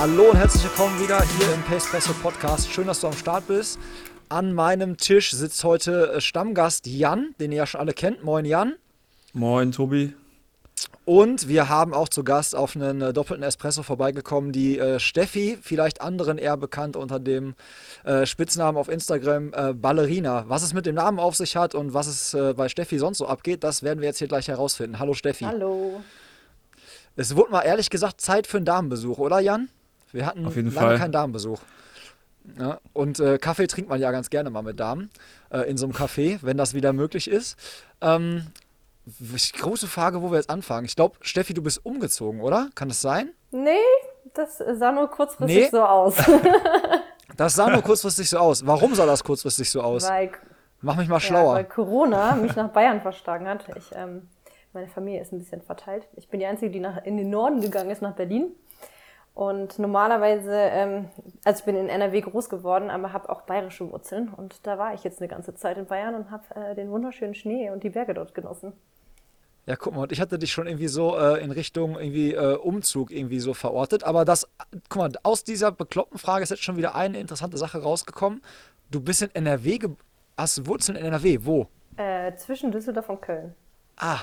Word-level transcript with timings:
Hallo 0.00 0.30
und 0.30 0.36
herzlich 0.38 0.64
willkommen 0.64 0.98
wieder 0.98 1.20
hier 1.20 1.52
im 1.52 1.60
Pacepresso 1.60 2.14
Podcast. 2.22 2.72
Schön, 2.72 2.86
dass 2.86 3.02
du 3.02 3.06
am 3.06 3.12
Start 3.12 3.46
bist. 3.48 3.78
An 4.30 4.54
meinem 4.54 4.96
Tisch 4.96 5.30
sitzt 5.30 5.62
heute 5.62 6.14
äh, 6.14 6.20
Stammgast 6.22 6.86
Jan, 6.86 7.34
den 7.38 7.52
ihr 7.52 7.58
ja 7.58 7.66
schon 7.66 7.82
alle 7.82 7.92
kennt. 7.92 8.24
Moin 8.24 8.46
Jan. 8.46 8.76
Moin 9.34 9.72
Tobi. 9.72 10.14
Und 11.04 11.48
wir 11.48 11.68
haben 11.68 11.92
auch 11.92 12.08
zu 12.08 12.24
Gast 12.24 12.56
auf 12.56 12.76
einen 12.76 13.02
äh, 13.02 13.12
doppelten 13.12 13.44
Espresso 13.44 13.82
vorbeigekommen, 13.82 14.52
die 14.52 14.78
äh, 14.78 14.98
Steffi, 14.98 15.58
vielleicht 15.60 16.00
anderen 16.00 16.38
eher 16.38 16.56
bekannt 16.56 16.96
unter 16.96 17.20
dem 17.20 17.54
äh, 18.04 18.24
Spitznamen 18.24 18.78
auf 18.78 18.88
Instagram 18.88 19.52
äh, 19.52 19.74
Ballerina. 19.74 20.46
Was 20.48 20.62
es 20.62 20.72
mit 20.72 20.86
dem 20.86 20.94
Namen 20.94 21.18
auf 21.18 21.36
sich 21.36 21.56
hat 21.56 21.74
und 21.74 21.92
was 21.92 22.06
es 22.06 22.32
äh, 22.32 22.54
bei 22.56 22.70
Steffi 22.70 22.98
sonst 22.98 23.18
so 23.18 23.26
abgeht, 23.26 23.64
das 23.64 23.82
werden 23.82 24.00
wir 24.00 24.08
jetzt 24.08 24.18
hier 24.18 24.28
gleich 24.28 24.48
herausfinden. 24.48 24.98
Hallo 24.98 25.12
Steffi. 25.12 25.44
Hallo. 25.44 26.00
Es 27.16 27.36
wurde 27.36 27.50
mal 27.50 27.60
ehrlich 27.60 27.90
gesagt 27.90 28.22
Zeit 28.22 28.46
für 28.46 28.56
einen 28.56 28.64
Damenbesuch, 28.64 29.18
oder 29.18 29.40
Jan? 29.40 29.68
Wir 30.12 30.26
hatten 30.26 30.46
Auf 30.46 30.56
jeden 30.56 30.72
lange 30.74 30.88
Fall. 30.88 30.98
keinen 30.98 31.12
Damenbesuch. 31.12 31.60
Ja, 32.58 32.80
und 32.92 33.20
äh, 33.20 33.38
Kaffee 33.38 33.66
trinkt 33.66 33.90
man 33.90 34.00
ja 34.00 34.10
ganz 34.10 34.30
gerne 34.30 34.50
mal 34.50 34.62
mit 34.62 34.80
Damen 34.80 35.10
äh, 35.50 35.60
in 35.70 35.76
so 35.76 35.86
einem 35.86 35.94
Café, 35.94 36.38
wenn 36.42 36.56
das 36.56 36.74
wieder 36.74 36.92
möglich 36.92 37.28
ist. 37.30 37.56
Ähm, 38.00 38.46
große 39.58 39.86
Frage, 39.86 40.22
wo 40.22 40.30
wir 40.30 40.38
jetzt 40.38 40.50
anfangen. 40.50 40.86
Ich 40.86 40.96
glaube, 40.96 41.16
Steffi, 41.20 41.54
du 41.54 41.62
bist 41.62 41.84
umgezogen, 41.84 42.40
oder? 42.40 42.68
Kann 42.74 42.88
das 42.88 43.00
sein? 43.00 43.30
Nee, 43.50 43.70
das 44.34 44.58
sah 44.58 44.92
nur 44.92 45.08
kurzfristig 45.08 45.64
Nee? 45.64 45.68
so 45.70 45.82
aus. 45.82 46.14
Das 47.36 47.54
sah 47.54 47.70
nur 47.70 47.80
kurzfristig 47.82 48.28
so 48.28 48.38
aus. 48.38 48.66
Warum 48.66 48.94
sah 48.94 49.06
das 49.06 49.24
kurzfristig 49.24 49.70
so 49.70 49.80
aus? 49.80 50.06
weil, 50.08 50.30
Mach 50.82 50.96
mich 50.96 51.08
mal 51.08 51.16
ja, 51.16 51.20
schlauer. 51.20 51.54
weil 51.54 51.64
Corona 51.64 52.34
mich 52.34 52.54
nach 52.56 52.68
Bayern 52.68 53.00
verschlagen 53.00 53.48
hat. 53.48 53.64
Ich, 53.76 53.90
ähm, 53.94 54.28
meine 54.74 54.88
Familie 54.88 55.22
ist 55.22 55.32
ein 55.32 55.38
bisschen 55.38 55.62
verteilt. 55.62 56.06
Ich 56.16 56.28
bin 56.28 56.40
die 56.40 56.46
Einzige, 56.46 56.70
die 56.70 56.80
nach, 56.80 57.02
in 57.04 57.16
den 57.16 57.30
Norden 57.30 57.60
gegangen 57.62 57.88
ist, 57.90 58.02
nach 58.02 58.14
Berlin. 58.14 58.48
Und 59.40 59.78
normalerweise, 59.78 60.52
ähm, 60.52 61.08
also 61.44 61.60
ich 61.60 61.64
bin 61.64 61.74
in 61.74 61.88
NRW 61.88 62.20
groß 62.20 62.50
geworden, 62.50 62.90
aber 62.90 63.14
habe 63.14 63.30
auch 63.30 63.40
bayerische 63.40 63.90
Wurzeln. 63.90 64.28
Und 64.28 64.66
da 64.66 64.76
war 64.76 64.92
ich 64.92 65.02
jetzt 65.02 65.22
eine 65.22 65.28
ganze 65.28 65.54
Zeit 65.54 65.78
in 65.78 65.86
Bayern 65.86 66.14
und 66.14 66.30
habe 66.30 66.44
äh, 66.54 66.74
den 66.74 66.90
wunderschönen 66.90 67.34
Schnee 67.34 67.70
und 67.70 67.82
die 67.82 67.88
Berge 67.88 68.12
dort 68.12 68.34
genossen. 68.34 68.74
Ja, 69.64 69.76
guck 69.76 69.94
mal, 69.94 70.02
und 70.02 70.12
ich 70.12 70.20
hatte 70.20 70.38
dich 70.38 70.52
schon 70.52 70.66
irgendwie 70.66 70.88
so 70.88 71.16
äh, 71.16 71.42
in 71.42 71.52
Richtung 71.52 71.98
irgendwie 71.98 72.34
äh, 72.34 72.56
Umzug 72.56 73.10
irgendwie 73.10 73.40
so 73.40 73.54
verortet. 73.54 74.04
Aber 74.04 74.26
das, 74.26 74.46
guck 74.90 74.98
mal, 74.98 75.12
aus 75.22 75.42
dieser 75.42 75.72
bekloppten 75.72 76.18
Frage 76.18 76.42
ist 76.42 76.50
jetzt 76.50 76.62
schon 76.62 76.76
wieder 76.76 76.94
eine 76.94 77.18
interessante 77.18 77.56
Sache 77.56 77.80
rausgekommen. 77.80 78.42
Du 78.90 79.00
bist 79.00 79.22
in 79.22 79.34
NRW, 79.34 79.78
hast 80.36 80.66
Wurzeln 80.66 80.98
in 80.98 81.06
NRW. 81.06 81.38
Wo? 81.40 81.66
Äh, 81.96 82.34
zwischen 82.36 82.72
Düsseldorf 82.72 83.08
und 83.08 83.22
Köln. 83.22 83.54
Ah, 83.96 84.20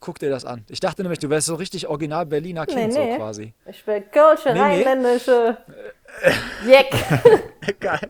guck 0.00 0.18
dir 0.18 0.30
das 0.30 0.44
an. 0.44 0.64
Ich 0.68 0.80
dachte 0.80 1.02
nämlich, 1.02 1.18
du 1.18 1.30
wärst 1.30 1.46
so 1.46 1.54
richtig 1.54 1.86
original 1.88 2.26
Berliner 2.26 2.66
Kind 2.66 2.92
so 2.92 3.06
quasi. 3.16 3.54
Ich 3.66 3.84
bin 3.84 4.02
Kölsche, 4.10 4.48
Nee, 4.52 4.54
nee. 4.54 4.82
rheinländische. 4.82 5.56
Jeck. 6.66 6.90
Geil. 7.80 8.00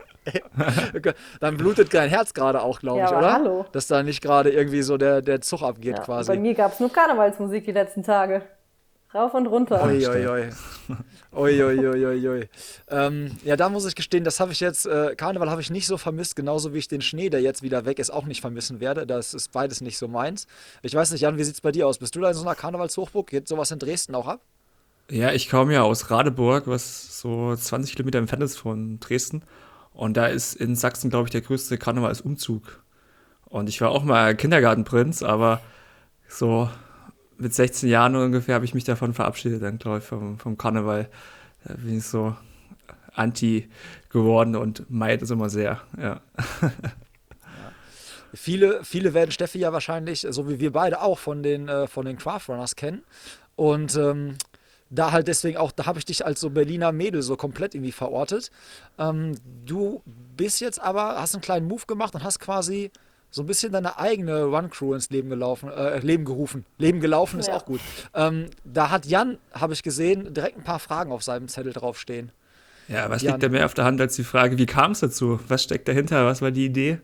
Dann 1.41 1.57
blutet 1.57 1.93
dein 1.93 2.09
Herz 2.09 2.33
gerade 2.35 2.63
auch, 2.63 2.81
glaube 2.81 3.01
Ja, 3.01 3.07
ich, 3.07 3.13
oder? 3.13 3.33
hallo. 3.33 3.67
Dass 3.73 3.87
da 3.89 4.03
nicht 4.03 4.23
gerade 4.23 4.51
irgendwie 4.51 4.83
so 4.83 4.97
der, 4.97 5.21
der 5.23 5.41
Zug 5.41 5.63
abgeht 5.63 5.97
Ja, 5.99 6.03
quasi. 6.05 6.31
Bei 6.33 6.39
mir 6.39 6.55
gab 6.55 6.73
es 6.73 6.81
nur 6.81 6.93
Karnevalsmusik 6.93 7.65
die 7.65 7.73
letzten 7.73 8.03
Tage. 8.03 8.43
Rauf 9.13 9.35
und 9.35 9.47
runter. 9.49 9.85
Ui, 9.87 10.07
ui, 10.07 10.27
ui. 10.27 10.51
Ui, 11.33 11.63
ui, 11.63 11.87
ui, 11.87 12.07
ui, 12.07 12.29
ui. 12.29 12.49
Ähm, 12.89 13.37
ja, 13.45 13.57
da 13.57 13.69
muss 13.69 13.85
ich 13.85 13.95
gestehen, 13.95 14.25
das 14.25 14.41
habe 14.41 14.53
ich 14.53 14.61
jetzt, 14.61 14.87
äh, 14.87 15.15
Karneval 15.17 15.51
habe 15.51 15.61
ich 15.61 15.71
nicht 15.71 15.87
so 15.87 15.97
vermisst, 15.97 16.37
genauso 16.37 16.75
wie 16.75 16.79
ich 16.79 16.89
den 16.89 17.03
Schnee, 17.03 17.29
der 17.29 17.41
jetzt 17.41 17.63
wieder 17.63 17.85
weg 17.85 17.99
ist, 17.99 18.11
auch 18.11 18.25
nicht 18.25 18.41
vermissen 18.41 18.81
werde. 18.81 19.07
Das 19.07 19.35
ist 19.35 19.53
beides 19.53 19.81
nicht 19.81 19.99
so 19.99 20.09
meins. 20.09 20.47
Ich 20.83 20.95
weiß 20.95 21.11
nicht, 21.11 21.21
Jan, 21.21 21.39
wie 21.39 21.45
sieht 21.45 21.55
es 21.55 21.61
bei 21.61 21.73
dir 21.73 21.87
aus? 21.87 21.99
Bist 21.99 22.15
du 22.15 22.21
da 22.21 22.29
in 22.29 22.35
so 22.35 22.43
einer 22.43 22.55
Karnevalshochburg? 22.55 23.29
Geht 23.29 23.49
sowas 23.49 23.71
in 23.71 23.79
Dresden 23.79 24.15
auch 24.15 24.27
ab? 24.27 24.41
Ja, 25.11 25.33
ich 25.33 25.49
komme 25.49 25.75
ja 25.75 25.83
aus 25.83 26.11
Radeburg, 26.11 26.69
was 26.69 27.21
so 27.21 27.55
20 27.55 27.97
Kilometer 27.97 28.19
entfernt 28.19 28.45
ist 28.45 28.59
von 28.59 29.01
Dresden. 29.01 29.43
Und 29.93 30.17
da 30.17 30.27
ist 30.27 30.55
in 30.55 30.77
Sachsen, 30.77 31.11
glaube 31.11 31.27
ich, 31.27 31.33
der 31.33 31.41
größte 31.41 31.79
Karnevalsumzug. 31.79 32.83
Und 33.47 33.69
ich 33.69 33.81
war 33.81 33.91
auch 33.91 34.05
mal 34.05 34.37
Kindergartenprinz, 34.37 35.25
aber 35.25 35.61
so 36.29 36.71
mit 37.41 37.55
16 37.55 37.89
Jahren 37.89 38.15
ungefähr 38.17 38.55
habe 38.55 38.65
ich 38.65 38.75
mich 38.75 38.85
davon 38.85 39.15
verabschiedet, 39.15 39.63
dann 39.63 39.79
glaube 39.79 39.99
ich, 39.99 40.05
vom, 40.05 40.39
vom 40.39 40.59
Karneval. 40.59 41.09
Da 41.65 41.75
bin 41.75 41.99
ich 41.99 42.05
so 42.05 42.37
anti 43.15 43.69
geworden 44.11 44.57
und 44.57 44.91
meid 44.91 45.23
es 45.23 45.31
immer 45.31 45.49
sehr, 45.51 45.81
ja. 46.01 46.21
Viele, 48.33 48.85
viele 48.85 49.13
werden 49.13 49.33
Steffi 49.33 49.59
ja 49.59 49.73
wahrscheinlich, 49.73 50.25
so 50.31 50.49
wie 50.49 50.61
wir 50.61 50.71
beide 50.71 51.01
auch, 51.01 51.19
von 51.19 51.43
den, 51.43 51.69
äh, 51.69 51.89
von 51.89 52.07
den 52.07 52.17
Craftrunners 52.17 52.77
kennen. 52.77 53.03
Und 53.57 53.97
ähm, 53.97 54.37
da 54.89 55.11
halt 55.11 55.27
deswegen 55.29 55.57
auch, 55.57 55.73
da 55.73 55.87
habe 55.87 55.99
ich 55.99 56.05
dich 56.05 56.25
als 56.25 56.41
so 56.41 56.51
Berliner 56.51 56.93
Mädel 56.93 57.23
so 57.23 57.37
komplett 57.37 57.75
irgendwie 57.75 57.93
verortet. 57.93 58.53
Ähm, 58.99 59.37
du 59.67 60.03
bist 60.37 60.61
jetzt 60.61 60.81
aber, 60.81 61.21
hast 61.21 61.35
einen 61.35 61.43
kleinen 61.43 61.67
Move 61.67 61.87
gemacht 61.87 62.15
und 62.15 62.23
hast 62.23 62.39
quasi 62.39 62.93
so 63.31 63.43
ein 63.43 63.47
bisschen 63.47 63.73
deine 63.73 63.99
eigene 63.99 64.45
Run-Crew 64.45 64.95
ins 64.95 65.11
Leben 65.11 65.31
gelaufen, 65.31 65.71
äh, 65.71 65.99
Leben 66.01 66.25
gerufen. 66.25 66.65
Leben 66.79 67.01
gelaufen 67.01 67.39
ist 67.39 67.47
Ja. 67.49 67.57
auch 67.57 67.65
gut. 67.65 67.81
Ähm, 68.15 68.51
da 68.65 68.91
hat 68.91 69.07
Jan, 69.07 69.39
habe 69.53 69.73
ich 69.73 69.83
gesehen, 69.83 70.35
direkt 70.35 70.59
ein 70.59 70.65
paar 70.65 70.81
Fragen 70.81 71.13
auf 71.13 71.23
seinem 71.23 71.49
Zettel 71.49 71.73
draufstehen. 71.73 72.33
Ja, 72.89 73.09
was 73.09 73.23
Jan. 73.23 73.35
liegt 73.35 73.43
da 73.45 73.49
mehr 73.49 73.67
auf 73.67 73.75
der 73.75 73.85
Hand 73.85 74.01
als 74.01 74.17
die 74.17 74.25
Frage, 74.25 74.59
wie 74.59 74.67
kam 74.67 74.93
es 74.93 75.01
dazu? 75.01 75.39
Was 75.47 75.63
steckt 75.63 75.87
dahinter? 75.87 76.27
Was 76.27 76.43
war 76.43 76.51
die 76.51 76.65
Idee? 76.65 76.99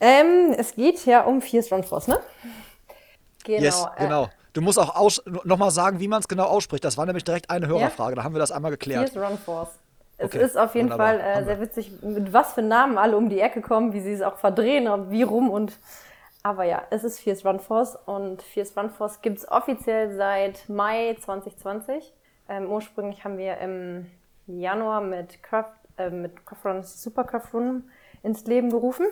Ähm, 0.00 0.54
es 0.56 0.74
geht 0.74 1.04
ja 1.06 1.22
um 1.22 1.42
Fierce 1.42 1.70
Run 1.70 1.84
Force, 1.84 2.08
ne? 2.08 2.18
Genau. 3.44 3.62
yes, 3.62 3.86
äh, 3.96 4.04
genau. 4.04 4.30
Du 4.52 4.60
musst 4.60 4.78
auch 4.78 5.18
nochmal 5.44 5.70
sagen, 5.70 6.00
wie 6.00 6.08
man 6.08 6.20
es 6.20 6.28
genau 6.28 6.44
ausspricht. 6.44 6.84
Das 6.84 6.96
war 6.98 7.06
nämlich 7.06 7.24
direkt 7.24 7.50
eine 7.50 7.66
Hörerfrage. 7.68 8.16
Da 8.16 8.24
haben 8.24 8.34
wir 8.34 8.38
das 8.38 8.52
einmal 8.52 8.70
geklärt. 8.70 9.10
Fierce 9.10 9.28
Run 9.30 9.38
Force. 9.38 9.70
Es 10.22 10.34
Okay, 10.34 10.44
ist 10.44 10.56
auf 10.58 10.74
jeden. 10.74 10.90
Fall 10.90 11.20
äh, 11.20 11.44
sehr 11.44 11.60
witzig, 11.60 11.92
mit 12.02 12.32
was 12.32 12.54
für 12.54 12.62
Namen 12.62 12.98
alle 12.98 13.16
um 13.16 13.28
die 13.28 13.40
Ecke 13.40 13.60
kommen, 13.60 13.92
wie 13.92 14.00
sie 14.00 14.12
es 14.12 14.22
auch 14.22 14.36
verdrehen 14.36 14.88
und 14.88 15.10
wie 15.10 15.22
rum 15.22 15.50
und. 15.50 15.78
Aber 16.44 16.64
ja, 16.64 16.82
es 16.90 17.04
ist 17.04 17.20
Fierce 17.20 17.44
Run 17.46 17.60
Force 17.60 17.96
und 18.06 18.42
Fierce 18.42 18.76
Run 18.76 18.90
Force 18.90 19.20
gibt 19.22 19.38
es 19.38 19.48
offiziell 19.48 20.14
seit 20.16 20.68
Mai 20.68 21.16
2020. 21.20 22.12
Ähm, 22.48 22.68
ursprünglich 22.70 23.24
haben 23.24 23.38
wir 23.38 23.58
im 23.58 24.06
Januar 24.46 25.00
mit 25.00 25.42
Craft, 25.42 25.72
äh, 25.98 26.10
mit 26.10 26.44
Craft 26.44 26.64
Run 26.64 26.82
Super 26.82 27.24
Craft 27.24 27.54
Run 27.54 27.84
ins 28.24 28.44
Leben 28.46 28.70
gerufen. 28.70 29.06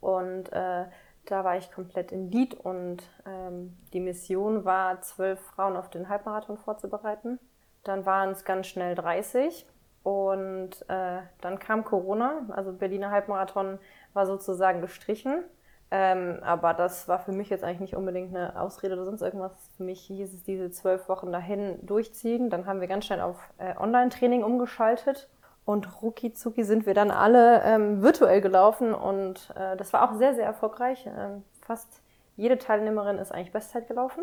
Und 0.00 0.52
äh, 0.52 0.84
da 1.26 1.44
war 1.44 1.56
ich 1.56 1.70
komplett 1.72 2.12
in 2.12 2.30
Lied 2.30 2.54
und 2.54 3.02
ähm, 3.26 3.76
die 3.92 4.00
Mission 4.00 4.64
war, 4.64 5.00
zwölf 5.02 5.40
Frauen 5.40 5.76
auf 5.76 5.90
den 5.90 6.08
Halbmarathon 6.08 6.58
vorzubereiten. 6.58 7.38
Dann 7.84 8.06
waren 8.06 8.30
es 8.30 8.44
ganz 8.44 8.66
schnell 8.66 8.94
30 8.94 9.66
und 10.02 10.70
äh, 10.88 11.20
dann 11.40 11.58
kam 11.58 11.84
Corona, 11.84 12.46
also 12.50 12.72
Berliner 12.72 13.10
Halbmarathon 13.10 13.78
war 14.14 14.26
sozusagen 14.26 14.80
gestrichen. 14.80 15.44
Ähm, 15.92 16.38
aber 16.42 16.72
das 16.72 17.08
war 17.08 17.18
für 17.18 17.32
mich 17.32 17.50
jetzt 17.50 17.64
eigentlich 17.64 17.80
nicht 17.80 17.96
unbedingt 17.96 18.34
eine 18.34 18.60
Ausrede 18.60 18.94
oder 18.94 19.04
sonst 19.04 19.22
irgendwas. 19.22 19.52
Für 19.76 19.82
mich 19.82 20.02
hieß 20.02 20.32
es 20.32 20.42
diese 20.44 20.70
zwölf 20.70 21.08
Wochen 21.08 21.32
dahin 21.32 21.84
durchziehen. 21.84 22.48
Dann 22.48 22.66
haben 22.66 22.80
wir 22.80 22.86
ganz 22.86 23.06
schnell 23.06 23.20
auf 23.20 23.36
äh, 23.58 23.76
Online-Training 23.76 24.44
umgeschaltet. 24.44 25.28
Und 25.64 26.02
rucki 26.02 26.32
sind 26.34 26.86
wir 26.86 26.94
dann 26.94 27.10
alle 27.10 27.62
ähm, 27.62 28.02
virtuell 28.02 28.40
gelaufen 28.40 28.94
und 28.94 29.52
äh, 29.56 29.76
das 29.76 29.92
war 29.92 30.08
auch 30.08 30.16
sehr, 30.16 30.34
sehr 30.34 30.44
erfolgreich. 30.44 31.06
Ähm, 31.06 31.44
fast 31.60 32.02
jede 32.36 32.58
Teilnehmerin 32.58 33.18
ist 33.18 33.30
eigentlich 33.30 33.52
Bestzeit 33.52 33.86
gelaufen. 33.86 34.22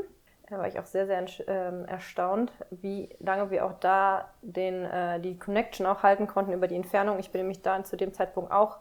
Da 0.49 0.57
war 0.57 0.67
ich 0.67 0.79
auch 0.79 0.85
sehr, 0.85 1.05
sehr 1.07 1.25
ähm, 1.47 1.85
erstaunt, 1.85 2.53
wie 2.69 3.09
lange 3.19 3.51
wir 3.51 3.65
auch 3.65 3.73
da 3.79 4.29
den, 4.41 4.85
äh, 4.85 5.19
die 5.19 5.37
Connection 5.37 5.85
auch 5.85 6.03
halten 6.03 6.25
konnten 6.25 6.53
über 6.53 6.67
die 6.67 6.75
Entfernung. 6.75 7.19
Ich 7.19 7.31
bin 7.31 7.41
nämlich 7.41 7.61
da 7.61 7.83
zu 7.83 7.97
dem 7.97 8.13
Zeitpunkt 8.13 8.51
auch 8.51 8.77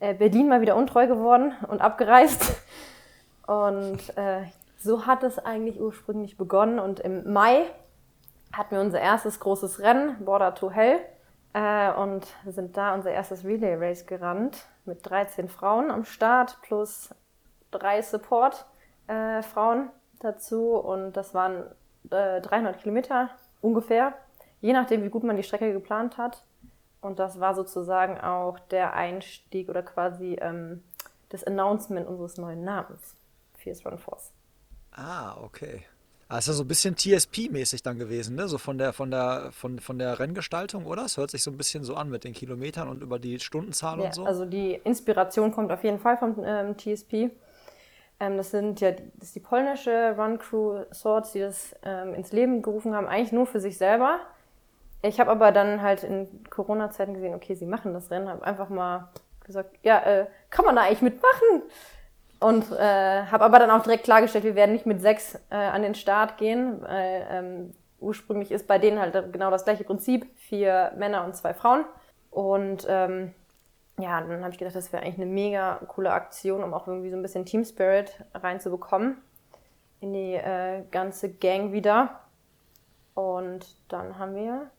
äh, 0.00 0.12
Berlin 0.12 0.48
mal 0.48 0.60
wieder 0.60 0.76
untreu 0.76 1.06
geworden 1.06 1.54
und 1.68 1.80
abgereist. 1.80 2.56
Und 3.46 4.14
äh, 4.18 4.42
so 4.76 5.06
hat 5.06 5.22
es 5.22 5.38
eigentlich 5.38 5.80
ursprünglich 5.80 6.36
begonnen. 6.36 6.78
Und 6.78 7.00
im 7.00 7.32
Mai 7.32 7.64
hatten 8.52 8.74
wir 8.74 8.82
unser 8.82 9.00
erstes 9.00 9.40
großes 9.40 9.80
Rennen, 9.80 10.22
Border 10.22 10.54
to 10.54 10.70
Hell. 10.70 11.00
Äh, 11.54 11.90
und 11.92 12.26
sind 12.46 12.76
da 12.76 12.92
unser 12.94 13.10
erstes 13.10 13.46
Relay 13.46 13.74
Race 13.74 14.04
gerannt 14.04 14.66
mit 14.84 15.08
13 15.08 15.48
Frauen 15.48 15.90
am 15.90 16.04
Start 16.04 16.58
plus 16.60 17.14
drei 17.70 18.02
Support-Frauen. 18.02 19.90
Dazu 20.20 20.76
und 20.76 21.12
das 21.16 21.34
waren 21.34 21.64
äh, 22.10 22.40
300 22.40 22.80
Kilometer 22.80 23.30
ungefähr, 23.60 24.14
je 24.60 24.72
nachdem, 24.72 25.02
wie 25.04 25.10
gut 25.10 25.24
man 25.24 25.36
die 25.36 25.42
Strecke 25.42 25.72
geplant 25.72 26.18
hat. 26.18 26.42
Und 27.00 27.18
das 27.20 27.38
war 27.38 27.54
sozusagen 27.54 28.20
auch 28.20 28.58
der 28.58 28.94
Einstieg 28.94 29.68
oder 29.68 29.82
quasi 29.82 30.36
ähm, 30.40 30.82
das 31.28 31.44
Announcement 31.44 32.08
unseres 32.08 32.38
neuen 32.38 32.64
Namens, 32.64 33.14
Fierce 33.54 33.86
Run 33.86 33.98
Force. 33.98 34.32
Ah, 34.92 35.36
okay. 35.42 35.84
Ah, 36.30 36.38
ist 36.38 36.48
ja 36.48 36.52
so 36.52 36.64
ein 36.64 36.68
bisschen 36.68 36.94
TSP-mäßig 36.94 37.82
dann 37.82 37.98
gewesen, 37.98 38.36
ne? 38.36 38.48
So 38.48 38.58
von 38.58 38.76
der, 38.76 38.92
von 38.92 39.10
der, 39.10 39.50
von, 39.52 39.78
von 39.78 39.98
der 39.98 40.18
Renngestaltung, 40.18 40.84
oder? 40.84 41.06
Es 41.06 41.16
hört 41.16 41.30
sich 41.30 41.42
so 41.42 41.50
ein 41.50 41.56
bisschen 41.56 41.84
so 41.84 41.94
an 41.94 42.10
mit 42.10 42.24
den 42.24 42.34
Kilometern 42.34 42.88
und 42.88 43.02
über 43.02 43.18
die 43.18 43.40
Stundenzahl 43.40 43.98
ja, 43.98 44.06
und 44.06 44.14
so. 44.14 44.24
Also 44.26 44.44
die 44.44 44.74
Inspiration 44.84 45.52
kommt 45.52 45.72
auf 45.72 45.82
jeden 45.84 45.98
Fall 45.98 46.18
vom 46.18 46.36
ähm, 46.44 46.76
TSP. 46.76 47.30
Ähm, 48.20 48.36
das 48.36 48.50
sind 48.50 48.80
ja 48.80 48.92
das 48.92 49.28
ist 49.28 49.36
die 49.36 49.40
polnische 49.40 50.14
Run 50.16 50.38
Crew 50.38 50.84
Swords, 50.92 51.32
die 51.32 51.40
das 51.40 51.74
ähm, 51.84 52.14
ins 52.14 52.32
Leben 52.32 52.62
gerufen 52.62 52.94
haben, 52.94 53.06
eigentlich 53.06 53.32
nur 53.32 53.46
für 53.46 53.60
sich 53.60 53.78
selber. 53.78 54.20
Ich 55.02 55.20
habe 55.20 55.30
aber 55.30 55.52
dann 55.52 55.82
halt 55.82 56.02
in 56.02 56.28
Corona-Zeiten 56.50 57.14
gesehen, 57.14 57.34
okay, 57.34 57.54
sie 57.54 57.66
machen 57.66 57.94
das 57.94 58.10
Rennen, 58.10 58.28
habe 58.28 58.44
einfach 58.44 58.68
mal 58.68 59.08
gesagt, 59.44 59.76
ja, 59.82 60.00
äh, 60.00 60.26
kann 60.50 60.64
man 60.64 60.76
da 60.76 60.82
eigentlich 60.82 61.02
mitmachen? 61.02 61.62
Und 62.40 62.70
äh, 62.72 63.24
habe 63.24 63.44
aber 63.44 63.58
dann 63.58 63.70
auch 63.70 63.82
direkt 63.82 64.04
klargestellt, 64.04 64.44
wir 64.44 64.54
werden 64.54 64.72
nicht 64.72 64.86
mit 64.86 65.00
sechs 65.00 65.34
äh, 65.50 65.56
an 65.56 65.82
den 65.82 65.94
Start 65.94 66.36
gehen. 66.36 66.82
Weil, 66.82 67.26
ähm, 67.30 67.74
ursprünglich 68.00 68.52
ist 68.52 68.68
bei 68.68 68.78
denen 68.78 69.00
halt 69.00 69.32
genau 69.32 69.50
das 69.50 69.64
gleiche 69.64 69.84
Prinzip, 69.84 70.26
vier 70.36 70.92
Männer 70.96 71.24
und 71.24 71.36
zwei 71.36 71.52
Frauen. 71.54 71.84
Und 72.30 72.86
ähm, 72.88 73.34
ja, 73.98 74.20
dann 74.20 74.42
habe 74.42 74.52
ich 74.52 74.58
gedacht, 74.58 74.76
das 74.76 74.92
wäre 74.92 75.02
eigentlich 75.02 75.20
eine 75.20 75.26
mega 75.26 75.80
coole 75.88 76.12
Aktion, 76.12 76.62
um 76.62 76.72
auch 76.72 76.86
irgendwie 76.86 77.10
so 77.10 77.16
ein 77.16 77.22
bisschen 77.22 77.44
Team 77.44 77.64
Spirit 77.64 78.24
reinzubekommen 78.34 79.18
in 80.00 80.12
die 80.12 80.34
äh, 80.34 80.84
ganze 80.90 81.28
Gang 81.30 81.72
wieder. 81.72 82.20
Und 83.14 83.66
dann 83.88 84.18
haben 84.18 84.36
wir 84.36 84.70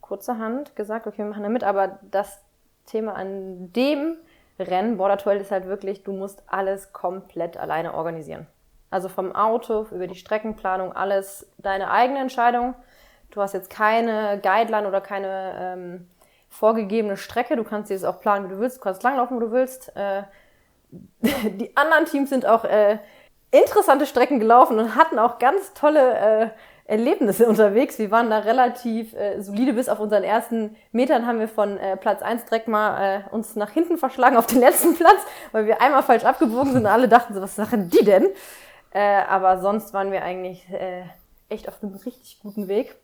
kurzerhand 0.00 0.76
gesagt, 0.76 1.06
okay, 1.06 1.18
wir 1.18 1.24
machen 1.24 1.42
da 1.42 1.48
mit, 1.48 1.64
aber 1.64 1.98
das 2.10 2.40
Thema 2.86 3.14
an 3.14 3.72
dem 3.72 4.16
Rennen, 4.58 4.96
Border 4.96 5.18
12 5.18 5.42
ist 5.42 5.50
halt 5.50 5.66
wirklich, 5.66 6.04
du 6.04 6.12
musst 6.12 6.42
alles 6.46 6.92
komplett 6.92 7.56
alleine 7.56 7.94
organisieren. 7.94 8.46
Also 8.90 9.08
vom 9.08 9.34
Auto 9.34 9.86
über 9.90 10.06
die 10.06 10.16
Streckenplanung, 10.16 10.92
alles 10.92 11.48
deine 11.58 11.90
eigene 11.90 12.20
Entscheidung. 12.20 12.74
Du 13.30 13.40
hast 13.40 13.54
jetzt 13.54 13.70
keine 13.70 14.40
Guideline 14.42 14.86
oder 14.86 15.00
keine 15.00 15.54
ähm, 15.56 16.08
vorgegebene 16.50 17.16
Strecke. 17.16 17.56
Du 17.56 17.64
kannst 17.64 17.90
dir 17.90 17.94
das 17.94 18.04
auch 18.04 18.20
planen, 18.20 18.44
wie 18.44 18.54
du 18.54 18.60
willst. 18.60 18.76
Du 18.78 18.80
kannst 18.82 19.02
langlaufen, 19.02 19.36
wo 19.36 19.40
du 19.40 19.52
willst. 19.52 19.96
Äh, 19.96 20.24
die 21.50 21.76
anderen 21.76 22.04
Teams 22.04 22.28
sind 22.28 22.44
auch 22.44 22.64
äh, 22.64 22.98
interessante 23.50 24.06
Strecken 24.06 24.40
gelaufen 24.40 24.78
und 24.78 24.96
hatten 24.96 25.18
auch 25.18 25.38
ganz 25.38 25.72
tolle 25.72 26.14
äh, 26.18 26.50
Erlebnisse 26.84 27.46
unterwegs. 27.48 27.98
Wir 27.98 28.10
waren 28.10 28.30
da 28.30 28.40
relativ 28.40 29.14
äh, 29.14 29.40
solide. 29.40 29.72
Bis 29.72 29.88
auf 29.88 30.00
unseren 30.00 30.24
ersten 30.24 30.76
Metern 30.92 31.26
haben 31.26 31.38
wir 31.38 31.48
von 31.48 31.78
äh, 31.78 31.96
Platz 31.96 32.20
1 32.20 32.46
direkt 32.46 32.68
mal 32.68 33.22
äh, 33.28 33.34
uns 33.34 33.56
nach 33.56 33.70
hinten 33.70 33.96
verschlagen 33.96 34.36
auf 34.36 34.46
den 34.46 34.58
letzten 34.60 34.96
Platz, 34.96 35.20
weil 35.52 35.66
wir 35.66 35.80
einmal 35.80 36.02
falsch 36.02 36.24
abgebogen 36.24 36.72
sind 36.72 36.82
und 36.82 36.90
alle 36.90 37.08
dachten 37.08 37.32
so, 37.32 37.40
was 37.40 37.54
sagen 37.54 37.90
die 37.90 38.04
denn? 38.04 38.28
Äh, 38.92 39.22
aber 39.28 39.60
sonst 39.60 39.94
waren 39.94 40.10
wir 40.10 40.22
eigentlich 40.22 40.68
äh, 40.70 41.04
echt 41.48 41.68
auf 41.68 41.82
einem 41.82 41.94
richtig 41.94 42.40
guten 42.42 42.66
Weg. 42.66 42.96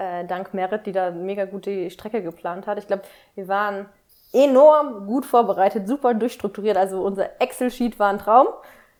Äh, 0.00 0.24
dank 0.24 0.54
Merit, 0.54 0.86
die 0.86 0.92
da 0.92 1.10
mega 1.10 1.44
gut 1.44 1.66
die 1.66 1.90
Strecke 1.90 2.22
geplant 2.22 2.66
hat. 2.66 2.78
Ich 2.78 2.86
glaube, 2.86 3.02
wir 3.34 3.48
waren 3.48 3.84
enorm 4.32 5.06
gut 5.06 5.26
vorbereitet, 5.26 5.86
super 5.86 6.14
durchstrukturiert. 6.14 6.78
Also 6.78 7.02
unser 7.02 7.38
Excel-Sheet 7.38 7.98
war 7.98 8.10
ein 8.10 8.18
Traum. 8.18 8.46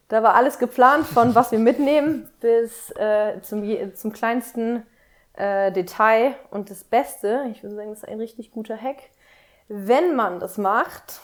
Da 0.08 0.22
war 0.22 0.34
alles 0.34 0.58
geplant, 0.58 1.06
von 1.06 1.34
was 1.34 1.52
wir 1.52 1.58
mitnehmen 1.58 2.28
bis 2.40 2.90
äh, 2.96 3.40
zum, 3.40 3.64
zum 3.94 4.12
kleinsten 4.12 4.82
äh, 5.34 5.72
Detail. 5.72 6.34
Und 6.50 6.68
das 6.68 6.84
Beste, 6.84 7.46
ich 7.50 7.62
würde 7.62 7.76
sagen, 7.76 7.88
das 7.88 8.00
ist 8.00 8.08
ein 8.08 8.18
richtig 8.18 8.50
guter 8.50 8.76
Hack, 8.76 8.98
wenn 9.68 10.14
man 10.16 10.38
das 10.38 10.58
macht, 10.58 11.20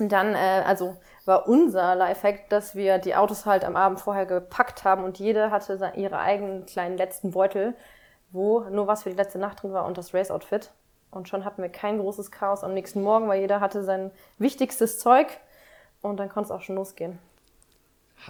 dann, 0.00 0.34
äh, 0.34 0.64
also 0.66 0.96
war 1.26 1.46
unser 1.46 1.94
Lifehack, 1.94 2.48
dass 2.48 2.74
wir 2.74 2.98
die 2.98 3.14
Autos 3.14 3.46
halt 3.46 3.64
am 3.64 3.76
Abend 3.76 4.00
vorher 4.00 4.26
gepackt 4.26 4.82
haben 4.82 5.04
und 5.04 5.20
jede 5.20 5.52
hatte 5.52 5.92
ihre 5.94 6.18
eigenen 6.18 6.66
kleinen 6.66 6.96
letzten 6.96 7.30
Beutel, 7.30 7.74
wo 8.32 8.60
nur 8.60 8.86
was 8.86 9.02
für 9.02 9.10
die 9.10 9.16
letzte 9.16 9.38
Nacht 9.38 9.62
drin 9.62 9.72
war 9.72 9.86
und 9.86 9.98
das 9.98 10.14
Race-Outfit. 10.14 10.70
Und 11.10 11.28
schon 11.28 11.44
hatten 11.44 11.62
wir 11.62 11.68
kein 11.68 11.98
großes 11.98 12.30
Chaos 12.30 12.62
am 12.62 12.74
nächsten 12.74 13.02
Morgen, 13.02 13.28
weil 13.28 13.40
jeder 13.40 13.60
hatte 13.60 13.82
sein 13.82 14.12
wichtigstes 14.38 14.98
Zeug 14.98 15.26
und 16.02 16.18
dann 16.18 16.28
konnte 16.28 16.46
es 16.46 16.50
auch 16.52 16.62
schon 16.62 16.76
losgehen. 16.76 17.18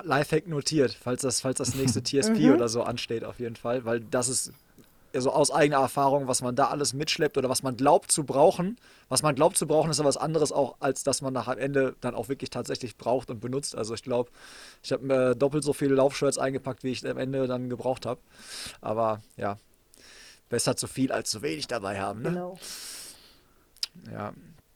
Lifehack 0.02 0.46
notiert, 0.46 0.92
falls 0.92 1.22
das, 1.22 1.40
falls 1.40 1.58
das 1.58 1.74
nächste 1.74 2.02
TSP 2.02 2.38
mhm. 2.38 2.54
oder 2.54 2.68
so 2.68 2.82
ansteht, 2.82 3.24
auf 3.24 3.38
jeden 3.40 3.56
Fall, 3.56 3.84
weil 3.84 4.00
das 4.00 4.28
ist 4.28 4.52
also 5.14 5.32
aus 5.32 5.50
eigener 5.50 5.78
Erfahrung, 5.78 6.28
was 6.28 6.42
man 6.42 6.54
da 6.54 6.68
alles 6.68 6.92
mitschleppt 6.92 7.36
oder 7.36 7.48
was 7.48 7.62
man 7.62 7.76
glaubt 7.76 8.12
zu 8.12 8.24
brauchen. 8.24 8.78
Was 9.08 9.22
man 9.22 9.34
glaubt 9.34 9.56
zu 9.56 9.66
brauchen, 9.66 9.90
ist 9.90 9.98
aber 9.98 10.08
was 10.08 10.16
anderes 10.16 10.52
auch, 10.52 10.76
als 10.78 11.02
dass 11.02 11.20
man 11.20 11.32
nach 11.32 11.48
am 11.48 11.58
Ende 11.58 11.96
dann 12.00 12.14
auch 12.14 12.28
wirklich 12.28 12.50
tatsächlich 12.50 12.96
braucht 12.96 13.30
und 13.30 13.40
benutzt. 13.40 13.76
Also 13.76 13.94
ich 13.94 14.04
glaube, 14.04 14.30
ich 14.82 14.92
habe 14.92 15.04
mir 15.04 15.34
doppelt 15.34 15.64
so 15.64 15.72
viele 15.72 15.96
Laufshirts 15.96 16.38
eingepackt, 16.38 16.84
wie 16.84 16.92
ich 16.92 17.06
am 17.08 17.18
Ende 17.18 17.46
dann 17.48 17.68
gebraucht 17.68 18.06
habe. 18.06 18.20
Aber 18.80 19.20
ja, 19.36 19.56
besser 20.50 20.76
zu 20.76 20.86
viel 20.86 21.12
als 21.12 21.30
zu 21.30 21.40
wenig 21.40 21.66
dabei 21.66 21.98
haben. 21.98 22.20
Ne? 22.20 22.28
Genau. 22.28 22.58
Ja. 24.12 24.34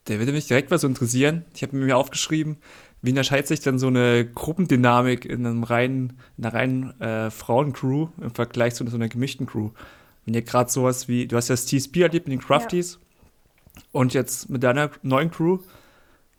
Der 0.08 0.18
würde 0.18 0.32
mich 0.32 0.46
direkt 0.46 0.70
was 0.70 0.84
interessieren. 0.84 1.44
Ich 1.54 1.62
habe 1.62 1.76
mir 1.76 1.96
aufgeschrieben, 1.96 2.56
wie 3.02 3.10
unterscheidet 3.10 3.48
sich 3.48 3.60
denn 3.60 3.78
so 3.78 3.88
eine 3.88 4.26
Gruppendynamik 4.26 5.26
in, 5.26 5.44
einem 5.44 5.62
reinen, 5.62 6.18
in 6.38 6.44
einer 6.44 6.54
reinen 6.54 7.00
äh, 7.00 7.30
Frauencrew 7.30 8.08
im 8.20 8.34
Vergleich 8.34 8.74
zu 8.74 8.86
so 8.86 8.96
einer 8.96 9.08
gemischten 9.08 9.46
Crew? 9.46 9.70
Wenn 10.24 10.34
ihr 10.34 10.42
gerade 10.42 10.70
sowas 10.70 11.08
wie, 11.08 11.26
du 11.26 11.36
hast 11.36 11.48
ja 11.48 11.54
das 11.54 11.66
TSP 11.66 11.98
erlebt 11.98 12.26
mit 12.26 12.32
den 12.32 12.40
Crafties 12.40 12.98
ja. 13.76 13.82
und 13.92 14.14
jetzt 14.14 14.48
mit 14.48 14.62
deiner 14.62 14.90
neuen 15.02 15.30
Crew, 15.30 15.58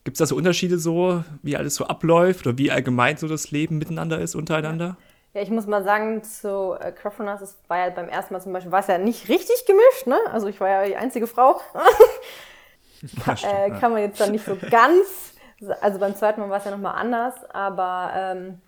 gibt 0.03 0.15
es 0.15 0.19
da 0.19 0.25
so 0.25 0.35
Unterschiede 0.35 0.79
so, 0.79 1.23
wie 1.43 1.57
alles 1.57 1.75
so 1.75 1.85
abläuft 1.85 2.47
oder 2.47 2.57
wie 2.57 2.71
allgemein 2.71 3.17
so 3.17 3.27
das 3.27 3.51
Leben 3.51 3.77
miteinander 3.77 4.19
ist, 4.19 4.35
untereinander? 4.35 4.97
Ja, 4.99 5.14
ich 5.41 5.49
muss 5.49 5.67
mal 5.67 5.83
sagen, 5.83 6.23
zu 6.23 6.77
äh, 6.79 6.91
Craftoners, 6.91 7.41
es 7.41 7.57
war 7.67 7.77
ja 7.77 7.89
beim 7.89 8.09
ersten 8.09 8.33
Mal 8.33 8.41
zum 8.41 8.53
Beispiel, 8.53 8.71
war 8.71 8.79
es 8.79 8.87
ja 8.87 8.97
nicht 8.97 9.29
richtig 9.29 9.65
gemischt, 9.65 10.07
ne? 10.07 10.17
Also 10.31 10.47
ich 10.47 10.59
war 10.59 10.69
ja 10.69 10.85
die 10.85 10.95
einzige 10.95 11.27
Frau. 11.27 11.59
Kann, 13.23 13.37
äh, 13.43 13.69
kann 13.79 13.91
man 13.91 14.01
jetzt 14.01 14.19
dann 14.19 14.31
nicht 14.31 14.45
so 14.45 14.57
ganz 14.71 15.35
also 15.81 15.99
beim 15.99 16.15
zweiten 16.15 16.41
Mal 16.41 16.49
war 16.49 16.57
es 16.57 16.65
ja 16.65 16.71
nochmal 16.71 16.95
anders, 16.95 17.33
aber 17.51 18.11
ähm, 18.15 18.61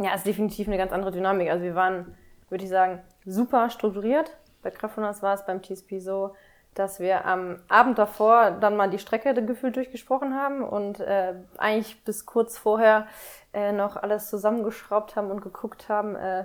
ja, 0.00 0.10
es 0.10 0.18
ist 0.18 0.26
definitiv 0.26 0.66
eine 0.68 0.76
ganz 0.76 0.92
andere 0.92 1.12
Dynamik. 1.12 1.50
Also 1.50 1.64
wir 1.64 1.74
waren, 1.74 2.14
würde 2.48 2.64
ich 2.64 2.70
sagen, 2.70 3.00
super 3.24 3.70
strukturiert. 3.70 4.36
Bei 4.62 4.70
Kraftfunners 4.70 5.22
war 5.22 5.34
es 5.34 5.46
beim 5.46 5.62
TSP 5.62 5.98
so, 6.00 6.34
dass 6.76 7.00
wir 7.00 7.24
am 7.24 7.58
Abend 7.68 7.98
davor 7.98 8.52
dann 8.52 8.76
mal 8.76 8.90
die 8.90 8.98
Strecke 8.98 9.34
gefühlt 9.44 9.76
durchgesprochen 9.76 10.34
haben 10.34 10.62
und 10.62 11.00
äh, 11.00 11.34
eigentlich 11.56 12.04
bis 12.04 12.26
kurz 12.26 12.58
vorher 12.58 13.06
äh, 13.52 13.72
noch 13.72 13.96
alles 13.96 14.28
zusammengeschraubt 14.28 15.16
haben 15.16 15.30
und 15.30 15.40
geguckt 15.40 15.88
haben, 15.88 16.14
äh, 16.16 16.44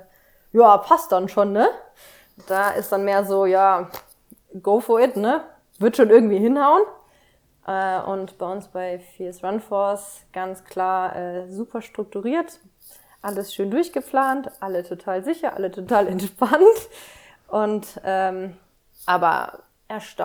ja, 0.53 0.77
passt 0.77 1.11
dann 1.11 1.27
schon, 1.27 1.51
ne? 1.51 1.67
Da 2.47 2.69
ist 2.71 2.91
dann 2.91 3.03
mehr 3.03 3.25
so, 3.25 3.45
ja, 3.45 3.89
go 4.63 4.79
for 4.79 5.01
it, 5.01 5.17
ne? 5.17 5.43
Wird 5.79 5.97
schon 5.97 6.09
irgendwie 6.09 6.39
hinhauen. 6.39 6.83
Äh, 7.67 7.99
und 8.01 8.37
bei 8.37 8.49
uns 8.49 8.69
bei 8.69 8.99
Fierce 8.99 9.43
Run 9.43 9.59
Force 9.59 10.21
ganz 10.31 10.63
klar 10.63 11.15
äh, 11.15 11.51
super 11.51 11.81
strukturiert, 11.81 12.59
alles 13.21 13.53
schön 13.53 13.69
durchgeplant, 13.69 14.49
alle 14.61 14.83
total 14.83 15.25
sicher, 15.25 15.55
alle 15.55 15.71
total 15.71 16.07
entspannt. 16.09 16.89
Und 17.49 17.99
ähm, 18.05 18.55
aber 19.05 19.59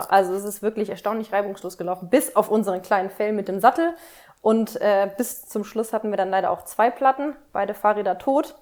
also 0.09 0.33
es 0.33 0.43
ist 0.43 0.61
wirklich 0.61 0.89
erstaunlich 0.89 1.33
reibungslos 1.33 1.77
gelaufen, 1.77 2.09
bis 2.09 2.35
auf 2.35 2.49
unseren 2.49 2.81
kleinen 2.81 3.09
Fell 3.09 3.33
mit 3.33 3.47
dem 3.47 3.59
Sattel. 3.59 3.95
Und 4.41 4.79
äh, 4.81 5.09
bis 5.17 5.45
zum 5.47 5.63
Schluss 5.63 5.93
hatten 5.93 6.09
wir 6.09 6.17
dann 6.17 6.29
leider 6.29 6.51
auch 6.51 6.63
zwei 6.63 6.89
Platten, 6.89 7.35
beide 7.51 7.73
Fahrräder 7.73 8.17
tot. 8.17 8.55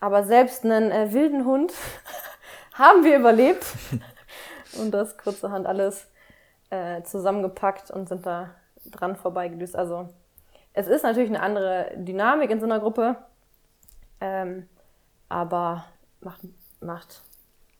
Aber 0.00 0.24
selbst 0.24 0.64
einen 0.64 0.90
äh, 0.90 1.12
wilden 1.12 1.44
Hund 1.44 1.72
haben 2.74 3.04
wir 3.04 3.16
überlebt. 3.16 3.64
Und 4.78 4.92
das 4.92 5.18
kurzerhand 5.18 5.66
alles 5.66 6.06
äh, 6.70 7.02
zusammengepackt 7.02 7.90
und 7.90 8.08
sind 8.08 8.24
da 8.24 8.48
dran 8.86 9.16
vorbeigedüst. 9.16 9.76
Also 9.76 10.08
es 10.72 10.86
ist 10.86 11.02
natürlich 11.02 11.28
eine 11.28 11.42
andere 11.42 11.90
Dynamik 11.96 12.50
in 12.50 12.58
so 12.58 12.64
einer 12.64 12.80
Gruppe, 12.80 13.16
ähm, 14.20 14.66
aber 15.28 15.84
macht, 16.20 16.40
macht 16.80 17.20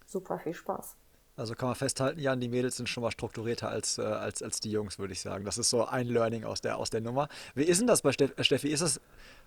super 0.06 0.38
viel 0.38 0.52
Spaß. 0.52 0.94
Also 1.34 1.54
kann 1.54 1.68
man 1.68 1.76
festhalten, 1.76 2.20
Jan, 2.20 2.40
die 2.40 2.48
Mädels 2.48 2.76
sind 2.76 2.90
schon 2.90 3.02
mal 3.02 3.10
strukturierter 3.10 3.70
als, 3.70 3.96
äh, 3.96 4.02
als, 4.02 4.42
als 4.42 4.60
die 4.60 4.70
Jungs, 4.70 4.98
würde 4.98 5.14
ich 5.14 5.20
sagen. 5.20 5.46
Das 5.46 5.56
ist 5.56 5.70
so 5.70 5.86
ein 5.86 6.06
Learning 6.06 6.44
aus 6.44 6.60
der, 6.60 6.76
aus 6.76 6.90
der 6.90 7.00
Nummer. 7.00 7.28
Wie 7.54 7.62
ist 7.62 7.80
denn 7.80 7.86
das 7.86 8.02
bei 8.02 8.12
Steff, 8.12 8.32
äh, 8.36 8.44
Steffi? 8.44 8.68
Ist 8.68 8.82
das, 8.82 9.00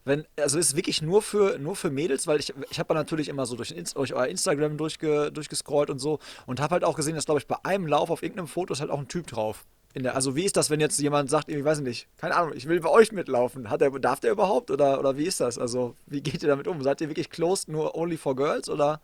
wenn, 0.04 0.25
also 0.39 0.58
ist 0.58 0.70
es 0.70 0.75
wirklich 0.75 1.04
nur 1.04 1.22
für, 1.22 1.60
nur 1.60 1.75
für 1.75 1.92
Mädels? 1.92 2.25
Weil 2.25 2.39
ich, 2.39 2.54
ich 2.72 2.80
habe 2.80 2.94
natürlich 2.96 3.30
immer 3.30 3.46
so 3.46 3.56
durch, 3.56 3.74
durch 3.94 4.13
euer 4.13 4.25
Instagram 4.25 4.77
durchge, 4.77 5.32
durchgescrollt 5.32 5.92
und 5.92 6.00
so 6.00 6.18
und 6.48 6.60
habe 6.60 6.74
halt 6.74 6.84
auch 6.84 6.96
gesehen, 6.96 7.13
dass, 7.13 7.25
glaube 7.25 7.39
ich, 7.39 7.48
bei 7.48 7.58
einem 7.63 7.86
Lauf 7.86 8.10
auf 8.10 8.24
irgendeinem 8.24 8.48
Foto 8.48 8.74
ist 8.74 8.82
halt 8.82 8.89
auch 8.89 9.00
ein 9.00 9.08
Typ 9.08 9.27
drauf. 9.27 9.63
Der, 9.94 10.15
also 10.15 10.36
wie 10.36 10.44
ist 10.44 10.58
das, 10.58 10.72
wenn 10.72 10.80
jetzt 10.80 11.00
jemand 11.00 11.30
sagt, 11.30 11.50
ich 11.50 11.63
weiß 11.63 11.80
nicht, 11.82 12.10
keine 12.18 12.36
Ahnung, 12.36 12.54
ich 12.56 12.68
will 12.68 12.80
bei 12.80 12.89
euch 12.89 13.12
mitlaufen? 13.12 13.70
Hat 13.70 13.82
er, 13.84 13.92
darf 13.92 14.20
der 14.20 14.32
überhaupt 14.32 14.72
oder, 14.72 15.00
oder 15.00 15.18
wie 15.18 15.25
ist 15.25 15.39
das? 15.39 15.60
Also 15.60 15.96
wie 16.08 16.22
geht 16.22 16.42
ihr 16.42 16.50
damit 16.50 16.68
um? 16.68 16.82
Seid 16.82 17.00
ihr 17.00 17.10
wirklich 17.10 17.30
closed 17.30 17.70
nur 17.70 17.96
only 17.96 18.18
for 18.18 18.36
girls 18.36 18.70
oder? 18.70 19.00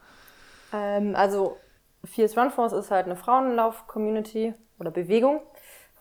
Ähm, 0.73 1.15
also 1.15 1.57
Fierce 2.03 2.38
Run 2.38 2.51
Force 2.51 2.74
ist 2.74 2.91
halt 2.91 3.05
eine 3.05 3.15
Frauenlauf-Community 3.15 4.53
oder 4.79 4.91
Bewegung, 4.91 5.41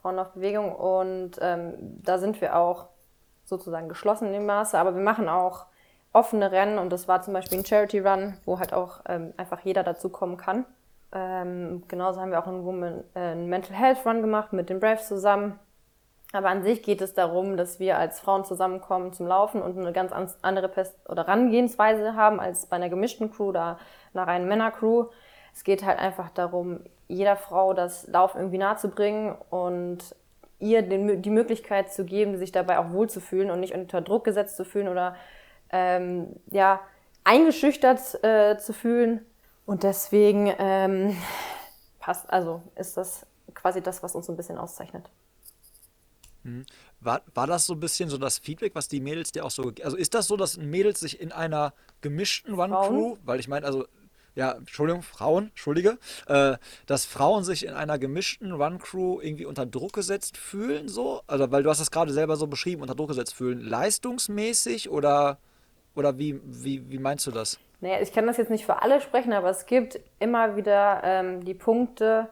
Frauenlaufbewegung 0.00 0.74
und 0.74 1.32
ähm, 1.40 1.74
da 2.02 2.18
sind 2.18 2.40
wir 2.40 2.56
auch 2.56 2.86
sozusagen 3.44 3.88
geschlossen 3.88 4.28
in 4.28 4.32
dem 4.32 4.46
Maße, 4.46 4.78
aber 4.78 4.94
wir 4.94 5.02
machen 5.02 5.28
auch 5.28 5.66
offene 6.12 6.50
Rennen 6.50 6.78
und 6.78 6.90
das 6.90 7.06
war 7.08 7.22
zum 7.22 7.34
Beispiel 7.34 7.58
ein 7.58 7.64
Charity 7.64 8.00
Run, 8.00 8.36
wo 8.44 8.58
halt 8.58 8.72
auch 8.72 9.00
ähm, 9.06 9.34
einfach 9.36 9.60
jeder 9.60 9.82
dazu 9.82 10.08
kommen 10.08 10.36
kann. 10.36 10.64
Ähm, 11.12 11.82
genauso 11.88 12.20
haben 12.20 12.30
wir 12.30 12.38
auch 12.38 12.46
einen, 12.46 12.64
Woman, 12.64 13.04
äh, 13.14 13.18
einen 13.18 13.48
Mental 13.48 13.76
Health 13.76 14.06
Run 14.06 14.20
gemacht 14.20 14.52
mit 14.52 14.70
den 14.70 14.80
Braves 14.80 15.08
zusammen. 15.08 15.58
Aber 16.32 16.48
an 16.48 16.62
sich 16.62 16.82
geht 16.84 17.00
es 17.00 17.12
darum, 17.12 17.56
dass 17.56 17.80
wir 17.80 17.98
als 17.98 18.20
Frauen 18.20 18.44
zusammenkommen 18.44 19.12
zum 19.12 19.26
Laufen 19.26 19.60
und 19.60 19.76
eine 19.76 19.92
ganz 19.92 20.12
andere 20.42 20.68
Pest 20.68 20.96
oder 21.08 21.26
Rangehensweise 21.26 22.14
haben 22.14 22.38
als 22.38 22.66
bei 22.66 22.76
einer 22.76 22.88
gemischten 22.88 23.32
Crew 23.32 23.48
oder 23.48 23.78
einer 24.14 24.28
reinen 24.28 24.48
Männercrew. 24.48 25.06
Es 25.54 25.64
geht 25.64 25.84
halt 25.84 25.98
einfach 25.98 26.30
darum, 26.30 26.80
jeder 27.08 27.36
Frau 27.36 27.74
das 27.74 28.06
Laufen 28.06 28.38
irgendwie 28.38 28.58
nahe 28.58 28.76
zu 28.76 28.88
bringen 28.88 29.36
und 29.50 29.98
ihr 30.58 30.82
den, 30.82 31.22
die 31.22 31.30
Möglichkeit 31.30 31.92
zu 31.92 32.04
geben, 32.04 32.36
sich 32.36 32.52
dabei 32.52 32.78
auch 32.78 32.90
wohlzufühlen 32.90 33.50
und 33.50 33.60
nicht 33.60 33.74
unter 33.74 34.00
Druck 34.00 34.24
gesetzt 34.24 34.56
zu 34.56 34.64
fühlen 34.64 34.88
oder 34.88 35.16
ähm, 35.70 36.36
ja, 36.50 36.80
eingeschüchtert 37.24 38.22
äh, 38.22 38.58
zu 38.58 38.72
fühlen, 38.72 39.24
und 39.70 39.84
deswegen 39.84 40.52
ähm, 40.58 41.16
passt, 42.00 42.28
also 42.28 42.60
ist 42.74 42.96
das 42.96 43.24
quasi 43.54 43.80
das, 43.80 44.02
was 44.02 44.16
uns 44.16 44.26
so 44.26 44.32
ein 44.32 44.36
bisschen 44.36 44.58
auszeichnet. 44.58 45.08
Mhm. 46.42 46.66
War, 46.98 47.22
war 47.34 47.46
das 47.46 47.66
so 47.66 47.74
ein 47.74 47.78
bisschen 47.78 48.08
so 48.08 48.18
das 48.18 48.38
Feedback, 48.38 48.74
was 48.74 48.88
die 48.88 49.00
Mädels 49.00 49.30
dir 49.30 49.44
auch 49.44 49.52
so. 49.52 49.70
Also 49.84 49.96
ist 49.96 50.14
das 50.14 50.26
so, 50.26 50.36
dass 50.36 50.56
Mädels 50.56 50.98
sich 50.98 51.20
in 51.20 51.30
einer 51.30 51.72
gemischten 52.00 52.58
One-Crew, 52.58 53.18
weil 53.22 53.38
ich 53.38 53.46
meine, 53.46 53.64
also 53.64 53.86
ja, 54.34 54.52
Entschuldigung, 54.52 55.02
Frauen, 55.02 55.48
Entschuldige, 55.48 55.98
äh, 56.26 56.56
dass 56.86 57.04
Frauen 57.04 57.44
sich 57.44 57.66
in 57.66 57.74
einer 57.74 57.98
gemischten 57.98 58.52
Run-Crew 58.52 59.20
irgendwie 59.20 59.46
unter 59.46 59.66
Druck 59.66 59.92
gesetzt 59.92 60.36
fühlen, 60.36 60.88
so? 60.88 61.22
Also, 61.26 61.50
weil 61.50 61.62
du 61.62 61.70
hast 61.70 61.80
das 61.80 61.90
gerade 61.90 62.12
selber 62.12 62.36
so 62.36 62.46
beschrieben, 62.46 62.82
unter 62.82 62.94
Druck 62.94 63.08
gesetzt 63.08 63.34
fühlen, 63.34 63.60
leistungsmäßig 63.60 64.90
oder, 64.90 65.38
oder 65.94 66.18
wie, 66.18 66.40
wie, 66.44 66.90
wie 66.90 66.98
meinst 66.98 67.26
du 67.26 67.30
das? 67.30 67.58
naja, 67.80 68.00
ich 68.00 68.12
kann 68.12 68.26
das 68.26 68.36
jetzt 68.36 68.50
nicht 68.50 68.66
für 68.66 68.82
alle 68.82 69.00
sprechen, 69.00 69.32
aber 69.32 69.50
es 69.50 69.66
gibt 69.66 70.00
immer 70.18 70.56
wieder 70.56 71.00
ähm, 71.02 71.44
die 71.44 71.54
Punkte, 71.54 72.28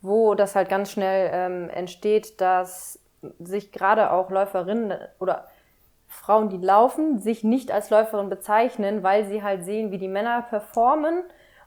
wo 0.00 0.34
das 0.34 0.54
halt 0.54 0.68
ganz 0.68 0.92
schnell 0.92 1.30
ähm, 1.32 1.68
entsteht, 1.70 2.40
dass 2.40 3.00
sich 3.38 3.72
gerade 3.72 4.12
auch 4.12 4.30
Läuferinnen 4.30 4.94
oder 5.18 5.48
Frauen, 6.06 6.50
die 6.50 6.58
laufen, 6.58 7.18
sich 7.18 7.42
nicht 7.42 7.72
als 7.72 7.90
Läuferin 7.90 8.28
bezeichnen, 8.28 9.02
weil 9.02 9.24
sie 9.24 9.42
halt 9.42 9.64
sehen, 9.64 9.90
wie 9.90 9.98
die 9.98 10.08
Männer 10.08 10.42
performen 10.42 11.22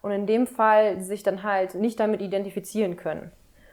und 0.06 0.12
in 0.12 0.28
dem 0.28 0.46
Fall 0.46 1.02
sich 1.02 1.24
dann 1.24 1.42
halt 1.42 1.74
nicht 1.74 2.00
damit 2.00 2.22
identifizieren 2.22 2.96
können. 2.96 3.32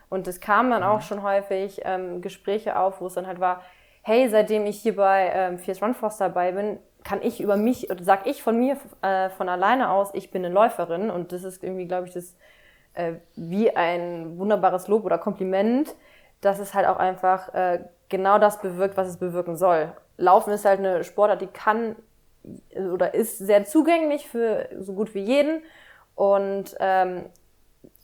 Und 0.08 0.26
es 0.26 0.40
kamen 0.40 0.70
dann 0.70 0.82
auch 0.82 0.96
mhm. 0.96 1.02
schon 1.02 1.22
häufig 1.22 1.82
ähm, 1.84 2.22
Gespräche 2.22 2.78
auf, 2.78 3.02
wo 3.02 3.06
es 3.06 3.12
dann 3.12 3.26
halt 3.26 3.38
war, 3.38 3.60
hey, 4.00 4.30
seitdem 4.30 4.64
ich 4.64 4.80
hier 4.80 4.96
bei 4.96 5.30
ähm, 5.34 5.58
Fierce 5.58 5.82
Run 5.82 5.92
Force 5.92 6.16
dabei 6.16 6.52
bin, 6.52 6.78
kann 7.04 7.20
ich 7.20 7.42
über 7.42 7.58
mich, 7.58 7.90
oder 7.90 8.02
sag 8.02 8.26
ich 8.26 8.42
von 8.42 8.58
mir 8.58 8.78
äh, 9.02 9.28
von 9.28 9.50
alleine 9.50 9.90
aus, 9.90 10.08
ich 10.14 10.30
bin 10.30 10.42
eine 10.42 10.54
Läuferin 10.54 11.10
und 11.10 11.32
das 11.32 11.44
ist 11.44 11.62
irgendwie, 11.62 11.86
glaube 11.86 12.06
ich, 12.08 12.14
das 12.14 12.34
äh, 12.94 13.16
wie 13.36 13.76
ein 13.76 14.38
wunderbares 14.38 14.88
Lob 14.88 15.04
oder 15.04 15.18
Kompliment, 15.18 15.94
dass 16.40 16.60
es 16.60 16.72
halt 16.72 16.86
auch 16.86 16.96
einfach 16.96 17.52
äh, 17.52 17.80
genau 18.08 18.38
das 18.38 18.62
bewirkt, 18.62 18.96
was 18.96 19.08
es 19.08 19.18
bewirken 19.18 19.58
soll. 19.58 19.92
Laufen 20.16 20.54
ist 20.54 20.64
halt 20.64 20.78
eine 20.78 21.04
Sportart, 21.04 21.42
die 21.42 21.46
kann 21.46 21.94
oder 22.74 23.12
ist 23.12 23.36
sehr 23.36 23.66
zugänglich 23.66 24.28
für 24.28 24.70
so 24.80 24.94
gut 24.94 25.14
wie 25.14 25.20
jeden 25.20 25.62
und 26.14 26.76
ähm, 26.80 27.26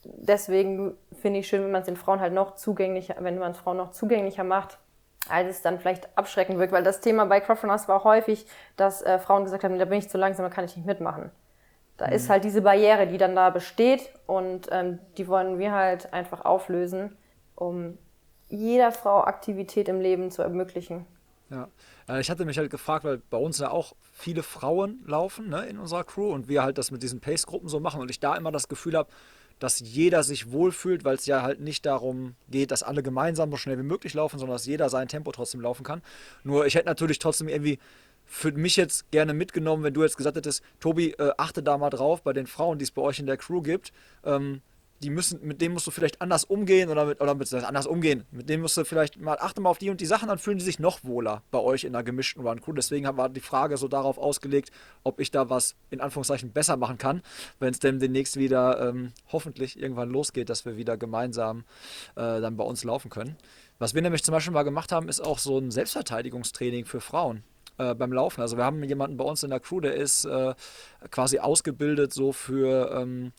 deswegen 0.05 0.97
finde 1.21 1.41
ich 1.41 1.49
schön, 1.49 1.63
wenn 1.63 1.71
man 1.71 1.83
es 1.83 1.87
den 1.87 1.97
Frauen 1.97 2.21
halt 2.21 2.33
noch 2.33 2.55
zugänglicher, 2.55 3.17
wenn 3.21 3.39
man 3.39 3.53
es 3.53 3.59
Frauen 3.59 3.77
noch 3.77 3.91
zugänglicher 3.91 4.45
macht 4.45 4.79
als 5.29 5.57
es 5.57 5.63
dann 5.63 5.79
vielleicht 5.79 6.09
abschrecken 6.17 6.59
wirkt, 6.59 6.73
weil 6.73 6.83
das 6.83 7.01
Thema 7.01 7.27
bei 7.27 7.41
Crowdrunners 7.41 7.89
war 7.89 8.05
häufig, 8.05 8.47
dass 8.77 9.03
äh, 9.03 9.19
Frauen 9.19 9.45
gesagt 9.45 9.65
haben, 9.65 9.79
da 9.79 9.85
bin 9.85 9.99
ich 9.99 10.09
zu 10.09 10.19
langsam, 10.19 10.45
da 10.45 10.51
kann 10.51 10.65
ich 10.65 10.77
nicht 10.77 10.87
mitmachen. 10.87 11.31
Da 11.97 12.07
mhm. 12.07 12.13
ist 12.13 12.31
halt 12.31 12.45
diese 12.45 12.63
Barriere, 12.63 13.07
die 13.07 13.19
dann 13.19 13.37
da 13.37 13.51
besteht 13.51 14.11
und 14.27 14.69
ähm, 14.71 14.99
die 15.17 15.29
wollen 15.29 15.59
wir 15.59 15.73
halt 15.73 16.13
einfach 16.13 16.45
auflösen, 16.45 17.17
um 17.55 17.99
jeder 18.49 18.93
Frau 18.93 19.25
Aktivität 19.25 19.89
im 19.89 20.01
Leben 20.01 20.31
zu 20.31 20.43
ermöglichen. 20.43 21.07
Ja, 21.51 21.69
äh, 22.09 22.21
ich 22.21 22.31
hatte 22.31 22.45
mich 22.45 22.59
halt 22.59 22.71
gefragt, 22.71 23.05
weil 23.05 23.19
bei 23.31 23.39
uns 23.39 23.59
ja 23.59 23.71
auch 23.71 23.95
viele 24.13 24.43
Frauen 24.43 25.03
laufen 25.07 25.49
ne, 25.49 25.67
in 25.67 25.79
unserer 25.79 26.05
Crew 26.05 26.33
und 26.33 26.49
wir 26.49 26.63
halt 26.63 26.79
das 26.79 26.91
mit 26.91 27.03
diesen 27.03 27.21
Pace-Gruppen 27.21 27.69
so 27.69 27.81
machen 27.81 28.01
und 28.01 28.11
ich 28.11 28.21
da 28.21 28.37
immer 28.37 28.53
das 28.53 28.69
Gefühl 28.69 28.97
habe, 28.97 29.09
dass 29.59 29.81
jeder 29.81 30.23
sich 30.23 30.53
wohlfühlt, 30.53 31.05
weil 31.05 31.17
es 31.17 31.27
ja 31.27 31.43
halt 31.43 31.61
nicht 31.61 31.85
darum 31.87 32.37
geht, 32.49 32.71
dass 32.71 32.83
alle 32.83 33.03
gemeinsam 33.03 33.51
so 33.51 33.57
schnell 33.57 33.79
wie 33.79 33.83
möglich 33.83 34.15
laufen, 34.15 34.39
sondern 34.39 34.55
dass 34.55 34.67
jeder 34.67 34.89
sein 34.89 35.09
Tempo 35.09 35.33
trotzdem 35.33 35.61
laufen 35.61 35.85
kann. 35.85 36.03
Nur 36.45 36.67
ich 36.67 36.75
hätte 36.75 36.87
natürlich 36.87 37.19
trotzdem 37.19 37.49
irgendwie 37.49 37.79
für 38.25 38.53
mich 38.53 38.77
jetzt 38.77 39.11
gerne 39.11 39.33
mitgenommen, 39.33 39.83
wenn 39.83 39.95
du 39.95 40.03
jetzt 40.03 40.19
gesagt 40.19 40.37
hättest, 40.37 40.63
Tobi, 40.81 41.13
äh, 41.13 41.33
achte 41.39 41.63
da 41.63 41.79
mal 41.79 41.91
drauf 41.91 42.23
bei 42.23 42.35
den 42.35 42.47
Frauen, 42.47 42.79
die 42.79 42.85
es 42.85 42.91
bei 42.91 43.03
euch 43.03 43.19
in 43.19 43.27
der 43.27 43.39
Crew 43.39 43.63
gibt. 43.63 43.91
Ähm, 44.23 44.61
die 45.03 45.11
müssen, 45.11 45.47
mit 45.47 45.61
denen 45.61 45.75
musst 45.75 45.87
du 45.87 45.91
vielleicht 45.91 46.21
anders 46.21 46.45
umgehen 46.45 46.89
oder 46.89 47.07
mit, 47.07 47.21
oder 47.21 47.35
mit 47.35 47.53
anders 47.55 47.87
umgehen. 47.87 48.25
Mit 48.31 48.49
denen 48.49 48.63
musst 48.63 48.77
du 48.77 48.85
vielleicht 48.85 49.21
mal, 49.21 49.39
achte 49.39 49.61
mal 49.61 49.71
auf 49.71 49.79
die 49.79 49.91
und 49.91 50.01
die 50.01 50.07
Sachen, 50.07 50.29
dann 50.29 50.39
fühlen 50.39 50.59
die 50.59 50.65
sich 50.65 50.79
noch 50.79 51.05
wohler 51.05 51.43
bei 51.51 51.59
euch 51.59 51.85
in 51.85 51.95
einer 51.95 52.03
gemischten 52.03 52.45
Run 52.45 52.61
Crew. 52.61 52.73
Deswegen 52.73 53.07
war 53.17 53.29
die 53.29 53.41
Frage 53.41 53.77
so 53.77 53.87
darauf 53.89 54.19
ausgelegt, 54.19 54.71
ob 55.05 55.21
ich 55.21 55.31
da 55.31 55.49
was 55.51 55.77
in 55.91 56.01
Anführungszeichen 56.01 56.53
besser 56.53 56.77
machen 56.77 56.99
kann, 56.99 57.23
wenn 57.61 57.71
es 57.71 57.79
denn 57.79 58.01
demnächst 58.01 58.37
wieder 58.37 58.89
ähm, 58.89 59.13
hoffentlich 59.33 59.81
irgendwann 59.81 60.11
losgeht, 60.11 60.51
dass 60.51 60.65
wir 60.65 60.77
wieder 60.77 60.97
gemeinsam 60.97 61.65
äh, 62.17 62.41
dann 62.41 62.57
bei 62.57 62.65
uns 62.65 62.83
laufen 62.85 63.11
können. 63.11 63.37
Was 63.79 63.95
wir 63.95 64.03
nämlich 64.03 64.25
zum 64.25 64.33
Beispiel 64.33 64.53
mal 64.53 64.65
gemacht 64.65 64.91
haben, 64.91 65.09
ist 65.09 65.21
auch 65.21 65.39
so 65.39 65.59
ein 65.59 65.71
Selbstverteidigungstraining 65.71 66.85
für 66.85 67.01
Frauen 67.01 67.45
äh, 67.79 67.95
beim 67.95 68.13
Laufen. 68.13 68.41
Also 68.41 68.57
wir 68.57 68.65
haben 68.65 68.83
jemanden 68.83 69.17
bei 69.17 69.25
uns 69.25 69.45
in 69.45 69.51
der 69.51 69.61
Crew, 69.61 69.81
der 69.81 69.95
ist 69.95 70.25
äh, 70.25 70.55
quasi 71.11 71.39
ausgebildet 71.39 72.13
so 72.13 72.33
für 72.33 72.91
ähm, 72.93 73.33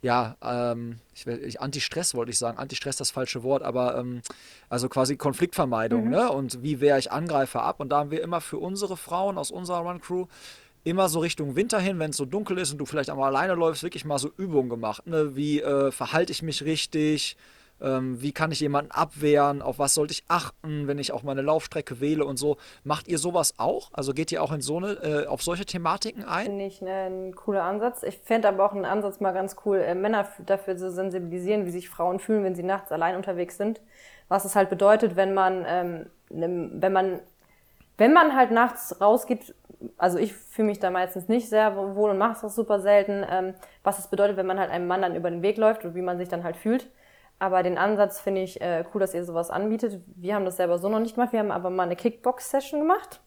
ja, 0.00 0.36
ähm, 0.42 0.98
ich 1.14 1.26
will, 1.26 1.42
ich, 1.44 1.60
Anti-Stress 1.60 2.14
wollte 2.14 2.30
ich 2.30 2.38
sagen, 2.38 2.58
Anti-Stress 2.58 2.96
das 2.96 3.10
falsche 3.10 3.42
Wort, 3.42 3.62
aber 3.62 3.98
ähm, 3.98 4.22
also 4.68 4.88
quasi 4.88 5.16
Konfliktvermeidung, 5.16 6.04
mhm. 6.04 6.10
ne? 6.10 6.30
Und 6.30 6.62
wie 6.62 6.80
wehre 6.80 6.98
ich 6.98 7.10
Angreifer 7.10 7.62
ab? 7.62 7.80
Und 7.80 7.90
da 7.90 7.98
haben 7.98 8.10
wir 8.10 8.22
immer 8.22 8.40
für 8.40 8.58
unsere 8.58 8.96
Frauen 8.96 9.38
aus 9.38 9.50
unserer 9.50 9.78
Run-Crew 9.78 10.26
immer 10.84 11.08
so 11.08 11.18
Richtung 11.20 11.56
Winter 11.56 11.80
hin, 11.80 11.98
wenn 11.98 12.10
es 12.10 12.16
so 12.16 12.24
dunkel 12.24 12.58
ist 12.58 12.72
und 12.72 12.78
du 12.78 12.86
vielleicht 12.86 13.10
einmal 13.10 13.34
alleine 13.34 13.54
läufst, 13.54 13.82
wirklich 13.82 14.04
mal 14.04 14.18
so 14.18 14.30
Übungen 14.36 14.68
gemacht. 14.68 15.06
Ne? 15.06 15.34
Wie 15.36 15.60
äh, 15.60 15.90
verhalte 15.90 16.32
ich 16.32 16.42
mich 16.42 16.62
richtig? 16.62 17.36
Ähm, 17.80 18.20
wie 18.20 18.32
kann 18.32 18.50
ich 18.50 18.60
jemanden 18.60 18.90
abwehren? 18.90 19.62
Auf 19.62 19.78
was 19.78 19.94
sollte 19.94 20.12
ich 20.12 20.24
achten, 20.28 20.88
wenn 20.88 20.98
ich 20.98 21.12
auch 21.12 21.22
meine 21.22 21.42
Laufstrecke 21.42 22.00
wähle 22.00 22.24
und 22.24 22.36
so? 22.36 22.56
Macht 22.84 23.08
ihr 23.08 23.18
sowas 23.18 23.54
auch? 23.58 23.90
Also 23.92 24.12
geht 24.12 24.32
ihr 24.32 24.42
auch 24.42 24.52
in 24.52 24.60
so 24.60 24.78
eine, 24.78 24.92
äh, 25.02 25.26
auf 25.26 25.42
solche 25.42 25.64
Thematiken 25.64 26.24
ein? 26.24 26.46
Finde 26.46 26.64
ich 26.64 26.82
ne, 26.82 27.06
ein 27.06 27.34
cooler 27.34 27.62
Ansatz. 27.62 28.02
Ich 28.02 28.18
fände 28.18 28.48
aber 28.48 28.64
auch 28.64 28.72
einen 28.72 28.84
Ansatz 28.84 29.20
mal 29.20 29.32
ganz 29.32 29.56
cool, 29.64 29.78
äh, 29.78 29.94
Männer 29.94 30.28
dafür 30.46 30.76
zu 30.76 30.90
sensibilisieren, 30.90 31.66
wie 31.66 31.70
sich 31.70 31.88
Frauen 31.88 32.18
fühlen, 32.18 32.44
wenn 32.44 32.54
sie 32.54 32.62
nachts 32.64 32.90
allein 32.90 33.16
unterwegs 33.16 33.56
sind. 33.56 33.80
Was 34.28 34.44
es 34.44 34.56
halt 34.56 34.70
bedeutet, 34.70 35.16
wenn 35.16 35.34
man, 35.34 35.64
ähm, 35.66 36.06
ne, 36.30 36.70
wenn 36.74 36.92
man, 36.92 37.20
wenn 37.96 38.12
man 38.12 38.34
halt 38.36 38.50
nachts 38.50 39.00
rausgeht, 39.00 39.54
also 39.96 40.18
ich 40.18 40.34
fühle 40.34 40.68
mich 40.68 40.80
da 40.80 40.90
meistens 40.90 41.28
nicht 41.28 41.48
sehr 41.48 41.76
wohl 41.76 42.10
und 42.10 42.18
mache 42.18 42.32
es 42.32 42.44
auch 42.44 42.50
super 42.50 42.80
selten, 42.80 43.24
ähm, 43.30 43.54
was 43.84 43.98
es 43.98 44.08
bedeutet, 44.08 44.36
wenn 44.36 44.46
man 44.46 44.58
halt 44.58 44.70
einem 44.70 44.88
Mann 44.88 45.02
dann 45.02 45.14
über 45.14 45.30
den 45.30 45.42
Weg 45.42 45.56
läuft 45.56 45.84
und 45.84 45.94
wie 45.94 46.02
man 46.02 46.18
sich 46.18 46.28
dann 46.28 46.42
halt 46.42 46.56
fühlt. 46.56 46.88
Aber 47.38 47.62
den 47.62 47.78
Ansatz 47.78 48.20
finde 48.20 48.42
ich 48.42 48.60
äh, 48.60 48.84
cool, 48.92 49.00
dass 49.00 49.14
ihr 49.14 49.24
sowas 49.24 49.50
anbietet. 49.50 50.00
Wir 50.16 50.34
haben 50.34 50.44
das 50.44 50.56
selber 50.56 50.78
so 50.78 50.88
noch 50.88 50.98
nicht 50.98 51.14
gemacht. 51.14 51.32
Wir 51.32 51.40
haben 51.40 51.52
aber 51.52 51.70
mal 51.70 51.84
eine 51.84 51.96
Kickbox-Session 51.96 52.80
gemacht. 52.80 53.20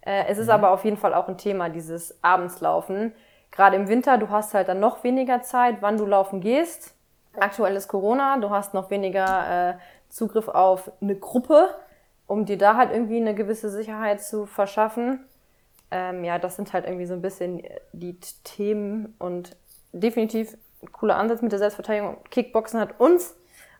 Äh, 0.00 0.24
es 0.28 0.38
ist 0.38 0.46
mhm. 0.46 0.52
aber 0.52 0.70
auf 0.70 0.84
jeden 0.84 0.96
Fall 0.96 1.14
auch 1.14 1.28
ein 1.28 1.38
Thema, 1.38 1.68
dieses 1.68 2.22
Abendslaufen. 2.22 3.12
Gerade 3.50 3.76
im 3.76 3.88
Winter, 3.88 4.18
du 4.18 4.30
hast 4.30 4.54
halt 4.54 4.68
dann 4.68 4.80
noch 4.80 5.04
weniger 5.04 5.42
Zeit, 5.42 5.76
wann 5.80 5.96
du 5.96 6.06
laufen 6.06 6.40
gehst. 6.40 6.94
Aktuell 7.38 7.76
ist 7.76 7.88
Corona, 7.88 8.38
du 8.38 8.50
hast 8.50 8.74
noch 8.74 8.90
weniger 8.90 9.70
äh, 9.70 9.74
Zugriff 10.08 10.48
auf 10.48 10.90
eine 11.00 11.16
Gruppe, 11.16 11.68
um 12.26 12.46
dir 12.46 12.58
da 12.58 12.76
halt 12.76 12.92
irgendwie 12.92 13.16
eine 13.16 13.34
gewisse 13.34 13.68
Sicherheit 13.68 14.22
zu 14.22 14.46
verschaffen. 14.46 15.24
Ähm, 15.90 16.24
ja, 16.24 16.38
das 16.38 16.56
sind 16.56 16.72
halt 16.72 16.86
irgendwie 16.86 17.06
so 17.06 17.14
ein 17.14 17.22
bisschen 17.22 17.62
die 17.92 18.18
Themen 18.44 19.14
und 19.18 19.56
definitiv 19.92 20.56
cooler 20.92 21.16
Ansatz 21.16 21.42
mit 21.42 21.52
der 21.52 21.58
Selbstverteidigung. 21.58 22.22
Kickboxen 22.30 22.80
hat 22.80 23.00
uns 23.00 23.34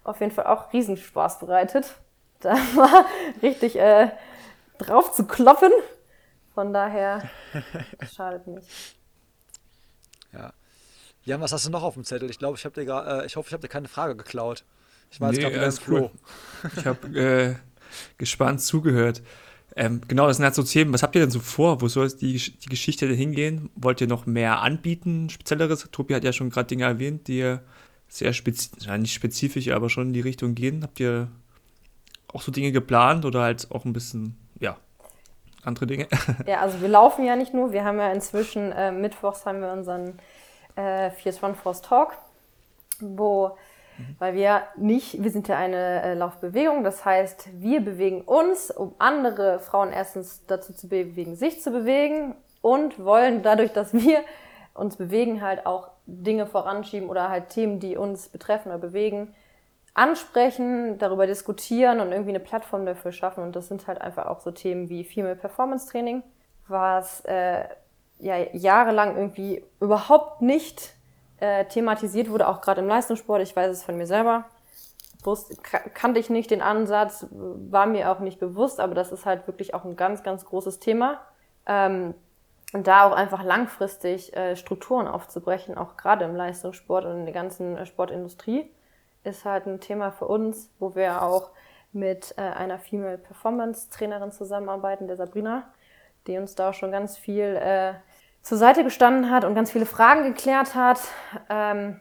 auf 0.04 0.20
jeden 0.20 0.32
Fall 0.32 0.46
auch 0.46 0.72
Riesenspaß 0.72 1.38
bereitet. 1.40 1.94
Da 2.40 2.52
war 2.76 3.06
richtig 3.40 3.76
äh, 3.78 4.10
drauf 4.76 5.12
zu 5.12 5.24
kloppen. 5.26 5.72
Von 6.52 6.74
daher 6.74 7.22
schadet 8.14 8.46
nicht. 8.46 8.68
Ja. 10.30 10.52
Jan, 11.22 11.40
was 11.40 11.52
hast 11.52 11.64
du 11.64 11.70
noch 11.70 11.82
auf 11.82 11.94
dem 11.94 12.04
Zettel? 12.04 12.28
Ich 12.28 12.38
glaube, 12.38 12.58
ich 12.58 12.66
habe 12.66 12.74
dir 12.84 13.22
äh, 13.22 13.24
ich 13.24 13.36
hoffe, 13.36 13.48
ich 13.48 13.52
habe 13.54 13.62
dir 13.62 13.68
keine 13.68 13.88
Frage 13.88 14.14
geklaut. 14.14 14.64
Ich 15.10 15.22
war 15.22 15.30
jetzt 15.32 15.38
Nee, 15.38 15.50
gerade 15.50 15.54
wieder 15.54 15.66
im 15.68 15.72
cool. 15.88 16.10
Flow. 16.60 16.70
Ich 16.76 16.86
habe 16.86 17.18
äh, 17.18 17.54
gespannt 18.18 18.60
zugehört. 18.60 19.22
Ähm, 19.76 20.00
genau, 20.06 20.26
das 20.28 20.36
sind 20.36 20.44
halt 20.44 20.54
so 20.54 20.62
Themen. 20.62 20.92
Was 20.92 21.02
habt 21.02 21.14
ihr 21.16 21.20
denn 21.20 21.30
so 21.30 21.40
vor? 21.40 21.80
Wo 21.80 21.88
soll 21.88 22.08
die, 22.08 22.34
die 22.38 22.68
Geschichte 22.68 23.08
denn 23.08 23.16
hingehen? 23.16 23.70
Wollt 23.74 24.00
ihr 24.00 24.06
noch 24.06 24.26
mehr 24.26 24.60
anbieten, 24.60 25.28
spezielleres? 25.30 25.88
Tobi 25.90 26.14
hat 26.14 26.24
ja 26.24 26.32
schon 26.32 26.50
gerade 26.50 26.68
Dinge 26.68 26.84
erwähnt, 26.84 27.26
die 27.26 27.58
sehr 28.08 28.32
spezifisch, 28.32 28.86
ja, 28.86 28.96
nicht 28.96 29.14
spezifisch, 29.14 29.68
aber 29.70 29.90
schon 29.90 30.08
in 30.08 30.12
die 30.12 30.20
Richtung 30.20 30.54
gehen. 30.54 30.82
Habt 30.84 31.00
ihr 31.00 31.28
auch 32.32 32.42
so 32.42 32.52
Dinge 32.52 32.70
geplant 32.70 33.24
oder 33.24 33.42
halt 33.42 33.68
auch 33.72 33.84
ein 33.84 33.92
bisschen, 33.92 34.36
ja, 34.60 34.76
andere 35.64 35.86
Dinge? 35.86 36.06
Ja, 36.46 36.60
also 36.60 36.80
wir 36.80 36.88
laufen 36.88 37.24
ja 37.24 37.34
nicht 37.34 37.54
nur, 37.54 37.72
wir 37.72 37.84
haben 37.84 37.98
ja 37.98 38.12
inzwischen, 38.12 38.70
äh, 38.70 38.92
mittwochs 38.92 39.46
haben 39.46 39.60
wir 39.60 39.72
unseren 39.72 40.18
äh, 40.76 41.10
Fierce 41.10 41.42
Run 41.42 41.54
Force 41.56 41.82
Talk, 41.82 42.12
wo, 43.00 43.56
weil 44.18 44.34
wir 44.34 44.62
nicht, 44.76 45.22
wir 45.22 45.30
sind 45.30 45.48
ja 45.48 45.56
eine 45.56 46.02
äh, 46.02 46.14
Laufbewegung, 46.14 46.84
das 46.84 47.04
heißt, 47.04 47.60
wir 47.60 47.80
bewegen 47.80 48.22
uns, 48.22 48.70
um 48.70 48.94
andere 48.98 49.60
Frauen 49.60 49.92
erstens 49.92 50.46
dazu 50.46 50.72
zu 50.72 50.88
bewegen, 50.88 51.36
sich 51.36 51.62
zu 51.62 51.70
bewegen 51.70 52.34
und 52.60 53.04
wollen 53.04 53.42
dadurch, 53.42 53.72
dass 53.72 53.92
wir 53.94 54.20
uns 54.74 54.96
bewegen, 54.96 55.42
halt 55.42 55.66
auch 55.66 55.90
Dinge 56.06 56.46
voranschieben 56.46 57.08
oder 57.08 57.30
halt 57.30 57.50
Themen, 57.50 57.80
die 57.80 57.96
uns 57.96 58.28
betreffen 58.28 58.68
oder 58.70 58.78
bewegen, 58.78 59.34
ansprechen, 59.94 60.98
darüber 60.98 61.26
diskutieren 61.26 62.00
und 62.00 62.10
irgendwie 62.10 62.30
eine 62.30 62.40
Plattform 62.40 62.84
dafür 62.84 63.12
schaffen. 63.12 63.44
Und 63.44 63.54
das 63.54 63.68
sind 63.68 63.86
halt 63.86 64.00
einfach 64.00 64.26
auch 64.26 64.40
so 64.40 64.50
Themen 64.50 64.88
wie 64.88 65.04
Female 65.04 65.36
Performance 65.36 65.88
Training, 65.88 66.22
was 66.66 67.20
äh, 67.26 67.64
ja 68.18 68.36
jahrelang 68.52 69.16
irgendwie 69.16 69.64
überhaupt 69.80 70.42
nicht 70.42 70.94
äh, 71.44 71.64
thematisiert 71.66 72.30
wurde, 72.30 72.48
auch 72.48 72.60
gerade 72.60 72.80
im 72.80 72.88
Leistungssport. 72.88 73.42
Ich 73.42 73.54
weiß 73.54 73.70
es 73.70 73.84
von 73.84 73.96
mir 73.96 74.06
selber. 74.06 74.44
Wusste, 75.22 75.56
ka- 75.56 75.88
kannte 75.92 76.20
ich 76.20 76.30
nicht 76.30 76.50
den 76.50 76.62
Ansatz, 76.62 77.26
war 77.30 77.86
mir 77.86 78.10
auch 78.10 78.20
nicht 78.20 78.40
bewusst, 78.40 78.80
aber 78.80 78.94
das 78.94 79.12
ist 79.12 79.26
halt 79.26 79.46
wirklich 79.46 79.74
auch 79.74 79.84
ein 79.84 79.96
ganz, 79.96 80.22
ganz 80.22 80.44
großes 80.44 80.80
Thema. 80.80 81.20
Ähm, 81.66 82.14
und 82.72 82.86
da 82.86 83.04
auch 83.04 83.12
einfach 83.12 83.44
langfristig 83.44 84.36
äh, 84.36 84.56
Strukturen 84.56 85.06
aufzubrechen, 85.06 85.78
auch 85.78 85.96
gerade 85.96 86.24
im 86.24 86.34
Leistungssport 86.34 87.04
und 87.04 87.18
in 87.20 87.24
der 87.24 87.34
ganzen 87.34 87.76
äh, 87.76 87.86
Sportindustrie, 87.86 88.70
ist 89.22 89.44
halt 89.44 89.66
ein 89.66 89.80
Thema 89.80 90.10
für 90.10 90.26
uns, 90.26 90.70
wo 90.78 90.94
wir 90.94 91.22
auch 91.22 91.50
mit 91.92 92.34
äh, 92.36 92.40
einer 92.40 92.78
Female 92.78 93.18
Performance 93.18 93.88
Trainerin 93.90 94.32
zusammenarbeiten, 94.32 95.06
der 95.06 95.16
Sabrina, 95.16 95.62
die 96.26 96.36
uns 96.36 96.54
da 96.54 96.70
auch 96.70 96.74
schon 96.74 96.90
ganz 96.90 97.16
viel 97.16 97.56
äh, 97.56 97.94
zur 98.44 98.58
Seite 98.58 98.84
gestanden 98.84 99.30
hat 99.30 99.44
und 99.44 99.54
ganz 99.54 99.72
viele 99.72 99.86
Fragen 99.86 100.22
geklärt 100.22 100.74
hat. 100.74 101.00
Ähm, 101.48 101.98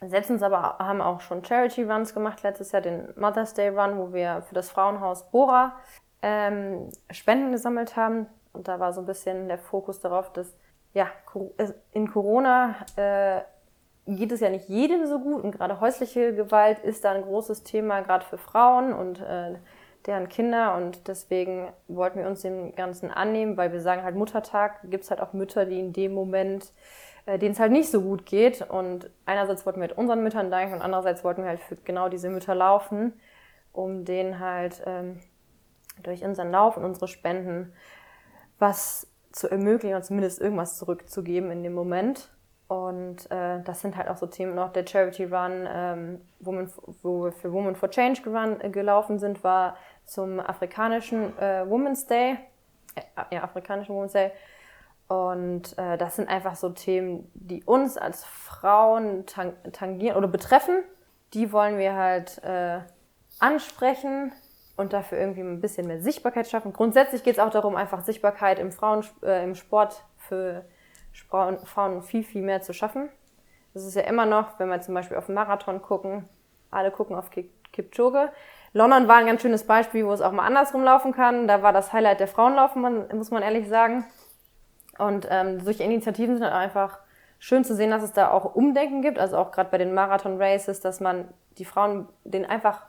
setzen 0.00 0.34
uns 0.34 0.42
aber 0.42 0.76
haben 0.78 1.00
auch 1.00 1.20
schon 1.20 1.44
Charity 1.44 1.84
Runs 1.84 2.12
gemacht, 2.14 2.42
letztes 2.42 2.72
Jahr 2.72 2.82
den 2.82 3.08
Mother's 3.16 3.54
Day 3.54 3.68
Run, 3.68 3.96
wo 3.98 4.12
wir 4.12 4.42
für 4.42 4.54
das 4.54 4.70
Frauenhaus 4.70 5.30
Bora 5.30 5.76
ähm, 6.20 6.90
Spenden 7.10 7.52
gesammelt 7.52 7.96
haben. 7.96 8.26
Und 8.52 8.66
da 8.68 8.80
war 8.80 8.92
so 8.92 9.00
ein 9.00 9.06
bisschen 9.06 9.48
der 9.48 9.58
Fokus 9.58 10.00
darauf, 10.00 10.32
dass 10.32 10.52
ja, 10.94 11.06
es- 11.58 11.74
in 11.92 12.10
Corona 12.10 12.74
äh, 12.96 13.40
geht 14.06 14.32
es 14.32 14.40
ja 14.40 14.50
nicht 14.50 14.68
jedem 14.68 15.06
so 15.06 15.20
gut 15.20 15.44
und 15.44 15.52
gerade 15.52 15.80
häusliche 15.80 16.34
Gewalt 16.34 16.78
ist 16.80 17.04
da 17.04 17.12
ein 17.12 17.22
großes 17.22 17.62
Thema, 17.62 18.00
gerade 18.00 18.24
für 18.24 18.38
Frauen 18.38 18.92
und 18.92 19.20
äh, 19.20 19.56
deren 20.08 20.28
Kinder 20.28 20.74
und 20.74 21.06
deswegen 21.06 21.68
wollten 21.86 22.18
wir 22.18 22.26
uns 22.26 22.42
dem 22.42 22.74
Ganzen 22.74 23.10
annehmen, 23.10 23.56
weil 23.56 23.72
wir 23.72 23.80
sagen 23.80 24.02
halt 24.02 24.16
Muttertag, 24.16 24.80
gibt 24.90 25.04
es 25.04 25.10
halt 25.10 25.20
auch 25.20 25.32
Mütter, 25.32 25.66
die 25.66 25.78
in 25.78 25.92
dem 25.92 26.14
Moment, 26.14 26.72
äh, 27.26 27.38
denen 27.38 27.52
es 27.52 27.60
halt 27.60 27.70
nicht 27.70 27.90
so 27.90 28.00
gut 28.00 28.26
geht 28.26 28.62
und 28.62 29.10
einerseits 29.26 29.66
wollten 29.66 29.80
wir 29.80 29.88
halt 29.88 29.98
unseren 29.98 30.22
Müttern 30.22 30.50
danken 30.50 30.74
und 30.74 30.82
andererseits 30.82 31.22
wollten 31.22 31.42
wir 31.42 31.50
halt 31.50 31.60
für 31.60 31.76
genau 31.76 32.08
diese 32.08 32.30
Mütter 32.30 32.54
laufen, 32.54 33.12
um 33.72 34.04
denen 34.04 34.40
halt 34.40 34.82
ähm, 34.86 35.20
durch 36.02 36.24
unseren 36.24 36.50
Lauf 36.50 36.76
und 36.76 36.84
unsere 36.84 37.06
Spenden 37.06 37.72
was 38.58 39.06
zu 39.30 39.48
ermöglichen 39.48 39.94
oder 39.94 40.02
zumindest 40.02 40.40
irgendwas 40.40 40.78
zurückzugeben 40.78 41.50
in 41.50 41.62
dem 41.62 41.74
Moment. 41.74 42.30
Und 42.68 43.30
äh, 43.30 43.62
das 43.62 43.80
sind 43.80 43.96
halt 43.96 44.08
auch 44.08 44.18
so 44.18 44.26
Themen 44.26 44.54
noch 44.54 44.72
der 44.72 44.86
Charity 44.86 45.24
Run, 45.24 45.66
ähm, 45.66 46.20
Women, 46.40 46.70
wo 47.02 47.24
wir 47.24 47.32
für 47.32 47.50
Women 47.50 47.74
for 47.74 47.88
Change 47.90 48.20
geran, 48.20 48.60
äh, 48.60 48.68
gelaufen 48.68 49.18
sind, 49.18 49.42
war 49.42 49.76
zum 50.08 50.40
afrikanischen 50.40 51.38
äh, 51.38 51.68
Women's 51.68 52.06
Day, 52.06 52.38
äh, 52.94 53.34
ja, 53.34 53.44
afrikanischen 53.44 53.94
Women's 53.94 54.12
Day. 54.12 54.32
Und 55.06 55.78
äh, 55.78 55.96
das 55.96 56.16
sind 56.16 56.28
einfach 56.28 56.56
so 56.56 56.70
Themen, 56.70 57.30
die 57.34 57.62
uns 57.64 57.96
als 57.96 58.24
Frauen 58.24 59.24
tang 59.26 59.54
tangieren 59.72 60.16
oder 60.16 60.28
betreffen. 60.28 60.82
Die 61.34 61.52
wollen 61.52 61.78
wir 61.78 61.94
halt 61.94 62.42
äh, 62.42 62.80
ansprechen 63.38 64.32
und 64.76 64.92
dafür 64.92 65.18
irgendwie 65.18 65.40
ein 65.40 65.60
bisschen 65.60 65.86
mehr 65.86 66.00
Sichtbarkeit 66.00 66.48
schaffen. 66.48 66.72
Grundsätzlich 66.72 67.22
geht 67.22 67.34
es 67.34 67.38
auch 67.40 67.50
darum, 67.50 67.76
einfach 67.76 68.04
Sichtbarkeit 68.04 68.58
im, 68.58 68.72
Frauen, 68.72 69.04
äh, 69.22 69.44
im 69.44 69.54
Sport 69.54 70.04
für 70.16 70.64
Frauen, 71.28 71.58
Frauen 71.58 72.02
viel, 72.02 72.22
viel 72.22 72.42
mehr 72.42 72.62
zu 72.62 72.72
schaffen. 72.72 73.08
Das 73.74 73.84
ist 73.84 73.94
ja 73.94 74.02
immer 74.02 74.26
noch, 74.26 74.58
wenn 74.58 74.68
wir 74.68 74.80
zum 74.80 74.94
Beispiel 74.94 75.16
auf 75.16 75.26
den 75.26 75.34
Marathon 75.34 75.82
gucken, 75.82 76.28
alle 76.70 76.90
gucken 76.90 77.16
auf 77.16 77.30
Kip- 77.30 77.50
Kipchoge. 77.72 78.30
London 78.72 79.08
war 79.08 79.16
ein 79.16 79.26
ganz 79.26 79.42
schönes 79.42 79.64
Beispiel, 79.64 80.06
wo 80.06 80.12
es 80.12 80.20
auch 80.20 80.32
mal 80.32 80.46
andersrum 80.46 80.84
laufen 80.84 81.12
kann. 81.12 81.48
Da 81.48 81.62
war 81.62 81.72
das 81.72 81.92
Highlight 81.92 82.20
der 82.20 82.28
Frauenlaufen, 82.28 83.06
muss 83.14 83.30
man 83.30 83.42
ehrlich 83.42 83.68
sagen. 83.68 84.04
Und 84.98 85.26
ähm, 85.30 85.60
solche 85.60 85.84
Initiativen 85.84 86.36
sind 86.36 86.46
einfach 86.46 86.98
schön 87.38 87.64
zu 87.64 87.74
sehen, 87.74 87.90
dass 87.90 88.02
es 88.02 88.12
da 88.12 88.30
auch 88.30 88.54
Umdenken 88.54 89.00
gibt, 89.00 89.18
also 89.18 89.36
auch 89.36 89.52
gerade 89.52 89.70
bei 89.70 89.78
den 89.78 89.94
Marathon-Races, 89.94 90.80
dass 90.80 91.00
man 91.00 91.28
die 91.56 91.64
Frauen 91.64 92.08
denen 92.24 92.44
einfach 92.44 92.82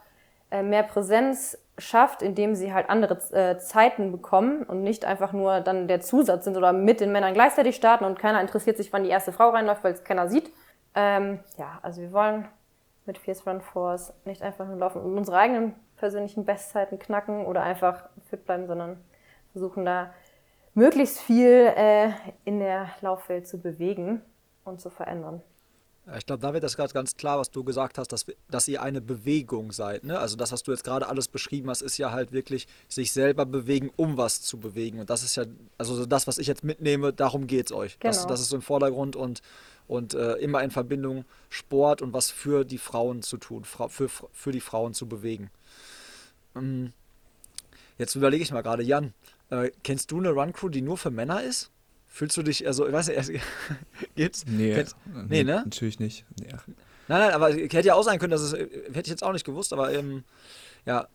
äh, 0.52 0.64
mehr 0.64 0.84
Präsenz 0.84 1.58
schafft, 1.78 2.22
indem 2.22 2.56
sie 2.56 2.74
halt 2.74 2.90
andere 2.90 3.14
äh, 3.32 3.58
Zeiten 3.60 4.12
bekommen 4.12 4.64
und 4.64 4.84
nicht 4.84 5.06
einfach 5.06 5.32
nur 5.32 5.62
dann 5.62 5.88
der 5.88 6.02
Zusatz 6.02 6.46
sind 6.46 6.58
oder 6.58 6.74
mit 6.74 7.00
den 7.00 7.12
Männern 7.12 7.34
gleichzeitig 7.34 7.76
starten 7.76 8.04
und 8.04 8.20
keiner 8.20 8.42
interessiert 8.42 8.78
sich, 8.78 8.92
wann 8.92 9.04
die 9.04 9.10
erste 9.10 9.32
Frau 9.32 9.50
reinläuft, 9.50 9.84
weil 9.84 9.94
es 9.94 10.04
keiner 10.04 10.28
sieht. 10.28 10.52
Ähm, 10.96 11.40
ja, 11.58 11.80
also 11.82 12.02
wir 12.02 12.12
wollen 12.12 12.48
mit 13.10 13.18
Fierce 13.18 13.48
Run 13.48 13.60
Force 13.60 14.14
nicht 14.24 14.44
einfach 14.44 14.68
nur 14.68 14.78
laufen 14.78 15.02
und 15.02 15.18
unsere 15.18 15.38
eigenen 15.38 15.74
persönlichen 15.98 16.46
Bestzeiten 16.46 17.00
knacken 17.00 17.48
oder 17.48 17.64
einfach 17.64 18.08
fit 18.30 18.46
bleiben, 18.46 18.68
sondern 18.68 19.04
versuchen 19.52 19.84
da 19.84 20.14
möglichst 20.76 21.20
viel 21.20 21.74
äh, 21.76 22.12
in 22.46 22.60
der 22.60 22.92
Laufwelt 23.02 23.48
zu 23.48 23.60
bewegen 23.60 24.22
und 24.64 24.80
zu 24.80 24.92
verändern. 24.92 25.42
Ja, 26.10 26.18
Ich 26.18 26.26
glaube, 26.26 26.42
da 26.42 26.54
wird 26.54 26.64
das 26.64 26.76
gerade 26.76 26.94
ganz 26.94 27.16
klar, 27.16 27.40
was 27.40 27.52
du 27.52 27.64
gesagt 27.64 27.98
hast, 27.98 28.12
dass, 28.12 28.26
dass 28.50 28.68
ihr 28.68 28.82
eine 28.82 29.02
Bewegung 29.02 29.72
seid. 29.72 30.04
Ne? 30.04 30.18
Also 30.18 30.36
das, 30.36 30.52
was 30.52 30.64
du 30.64 30.72
jetzt 30.72 30.84
gerade 30.84 31.08
alles 31.08 31.28
beschrieben 31.28 31.70
hast, 31.70 31.82
ist 31.82 31.98
ja 31.98 32.12
halt 32.12 32.32
wirklich 32.32 32.68
sich 32.88 33.12
selber 33.12 33.46
bewegen, 33.46 33.92
um 33.96 34.18
was 34.18 34.42
zu 34.42 34.58
bewegen. 34.58 35.00
Und 35.00 35.10
das 35.10 35.24
ist 35.24 35.36
ja, 35.36 35.46
also 35.78 35.96
so 35.96 36.06
das, 36.06 36.28
was 36.28 36.38
ich 36.38 36.48
jetzt 36.48 36.64
mitnehme, 36.64 37.14
darum 37.14 37.48
geht 37.48 37.68
es 37.68 37.72
euch. 37.72 37.98
Das, 38.00 38.18
Genau. 38.18 38.30
das 38.30 38.42
ist 38.42 38.50
so 38.50 38.56
im 38.56 38.62
Vordergrund 38.62 39.16
und, 39.16 39.42
und 39.88 40.14
äh, 40.14 40.34
immer 40.36 40.64
in 40.64 40.72
Verbindung 40.72 41.26
Sport 41.50 42.02
und 42.02 42.14
was 42.14 42.32
für 42.32 42.66
die 42.66 42.78
Frauen 42.80 43.22
zu 43.22 43.38
tun, 43.38 43.64
für, 43.66 44.10
für 44.10 44.52
die 44.52 44.62
Frauen 44.62 44.94
zu 44.94 45.08
bewegen. 45.08 45.50
Ähm, 46.56 46.94
Jetzt 48.00 48.16
überlege 48.16 48.42
ich 48.42 48.52
mal 48.54 48.62
gerade, 48.62 48.82
Jan, 48.82 49.14
äh, 49.50 49.72
kennst 49.84 50.10
du 50.12 50.20
eine 50.20 50.30
Run-Crew, 50.30 50.70
die 50.70 50.82
nur 50.82 50.98
für 50.98 51.12
Männer 51.12 51.44
ist? 51.44 51.70
Fühlst 52.12 52.36
du 52.36 52.44
dich, 52.44 52.66
also, 52.66 52.88
ich 52.88 52.94
weiß 52.94 53.08
nicht, 53.10 53.42
gibt's? 54.16 54.44
Nee, 54.48 54.74
Kennst, 54.74 54.96
nee, 55.30 55.44
ne? 55.44 55.62
Natürlich 55.64 56.00
nicht. 56.00 56.26
Nee. 56.40 56.48
Nein, 57.08 57.22
nein, 57.22 57.32
aber 57.32 57.54
hätte 57.54 57.82
ja 57.82 57.94
auch 57.94 58.04
sein 58.04 58.20
können, 58.20 58.32
dass 58.32 58.42
es, 58.42 58.54
äh, 58.54 58.68
hätte 58.88 59.02
ich 59.02 59.08
jetzt 59.08 59.24
auch 59.24 59.32
nicht 59.32 59.46
gewusst, 59.46 59.72
aber 59.74 59.94
ähm, 59.94 60.24
ja, 60.86 61.08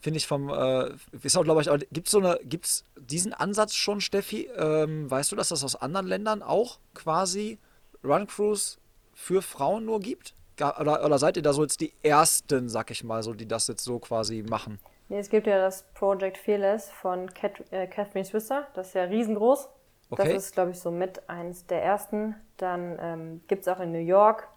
finde 0.00 0.18
ich 0.18 0.26
vom, 0.26 0.48
äh, 0.48 0.90
ist 1.22 1.36
auch, 1.36 1.44
glaube 1.44 1.62
ich, 1.62 1.88
gibt 1.92 2.08
es 2.08 2.12
so 2.12 2.18
eine, 2.18 2.40
gibt's 2.42 2.84
diesen 2.96 3.32
Ansatz 3.32 3.74
schon, 3.74 4.00
Steffi? 4.00 4.50
Ähm, 4.56 5.10
weißt 5.10 5.30
du, 5.30 5.36
dass 5.36 5.48
das 5.50 5.62
aus 5.62 5.76
anderen 5.76 6.06
Ländern 6.06 6.42
auch 6.42 6.80
quasi 6.94 7.58
Run 8.02 8.26
Crews 8.26 8.78
für 9.14 9.42
Frauen 9.42 9.84
nur 9.84 10.00
gibt? 10.00 10.34
Oder, 10.58 11.04
oder 11.04 11.18
seid 11.18 11.36
ihr 11.36 11.42
da 11.42 11.52
so 11.52 11.62
jetzt 11.62 11.80
die 11.80 11.94
Ersten, 12.02 12.68
sag 12.68 12.90
ich 12.90 13.02
mal, 13.04 13.22
so, 13.22 13.32
die 13.32 13.46
das 13.46 13.68
jetzt 13.68 13.84
so 13.84 13.98
quasi 13.98 14.42
machen? 14.42 14.78
Nee, 15.08 15.18
es 15.18 15.30
gibt 15.30 15.46
ja 15.46 15.58
das 15.58 15.84
Project 15.94 16.38
Fearless 16.38 16.90
von 16.90 17.32
Cat, 17.32 17.64
äh, 17.70 17.86
Catherine 17.86 18.24
Swisser. 18.24 18.68
Das 18.74 18.88
ist 18.88 18.94
ja 18.94 19.04
riesengroß. 19.04 19.68
Okay. 20.10 20.24
Das 20.24 20.44
ist, 20.44 20.54
glaube 20.54 20.72
ich, 20.72 20.80
so 20.80 20.90
mit 20.90 21.28
eins 21.28 21.66
der 21.66 21.82
ersten. 21.82 22.34
Dann 22.56 22.98
ähm, 23.00 23.40
gibt 23.46 23.62
es 23.62 23.68
auch 23.68 23.80
in 23.80 23.92
New 23.92 23.98
York 23.98 24.48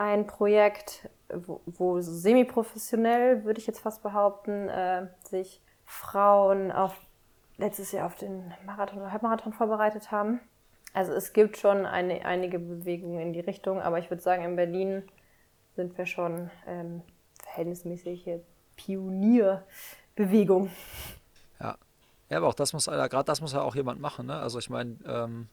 ein 0.00 0.26
Projekt, 0.26 1.10
wo, 1.28 1.60
wo 1.66 2.00
semi-professionell, 2.00 3.44
würde 3.44 3.60
ich 3.60 3.66
jetzt 3.66 3.80
fast 3.80 4.02
behaupten, 4.02 4.68
äh, 4.70 5.08
sich 5.28 5.60
Frauen 5.84 6.72
auf 6.72 6.98
letztes 7.58 7.92
Jahr 7.92 8.06
auf 8.06 8.14
den 8.14 8.50
Marathon 8.64 9.00
oder 9.00 9.12
Halbmarathon 9.12 9.52
vorbereitet 9.52 10.10
haben. 10.10 10.40
Also 10.94 11.12
es 11.12 11.34
gibt 11.34 11.58
schon 11.58 11.84
eine, 11.84 12.24
einige 12.24 12.58
Bewegungen 12.58 13.20
in 13.20 13.34
die 13.34 13.40
Richtung, 13.40 13.80
aber 13.82 13.98
ich 13.98 14.08
würde 14.10 14.22
sagen, 14.22 14.42
in 14.42 14.56
Berlin 14.56 15.02
sind 15.76 15.98
wir 15.98 16.06
schon 16.06 16.50
ähm, 16.66 17.02
verhältnismäßige 17.42 18.40
Pionierbewegung. 18.76 20.70
Ja. 22.30 22.38
Aber 22.38 22.48
auch 22.48 22.54
das 22.54 22.72
muss, 22.72 22.86
gerade 22.86 23.24
das 23.24 23.40
muss 23.40 23.52
ja 23.52 23.62
auch 23.62 23.74
jemand 23.74 24.00
machen, 24.00 24.26
ne? 24.26 24.36
Also 24.36 24.58
ich 24.58 24.70
meine, 24.70 24.96
ähm, 25.06 25.48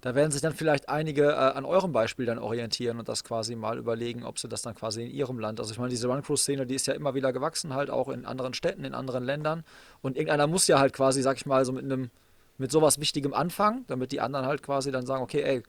da 0.00 0.14
werden 0.14 0.30
sich 0.30 0.42
dann 0.42 0.52
vielleicht 0.52 0.88
einige 0.88 1.30
äh, 1.30 1.34
an 1.34 1.64
eurem 1.64 1.92
Beispiel 1.92 2.26
dann 2.26 2.38
orientieren 2.38 2.98
und 2.98 3.08
das 3.08 3.24
quasi 3.24 3.56
mal 3.56 3.78
überlegen, 3.78 4.24
ob 4.24 4.38
sie 4.38 4.48
das 4.48 4.62
dann 4.62 4.74
quasi 4.74 5.04
in 5.04 5.10
ihrem 5.10 5.38
Land. 5.38 5.60
Also 5.60 5.72
ich 5.72 5.78
meine, 5.78 5.90
diese 5.90 6.08
Run-Crew-Szene, 6.08 6.66
die 6.66 6.74
ist 6.74 6.86
ja 6.86 6.94
immer 6.94 7.14
wieder 7.14 7.32
gewachsen, 7.32 7.74
halt 7.74 7.90
auch 7.90 8.08
in 8.08 8.26
anderen 8.26 8.54
Städten, 8.54 8.84
in 8.84 8.94
anderen 8.94 9.24
Ländern. 9.24 9.64
Und 10.02 10.16
irgendeiner 10.16 10.46
muss 10.46 10.66
ja 10.66 10.78
halt 10.78 10.92
quasi, 10.92 11.22
sag 11.22 11.36
ich 11.36 11.46
mal, 11.46 11.64
so 11.64 11.72
mit 11.72 11.84
einem, 11.84 12.10
mit 12.58 12.70
sowas 12.70 13.00
Wichtigem 13.00 13.32
anfangen, 13.32 13.84
damit 13.88 14.12
die 14.12 14.20
anderen 14.20 14.46
halt 14.46 14.62
quasi 14.62 14.90
dann 14.90 15.06
sagen, 15.06 15.22
okay, 15.22 15.42
ey, 15.42 15.62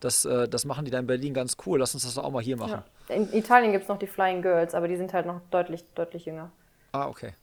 das, 0.00 0.24
äh, 0.24 0.48
das 0.48 0.64
machen 0.64 0.84
die 0.84 0.90
da 0.90 0.98
in 0.98 1.06
Berlin 1.06 1.34
ganz 1.34 1.56
cool, 1.66 1.78
lass 1.78 1.94
uns 1.94 2.04
das 2.04 2.18
auch 2.18 2.30
mal 2.30 2.42
hier 2.42 2.56
machen. 2.56 2.82
Ja. 3.08 3.14
In 3.14 3.32
Italien 3.32 3.72
gibt 3.72 3.84
es 3.84 3.88
noch 3.88 3.98
die 3.98 4.06
Flying 4.06 4.42
Girls, 4.42 4.74
aber 4.74 4.88
die 4.88 4.96
sind 4.96 5.12
halt 5.12 5.26
noch 5.26 5.40
deutlich, 5.50 5.84
deutlich 5.94 6.24
jünger. 6.26 6.50
Ah, 6.92 7.06
okay. 7.06 7.34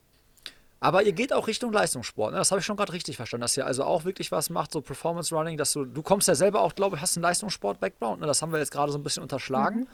Aber 0.82 1.04
ihr 1.04 1.12
geht 1.12 1.34
auch 1.34 1.48
Richtung 1.48 1.74
Leistungssport, 1.74 2.32
ne? 2.32 2.38
Das 2.38 2.52
habe 2.52 2.60
ich 2.60 2.66
schon 2.66 2.78
gerade 2.78 2.94
richtig 2.94 3.18
verstanden, 3.18 3.42
dass 3.42 3.58
ihr 3.58 3.66
also 3.66 3.84
auch 3.84 4.06
wirklich 4.06 4.32
was 4.32 4.50
macht, 4.50 4.72
so 4.72 4.82
Performance 4.82 5.36
Running, 5.36 5.58
dass 5.58 5.74
du, 5.74 5.84
du 5.84 6.02
kommst 6.02 6.28
ja 6.28 6.36
selber 6.36 6.62
auch, 6.62 6.74
glaube 6.74 6.96
ich, 6.96 7.02
hast 7.02 7.18
einen 7.18 7.24
Leistungssport-Background, 7.24 8.22
ne? 8.22 8.28
Das 8.28 8.42
haben 8.42 8.52
wir 8.52 8.60
jetzt 8.60 8.72
gerade 8.72 8.92
so 8.92 8.98
ein 8.98 9.04
bisschen 9.04 9.24
unterschlagen. 9.24 9.88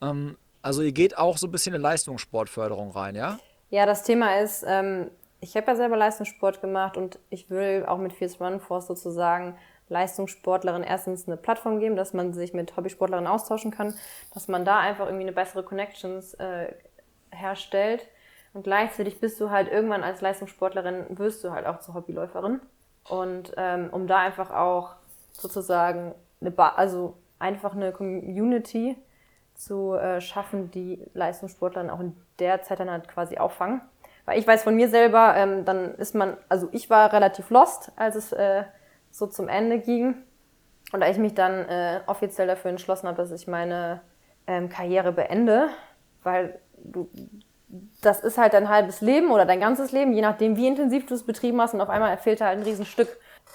Mhm. 0.00 0.08
Ähm, 0.08 0.36
also 0.62 0.82
ihr 0.82 0.92
geht 0.92 1.18
auch 1.18 1.36
so 1.36 1.48
ein 1.48 1.50
bisschen 1.50 1.74
in 1.74 1.82
Leistungssportförderung 1.82 2.92
rein, 2.92 3.14
ja? 3.14 3.38
Ja, 3.70 3.84
das 3.84 4.04
Thema 4.04 4.38
ist, 4.38 4.64
ähm, 4.66 5.10
ich 5.40 5.56
habe 5.56 5.66
ja 5.66 5.76
selber 5.76 5.96
Leistungssport 5.96 6.60
gemacht 6.60 6.96
und 6.96 7.18
ich 7.28 7.50
will 7.50 7.84
auch 7.86 7.98
mit 7.98 8.12
Fierce 8.12 8.40
Run 8.40 8.60
Force 8.60 8.86
sozusagen 8.86 9.56
Leistungssportlerinnen 9.88 10.86
erstens 10.86 11.26
eine 11.26 11.36
Plattform 11.36 11.78
geben, 11.78 11.96
dass 11.96 12.14
man 12.14 12.32
sich 12.32 12.54
mit 12.54 12.76
Hobbysportlerinnen 12.76 13.30
austauschen 13.30 13.70
kann, 13.70 13.94
dass 14.32 14.48
man 14.48 14.64
da 14.64 14.78
einfach 14.78 15.06
irgendwie 15.06 15.24
eine 15.24 15.32
bessere 15.32 15.62
Connections 15.62 16.34
äh, 16.34 16.72
herstellt 17.30 18.08
und 18.54 18.64
gleichzeitig 18.64 19.20
bist 19.20 19.40
du 19.40 19.50
halt 19.50 19.70
irgendwann 19.70 20.02
als 20.02 20.20
Leistungssportlerin, 20.20 21.06
wirst 21.18 21.42
du 21.42 21.52
halt 21.52 21.66
auch 21.66 21.80
zur 21.80 21.94
Hobbyläuferin. 21.94 22.60
Und 23.08 23.52
ähm, 23.56 23.88
um 23.90 24.06
da 24.06 24.18
einfach 24.18 24.50
auch 24.50 24.94
sozusagen 25.32 26.14
eine, 26.40 26.50
ba 26.50 26.68
also 26.70 27.16
einfach 27.38 27.74
eine 27.74 27.92
Community 27.92 28.96
zu 29.54 29.94
äh, 29.94 30.20
schaffen, 30.20 30.70
die 30.70 31.04
Leistungssportler 31.14 31.92
auch 31.92 32.00
in 32.00 32.16
der 32.38 32.62
Zeit 32.62 32.80
dann 32.80 32.90
halt 32.90 33.08
quasi 33.08 33.38
auffangen. 33.38 33.80
Weil 34.24 34.38
ich 34.38 34.46
weiß 34.46 34.62
von 34.62 34.76
mir 34.76 34.88
selber, 34.88 35.34
ähm, 35.36 35.64
dann 35.64 35.94
ist 35.96 36.14
man, 36.14 36.36
also 36.48 36.68
ich 36.72 36.90
war 36.90 37.12
relativ 37.12 37.50
lost, 37.50 37.90
als 37.96 38.16
es 38.16 38.32
äh, 38.32 38.64
so 39.10 39.26
zum 39.26 39.48
Ende 39.48 39.78
ging. 39.78 40.14
Und 40.92 41.00
da 41.00 41.08
ich 41.08 41.18
mich 41.18 41.34
dann 41.34 41.68
äh, 41.68 42.00
offiziell 42.06 42.46
dafür 42.46 42.70
entschlossen 42.70 43.08
habe, 43.08 43.16
dass 43.16 43.32
ich 43.32 43.48
meine 43.48 44.00
ähm, 44.46 44.68
Karriere 44.68 45.12
beende, 45.12 45.68
weil 46.22 46.60
du, 46.76 47.08
das 48.02 48.20
ist 48.20 48.36
halt 48.36 48.52
dein 48.52 48.68
halbes 48.68 49.00
Leben 49.00 49.30
oder 49.30 49.46
dein 49.46 49.60
ganzes 49.60 49.92
Leben, 49.92 50.12
je 50.12 50.20
nachdem, 50.20 50.56
wie 50.56 50.66
intensiv 50.66 51.06
du 51.06 51.14
es 51.14 51.24
betrieben 51.24 51.60
hast 51.60 51.72
und 51.74 51.80
auf 51.80 51.88
einmal 51.88 52.16
fehlt 52.18 52.40
halt 52.40 52.58
ein 52.58 52.64
Riesenstück. 52.64 53.08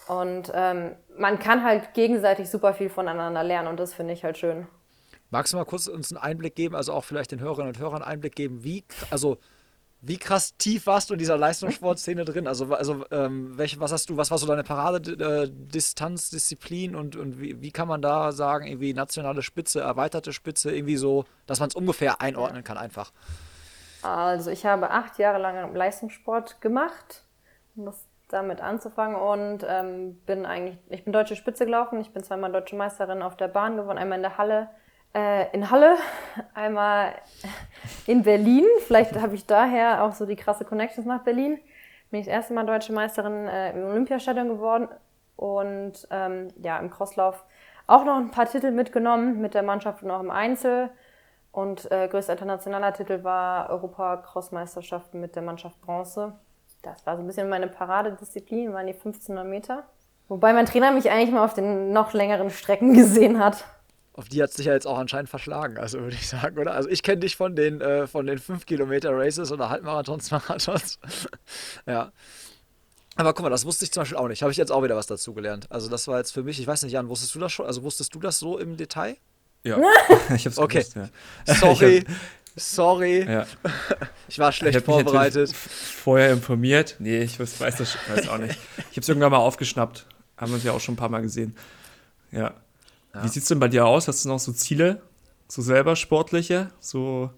Und 0.08 0.51
ähm, 0.53 0.95
man 1.17 1.39
kann 1.39 1.63
halt 1.63 1.93
gegenseitig 1.93 2.49
super 2.49 2.73
viel 2.73 2.89
voneinander 2.89 3.43
lernen 3.43 3.67
und 3.67 3.80
das 3.80 3.93
finde 3.93 4.13
ich 4.13 4.23
halt 4.23 4.38
schön. 4.38 4.67
Magst 5.30 5.53
du 5.53 5.58
mal 5.58 5.65
kurz 5.65 5.88
uns 5.88 6.12
einen 6.12 6.21
Einblick 6.21 6.56
geben, 6.56 6.75
also 6.75 6.93
auch 6.93 7.03
vielleicht 7.03 7.32
den 7.32 7.41
Hörerinnen 7.41 7.69
und 7.69 7.80
Hörern 7.80 8.01
einen 8.01 8.12
Einblick 8.12 8.36
geben, 8.36 8.63
wie, 8.63 8.86
also 9.12 9.38
wie 10.01 10.17
krass 10.17 10.56
tief 10.58 10.86
warst 10.86 11.10
du 11.10 11.13
in 11.13 11.19
dieser 11.19 11.38
Leistungssportszene 11.38 12.23
drin? 12.23 12.47
Also, 12.47 12.73
also 12.73 13.03
ähm, 13.12 13.58
welche, 13.58 13.80
was 13.80 13.91
hast 13.91 14.10
du, 14.10 14.17
was 14.17 14.32
war 14.32 14.38
so 14.38 14.47
deine 14.47 14.63
Paradedistanz, 14.63 16.30
Disziplin 16.30 16.95
und, 16.95 17.15
und 17.15 17.41
wie, 17.41 17.62
wie 17.62 17.71
kann 17.71 17.88
man 17.88 18.01
da 18.01 18.32
sagen, 18.32 18.67
irgendwie 18.67 18.93
nationale 18.93 19.41
Spitze, 19.41 19.82
erweiterte 19.82 20.34
Spitze, 20.34 20.73
irgendwie 20.73 20.97
so, 20.97 21.25
dass 21.45 21.60
man 21.60 21.69
es 21.69 21.75
ungefähr 21.75 22.21
einordnen 22.21 22.63
kann 22.63 22.77
einfach? 22.77 23.12
Also 24.03 24.51
ich 24.51 24.65
habe 24.65 24.91
acht 24.91 25.17
Jahre 25.17 25.39
lang 25.39 25.73
Leistungssport 25.73 26.62
gemacht, 26.62 27.23
um 27.75 27.86
das 27.86 28.07
damit 28.29 28.62
anzufangen 28.62 29.15
und 29.15 29.65
ähm, 29.67 30.19
bin 30.25 30.45
eigentlich, 30.45 30.77
ich 30.89 31.03
bin 31.03 31.13
deutsche 31.13 31.36
Spitze 31.36 31.65
gelaufen, 31.65 32.01
ich 32.01 32.12
bin 32.12 32.23
zweimal 32.23 32.51
deutsche 32.51 32.75
Meisterin 32.75 33.21
auf 33.21 33.38
der 33.38 33.47
Bahn 33.47 33.77
gewonnen, 33.77 33.97
einmal 33.97 34.17
in 34.17 34.23
der 34.23 34.38
Halle, 34.38 34.69
äh, 35.13 35.49
in 35.53 35.71
Halle, 35.71 35.95
einmal 36.53 37.13
in 38.05 38.23
Berlin. 38.23 38.65
Vielleicht 38.86 39.19
habe 39.19 39.36
ich 39.36 39.45
daher 39.45 40.03
auch 40.03 40.13
so 40.13 40.25
die 40.25 40.36
krasse 40.36 40.65
Connections 40.65 41.07
nach 41.07 41.23
Berlin. 41.23 41.60
Bin 42.12 42.19
ich 42.19 42.25
das 42.25 42.36
erste 42.36 42.53
Mal 42.53 42.65
deutsche 42.65 42.93
Meisterin 42.93 43.47
äh, 43.47 43.71
im 43.71 43.86
Olympiastadion 43.86 44.49
geworden 44.49 44.89
und 45.36 46.07
ähm, 46.12 46.49
ja, 46.62 46.77
im 46.79 46.89
Crosslauf 46.89 47.45
auch 47.86 48.03
noch 48.03 48.17
ein 48.17 48.31
paar 48.31 48.49
Titel 48.49 48.71
mitgenommen 48.71 49.39
mit 49.39 49.53
der 49.53 49.63
Mannschaft 49.63 50.03
und 50.03 50.12
auch 50.12 50.19
im 50.19 50.31
Einzel. 50.31 50.89
Und 51.57 51.91
äh, 51.91 52.07
größter 52.07 52.33
internationaler 52.33 52.93
Titel 52.93 53.23
war 53.23 53.71
Europa-Crossmeisterschaften 53.71 55.19
mit 55.19 55.35
der 55.35 55.41
Mannschaft 55.41 55.81
Bronze. 55.81 56.33
Das 56.83 57.03
war 57.07 57.15
so 57.15 57.23
ein 57.23 57.25
bisschen 57.25 57.49
meine 57.49 57.67
Paradedisziplin, 57.67 58.73
waren 58.73 58.85
die 58.85 58.93
1500 58.93 59.43
Meter. 59.43 59.83
Wobei 60.27 60.53
mein 60.53 60.67
Trainer 60.67 60.91
mich 60.91 61.09
eigentlich 61.09 61.31
mal 61.31 61.43
auf 61.43 61.55
den 61.55 61.91
noch 61.91 62.13
längeren 62.13 62.51
Strecken 62.51 62.93
gesehen 62.93 63.39
hat. 63.39 63.65
Auf 64.13 64.29
die 64.29 64.43
hat 64.43 64.51
es 64.51 64.57
dich 64.57 64.67
ja 64.67 64.73
jetzt 64.73 64.85
auch 64.85 64.99
anscheinend 64.99 65.29
verschlagen, 65.29 65.79
also 65.79 65.99
würde 65.99 66.15
ich 66.15 66.29
sagen, 66.29 66.59
oder? 66.59 66.75
Also 66.75 66.89
ich 66.89 67.01
kenne 67.01 67.21
dich 67.21 67.35
von 67.35 67.55
den, 67.55 67.81
äh, 67.81 68.05
den 68.05 68.37
5 68.37 68.67
Kilometer 68.67 69.17
Races 69.17 69.51
oder 69.51 69.71
Halbmarathons, 69.71 70.29
Marathons. 70.29 70.99
ja. 71.87 72.11
Aber 73.15 73.33
guck 73.33 73.41
mal, 73.41 73.49
das 73.49 73.65
wusste 73.65 73.83
ich 73.83 73.91
zum 73.91 74.01
Beispiel 74.01 74.19
auch 74.19 74.27
nicht. 74.27 74.43
Habe 74.43 74.51
ich 74.51 74.59
jetzt 74.59 74.71
auch 74.71 74.83
wieder 74.83 74.95
was 74.95 75.07
dazu 75.07 75.33
gelernt. 75.33 75.65
Also 75.71 75.89
das 75.89 76.07
war 76.07 76.19
jetzt 76.19 76.33
für 76.33 76.43
mich, 76.43 76.59
ich 76.59 76.67
weiß 76.67 76.83
nicht, 76.83 76.91
Jan, 76.91 77.09
wusstest 77.09 77.33
du 77.33 77.39
das 77.39 77.51
schon? 77.51 77.65
Also 77.65 77.81
wusstest 77.81 78.13
du 78.13 78.19
das 78.19 78.37
so 78.37 78.59
im 78.59 78.77
Detail? 78.77 79.17
Ja, 79.67 79.77
ich 80.36 80.45
hab's 80.45 80.58
okay. 80.58 80.80
gewusst, 80.80 80.95
ja. 80.95 81.10
Sorry, 81.56 82.03
sorry. 82.56 83.25
Ja. 83.25 83.45
Ich 84.30 84.39
war 84.39 84.51
schlecht 84.51 84.77
ich 84.77 84.84
vorbereitet. 84.84 85.53
Vorher 85.53 86.34
informiert. 86.34 86.97
Nee, 86.99 87.19
ich 87.19 87.39
weiß, 87.39 87.62
weiß 87.62 87.77
das 87.77 87.97
weiß 88.10 88.27
auch 88.27 88.39
nicht. 88.39 88.60
Ich 88.91 88.97
hab's 88.97 89.08
irgendwann 89.08 89.32
mal 89.32 89.38
aufgeschnappt. 89.38 90.06
Haben 90.36 90.51
wir 90.51 90.56
uns 90.56 90.65
ja 90.65 90.73
auch 90.73 90.82
schon 90.82 90.95
ein 90.95 90.97
paar 90.97 91.08
Mal 91.08 91.21
gesehen. 91.21 91.56
Ja. 92.34 92.53
ja. 93.13 93.23
Wie 93.23 93.30
sieht's 93.30 93.47
denn 93.47 93.60
bei 93.60 93.69
dir 93.69 93.86
aus? 93.86 94.10
Hast 94.10 94.25
du 94.25 94.30
noch 94.30 94.39
so 94.39 94.51
Ziele? 94.51 95.01
So 95.47 95.62
selber 95.62 95.95
sportliche? 95.95 96.71
So, 96.82 97.30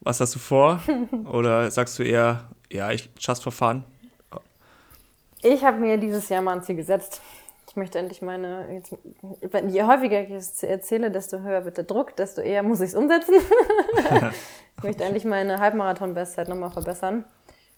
was 0.00 0.20
hast 0.20 0.34
du 0.34 0.38
vor? 0.38 0.82
Oder 1.30 1.70
sagst 1.70 1.98
du 1.98 2.02
eher, 2.02 2.48
ja, 2.72 2.90
ich 2.92 3.10
just 3.20 3.42
for 3.42 3.52
fun? 3.52 3.84
Ich 5.42 5.62
habe 5.62 5.78
mir 5.78 5.98
dieses 5.98 6.28
Jahr 6.30 6.42
mal 6.42 6.56
ein 6.56 6.62
Ziel 6.62 6.76
gesetzt. 6.76 7.20
Ich 7.68 7.76
möchte 7.76 7.98
endlich 7.98 8.22
meine, 8.22 8.66
jetzt, 8.72 8.96
je 9.68 9.82
häufiger 9.84 10.22
ich 10.22 10.30
es 10.30 10.62
erzähle, 10.62 11.10
desto 11.10 11.40
höher 11.40 11.66
wird 11.66 11.76
der 11.76 11.84
Druck, 11.84 12.16
desto 12.16 12.40
eher 12.40 12.62
muss 12.62 12.80
ich 12.80 12.88
es 12.90 12.94
umsetzen. 12.94 13.34
ich 14.78 14.82
möchte 14.82 15.04
endlich 15.04 15.24
meine 15.26 15.60
Halbmarathon-Bestzeit 15.60 16.48
nochmal 16.48 16.70
verbessern, 16.70 17.24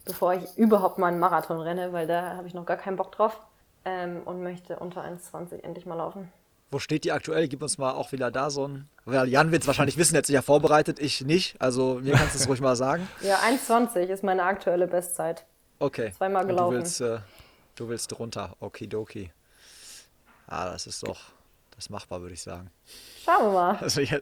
bevor 0.04 0.34
ich 0.34 0.56
überhaupt 0.56 0.98
mal 0.98 1.08
einen 1.08 1.18
Marathon 1.18 1.60
renne, 1.60 1.92
weil 1.92 2.06
da 2.06 2.36
habe 2.36 2.46
ich 2.46 2.54
noch 2.54 2.66
gar 2.66 2.76
keinen 2.76 2.96
Bock 2.96 3.10
drauf. 3.12 3.40
Ähm, 3.82 4.20
und 4.26 4.42
möchte 4.42 4.78
unter 4.78 5.02
1,20 5.02 5.64
endlich 5.64 5.86
mal 5.86 5.94
laufen. 5.94 6.30
Wo 6.70 6.78
steht 6.78 7.04
die 7.04 7.12
aktuell? 7.12 7.48
Gib 7.48 7.62
uns 7.62 7.78
mal 7.78 7.92
auch 7.92 8.12
wieder 8.12 8.30
da 8.30 8.50
so 8.50 8.68
ein. 8.68 8.88
Jan 9.06 9.50
wird 9.50 9.62
es 9.62 9.66
wahrscheinlich 9.66 9.96
wissen, 9.96 10.14
jetzt 10.14 10.28
ja 10.28 10.42
vorbereitet, 10.42 11.00
ich 11.00 11.24
nicht. 11.24 11.60
Also 11.60 11.98
mir 12.02 12.12
kannst 12.12 12.34
du 12.34 12.38
es 12.38 12.48
ruhig 12.48 12.60
mal 12.60 12.76
sagen. 12.76 13.08
Ja, 13.22 13.38
1,20 13.38 14.00
ist 14.02 14.22
meine 14.22 14.44
aktuelle 14.44 14.86
Bestzeit. 14.86 15.46
Okay. 15.78 16.12
Zweimal 16.16 16.46
gelaufen. 16.46 16.74
Du 16.74 16.80
willst, 16.80 17.00
äh, 17.00 17.18
du 17.74 17.88
willst 17.88 18.18
runter. 18.18 18.54
Okidoki. 18.60 19.32
Ah, 20.50 20.70
das 20.70 20.86
ist 20.86 21.06
doch, 21.06 21.20
das 21.70 21.84
ist 21.84 21.90
machbar, 21.90 22.20
würde 22.20 22.34
ich 22.34 22.42
sagen. 22.42 22.70
Schauen 23.24 23.46
wir 23.46 23.52
mal. 23.52 23.76
Also, 23.76 24.00
ich, 24.00 24.14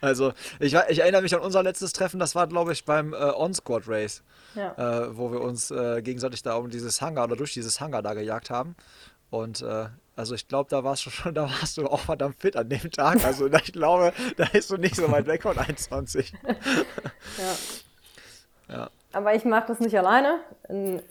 also 0.00 0.32
ich, 0.60 0.74
ich, 0.74 0.98
erinnere 1.00 1.22
mich 1.22 1.34
an 1.34 1.40
unser 1.40 1.62
letztes 1.62 1.92
Treffen, 1.92 2.20
das 2.20 2.34
war, 2.34 2.46
glaube 2.46 2.72
ich, 2.72 2.84
beim 2.84 3.14
äh, 3.14 3.16
On-Squad 3.16 3.84
Race, 3.88 4.22
ja. 4.54 4.72
äh, 4.76 5.16
wo 5.16 5.32
wir 5.32 5.40
uns 5.40 5.70
äh, 5.70 6.02
gegenseitig 6.02 6.42
da 6.42 6.56
um 6.56 6.68
dieses 6.68 7.00
Hangar 7.00 7.24
oder 7.24 7.36
durch 7.36 7.54
dieses 7.54 7.80
Hangar 7.80 8.02
da 8.02 8.12
gejagt 8.14 8.50
haben. 8.50 8.76
Und 9.30 9.62
äh, 9.62 9.86
also 10.14 10.34
ich 10.34 10.46
glaube, 10.46 10.68
da 10.70 10.84
warst 10.84 11.06
du 11.06 11.10
schon, 11.10 11.34
da 11.34 11.44
warst 11.44 11.78
du 11.78 11.86
auch 11.86 12.00
verdammt 12.00 12.38
fit 12.38 12.54
an 12.56 12.68
dem 12.68 12.90
Tag. 12.90 13.24
Also 13.24 13.46
ich 13.46 13.72
glaube, 13.72 14.12
da 14.36 14.44
ist 14.52 14.70
du 14.70 14.76
nicht 14.76 14.94
so 14.94 15.10
weit 15.10 15.26
weg 15.26 15.42
von 15.42 15.58
21. 15.58 16.32
ja. 18.68 18.74
ja. 18.74 18.90
Aber 19.12 19.34
ich 19.34 19.46
mache 19.46 19.68
das 19.68 19.80
nicht 19.80 19.96
alleine. 19.96 20.40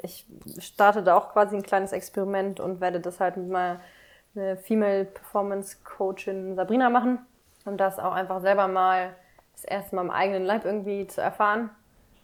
Ich 0.03 0.27
starte 0.59 1.01
da 1.01 1.15
auch 1.15 1.33
quasi 1.33 1.55
ein 1.55 1.63
kleines 1.63 1.91
Experiment 1.91 2.59
und 2.59 2.79
werde 2.79 2.99
das 2.99 3.19
halt 3.19 3.37
mit 3.37 3.49
meiner 3.49 3.79
eine 4.35 4.57
Female 4.57 5.05
Performance 5.05 5.77
Coachin 5.83 6.55
Sabrina 6.55 6.89
machen 6.89 7.19
und 7.65 7.77
das 7.77 7.99
auch 7.99 8.13
einfach 8.13 8.41
selber 8.41 8.67
mal 8.67 9.15
das 9.53 9.63
erste 9.63 9.95
Mal 9.95 10.03
im 10.03 10.11
eigenen 10.11 10.43
Leib 10.43 10.65
irgendwie 10.65 11.07
zu 11.07 11.21
erfahren 11.21 11.69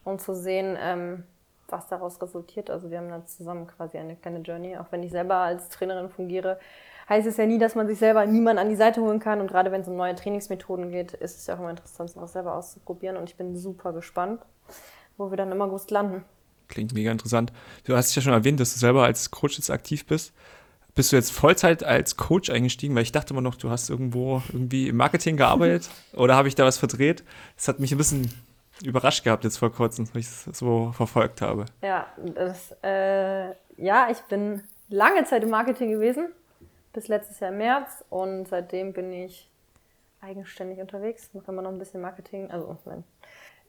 und 0.03 0.21
zu 0.21 0.35
sehen, 0.35 0.77
ähm, 0.79 1.23
was 1.67 1.87
daraus 1.87 2.21
resultiert. 2.21 2.69
Also 2.69 2.91
wir 2.91 2.97
haben 2.97 3.09
da 3.09 3.25
zusammen 3.25 3.67
quasi 3.67 3.97
eine 3.97 4.15
kleine 4.15 4.39
Journey. 4.39 4.77
Auch 4.77 4.91
wenn 4.91 5.03
ich 5.03 5.11
selber 5.11 5.35
als 5.35 5.69
Trainerin 5.69 6.09
fungiere, 6.09 6.59
heißt 7.07 7.27
es 7.27 7.37
ja 7.37 7.45
nie, 7.45 7.57
dass 7.57 7.75
man 7.75 7.87
sich 7.87 7.97
selber 7.97 8.25
niemand 8.25 8.59
an 8.59 8.69
die 8.69 8.75
Seite 8.75 9.01
holen 9.01 9.19
kann. 9.19 9.39
Und 9.39 9.47
gerade 9.47 9.71
wenn 9.71 9.81
es 9.81 9.87
um 9.87 9.95
neue 9.95 10.15
Trainingsmethoden 10.15 10.91
geht, 10.91 11.13
ist 11.13 11.37
es 11.37 11.47
ja 11.47 11.55
auch 11.55 11.59
immer 11.59 11.69
interessant, 11.69 12.09
sowas 12.09 12.33
selber 12.33 12.55
auszuprobieren. 12.55 13.17
Und 13.17 13.29
ich 13.29 13.37
bin 13.37 13.55
super 13.55 13.93
gespannt, 13.93 14.41
wo 15.17 15.29
wir 15.29 15.37
dann 15.37 15.51
immer 15.51 15.67
gut 15.67 15.89
landen. 15.91 16.25
Klingt 16.67 16.93
mega 16.93 17.11
interessant. 17.11 17.51
Du 17.85 17.95
hast 17.95 18.15
ja 18.15 18.21
schon 18.21 18.33
erwähnt, 18.33 18.59
dass 18.59 18.73
du 18.73 18.79
selber 18.79 19.03
als 19.03 19.29
Coach 19.31 19.57
jetzt 19.57 19.69
aktiv 19.69 20.05
bist. 20.05 20.33
Bist 20.93 21.11
du 21.11 21.15
jetzt 21.15 21.31
Vollzeit 21.31 21.83
als 21.83 22.17
Coach 22.17 22.49
eingestiegen? 22.49 22.95
Weil 22.95 23.03
ich 23.03 23.11
dachte 23.11 23.33
immer 23.33 23.41
noch, 23.41 23.55
du 23.55 23.69
hast 23.69 23.89
irgendwo 23.89 24.41
irgendwie 24.49 24.89
im 24.89 24.97
Marketing 24.97 25.37
gearbeitet 25.37 25.89
oder 26.13 26.35
habe 26.35 26.47
ich 26.47 26.55
da 26.55 26.65
was 26.65 26.77
verdreht? 26.77 27.23
Das 27.55 27.67
hat 27.67 27.79
mich 27.79 27.91
ein 27.91 27.97
bisschen 27.97 28.31
überrascht 28.83 29.23
gehabt 29.23 29.43
jetzt 29.43 29.57
vor 29.57 29.71
kurzem, 29.71 30.07
weil 30.13 30.21
ich 30.21 30.27
es 30.27 30.43
so 30.45 30.91
verfolgt 30.91 31.41
habe. 31.41 31.65
Ja, 31.81 32.07
das, 32.35 32.75
äh, 32.83 33.49
ja, 33.77 34.09
ich 34.09 34.19
bin 34.29 34.63
lange 34.89 35.23
Zeit 35.25 35.43
im 35.43 35.49
Marketing 35.49 35.91
gewesen. 35.91 36.29
bis 36.93 37.07
letztes 37.07 37.39
Jahr 37.39 37.51
im 37.51 37.57
März 37.57 38.03
und 38.09 38.49
seitdem 38.49 38.91
bin 38.91 39.13
ich 39.13 39.49
eigenständig 40.19 40.79
unterwegs, 40.79 41.29
mache 41.33 41.51
immer 41.51 41.61
noch 41.61 41.71
ein 41.71 41.79
bisschen 41.79 42.01
Marketing. 42.01 42.51
Also 42.51 42.77
nein. 42.85 43.03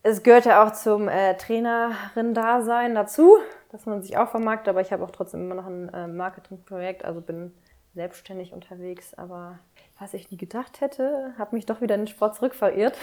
Es 0.02 0.22
gehört 0.22 0.44
ja 0.46 0.64
auch 0.64 0.72
zum 0.72 1.08
äh, 1.08 1.36
Trainerin-Dasein 1.36 2.94
dazu, 2.94 3.36
dass 3.70 3.86
man 3.86 4.02
sich 4.02 4.16
auch 4.16 4.28
vermarktet, 4.28 4.68
aber 4.68 4.80
ich 4.80 4.92
habe 4.92 5.04
auch 5.04 5.10
trotzdem 5.10 5.42
immer 5.42 5.54
noch 5.54 5.66
ein 5.66 5.88
äh, 5.94 6.08
Marketingprojekt, 6.08 7.04
also 7.04 7.20
bin 7.20 7.54
selbstständig 7.94 8.52
unterwegs, 8.52 9.14
aber 9.14 9.58
was 9.98 10.14
ich 10.14 10.30
nie 10.30 10.38
gedacht 10.38 10.80
hätte, 10.80 11.34
habe 11.38 11.54
mich 11.54 11.66
doch 11.66 11.80
wieder 11.80 11.94
in 11.94 12.02
den 12.02 12.08
Sport 12.08 12.34
zurückverirrt. 12.36 12.96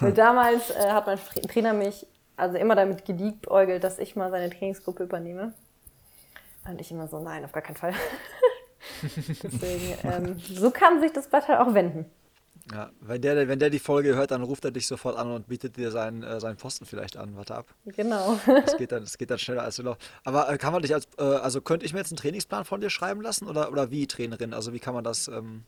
Damals 0.14 0.70
äh, 0.70 0.90
hat 0.90 1.06
mein 1.06 1.18
Trainer 1.48 1.72
mich 1.72 2.06
also 2.36 2.56
immer 2.56 2.76
damit 2.76 3.04
geliebäugelt, 3.04 3.82
dass 3.82 3.98
ich 3.98 4.16
mal 4.16 4.30
seine 4.30 4.48
Trainingsgruppe 4.48 5.02
übernehme. 5.02 5.52
Und 6.66 6.80
ich 6.80 6.90
immer 6.90 7.08
so, 7.08 7.18
nein, 7.18 7.44
auf 7.44 7.52
gar 7.52 7.62
keinen 7.62 7.76
Fall. 7.76 7.92
Deswegen, 9.02 9.98
ähm, 10.04 10.38
so 10.38 10.70
kann 10.70 11.00
sich 11.00 11.12
das 11.12 11.28
Blatt 11.28 11.48
halt 11.48 11.58
auch 11.58 11.74
wenden. 11.74 12.10
Ja, 12.72 12.90
wenn 13.00 13.22
der, 13.22 13.48
wenn 13.48 13.58
der 13.58 13.70
die 13.70 13.78
Folge 13.78 14.14
hört, 14.14 14.30
dann 14.30 14.42
ruft 14.42 14.64
er 14.64 14.70
dich 14.70 14.86
sofort 14.86 15.16
an 15.16 15.30
und 15.30 15.48
bietet 15.48 15.76
dir 15.76 15.90
seinen, 15.90 16.22
äh, 16.22 16.38
seinen 16.38 16.56
Posten 16.56 16.84
vielleicht 16.84 17.16
an. 17.16 17.36
Warte 17.36 17.54
ab. 17.54 17.66
Genau. 17.86 18.38
Das 18.46 18.76
geht 18.76 18.92
dann, 18.92 19.02
das 19.02 19.16
geht 19.16 19.30
dann 19.30 19.38
schneller 19.38 19.62
als 19.62 19.76
du 19.76 19.82
noch. 19.82 19.96
Aber 20.24 20.50
äh, 20.50 20.58
kann 20.58 20.72
man 20.72 20.82
dich 20.82 20.92
als, 20.92 21.08
äh, 21.18 21.22
also 21.22 21.60
könnte 21.60 21.86
ich 21.86 21.92
mir 21.92 22.00
jetzt 22.00 22.12
einen 22.12 22.18
Trainingsplan 22.18 22.64
von 22.64 22.80
dir 22.80 22.90
schreiben 22.90 23.22
lassen 23.22 23.48
oder, 23.48 23.72
oder 23.72 23.90
wie 23.90 24.06
Trainerin? 24.06 24.52
Also 24.52 24.72
wie 24.72 24.80
kann 24.80 24.94
man 24.94 25.04
das 25.04 25.28
ähm, 25.28 25.64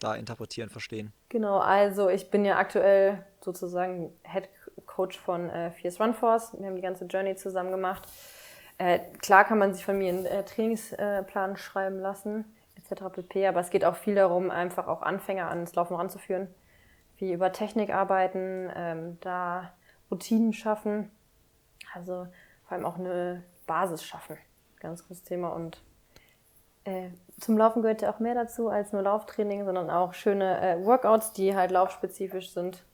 da 0.00 0.14
interpretieren, 0.14 0.70
verstehen? 0.70 1.12
Genau, 1.28 1.58
also 1.58 2.08
ich 2.08 2.30
bin 2.30 2.44
ja 2.44 2.56
aktuell 2.56 3.24
sozusagen 3.40 4.12
Head 4.24 4.48
Coach 4.86 5.18
von 5.18 5.50
äh, 5.50 5.70
Fierce 5.70 6.00
Run 6.00 6.14
Force. 6.14 6.52
Wir 6.58 6.66
haben 6.66 6.76
die 6.76 6.82
ganze 6.82 7.04
Journey 7.04 7.36
zusammen 7.36 7.70
gemacht. 7.70 8.08
Äh, 8.78 8.98
klar 9.18 9.44
kann 9.44 9.58
man 9.58 9.72
sich 9.72 9.84
von 9.84 9.96
mir 9.96 10.08
einen 10.08 10.26
äh, 10.26 10.44
Trainingsplan 10.44 11.56
schreiben 11.56 12.00
lassen 12.00 12.44
etc. 12.94 13.12
pp. 13.12 13.46
Aber 13.46 13.60
es 13.60 13.70
geht 13.70 13.84
auch 13.84 13.96
viel 13.96 14.14
darum, 14.14 14.50
einfach 14.50 14.88
auch 14.88 15.02
Anfänger 15.02 15.48
ans 15.48 15.74
Laufen 15.74 15.96
ranzuführen, 15.96 16.48
wie 17.18 17.32
über 17.32 17.52
Technik 17.52 17.90
arbeiten, 17.90 18.70
ähm, 18.74 19.18
da 19.20 19.72
Routinen 20.10 20.52
schaffen, 20.52 21.10
also 21.94 22.26
vor 22.64 22.72
allem 22.72 22.84
auch 22.84 22.98
eine 22.98 23.44
Basis 23.66 24.04
schaffen. 24.04 24.36
Ganz 24.80 25.06
großes 25.06 25.24
Thema 25.24 25.48
und 25.48 25.82
äh, 26.84 27.08
zum 27.40 27.56
Laufen 27.56 27.82
gehört 27.82 28.02
ja 28.02 28.12
auch 28.12 28.20
mehr 28.20 28.34
dazu 28.34 28.68
als 28.68 28.92
nur 28.92 29.02
Lauftraining, 29.02 29.64
sondern 29.64 29.90
auch 29.90 30.14
schöne 30.14 30.60
äh, 30.60 30.84
Workouts, 30.84 31.32
die 31.32 31.56
halt 31.56 31.70
laufspezifisch 31.70 32.52
sind. 32.52 32.84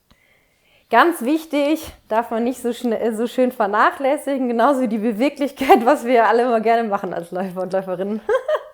Ganz 0.91 1.23
wichtig, 1.23 1.93
darf 2.09 2.31
man 2.31 2.43
nicht 2.43 2.61
so, 2.61 2.73
schnell, 2.73 3.15
so 3.15 3.27
schön 3.29 3.53
vernachlässigen, 3.53 4.49
genauso 4.49 4.81
wie 4.81 4.89
die 4.89 4.99
Beweglichkeit, 4.99 5.85
was 5.85 6.05
wir 6.05 6.27
alle 6.27 6.43
immer 6.43 6.61
gerne 6.61 6.89
machen 6.89 7.15
als 7.15 7.31
Läufer 7.31 7.63
und 7.63 7.73
Läuferinnen. 7.73 8.21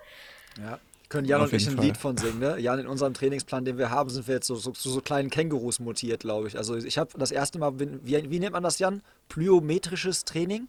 ja, 0.57 0.79
können 1.09 1.27
Jan 1.27 1.41
Auf 1.41 1.51
und 1.51 1.57
ich 1.57 1.67
ein 1.67 1.75
Fall. 1.75 1.85
Lied 1.85 1.97
von 1.97 2.17
singen, 2.17 2.39
ne? 2.39 2.59
Jan, 2.59 2.79
in 2.79 2.87
unserem 2.87 3.13
Trainingsplan, 3.13 3.65
den 3.65 3.77
wir 3.77 3.89
haben, 3.89 4.09
sind 4.09 4.27
wir 4.27 4.35
jetzt 4.35 4.47
so, 4.47 4.55
so, 4.55 4.73
so, 4.75 4.89
so 4.89 5.01
kleinen 5.01 5.29
Kängurus 5.29 5.79
mutiert, 5.79 6.21
glaube 6.21 6.47
ich. 6.47 6.57
Also 6.57 6.75
ich 6.75 6.97
habe 6.97 7.11
das 7.17 7.31
erste 7.31 7.59
Mal, 7.59 7.79
wie, 7.79 8.29
wie 8.29 8.39
nennt 8.39 8.53
man 8.53 8.63
das, 8.63 8.79
Jan? 8.79 9.01
Plyometrisches 9.29 10.25
Training? 10.25 10.67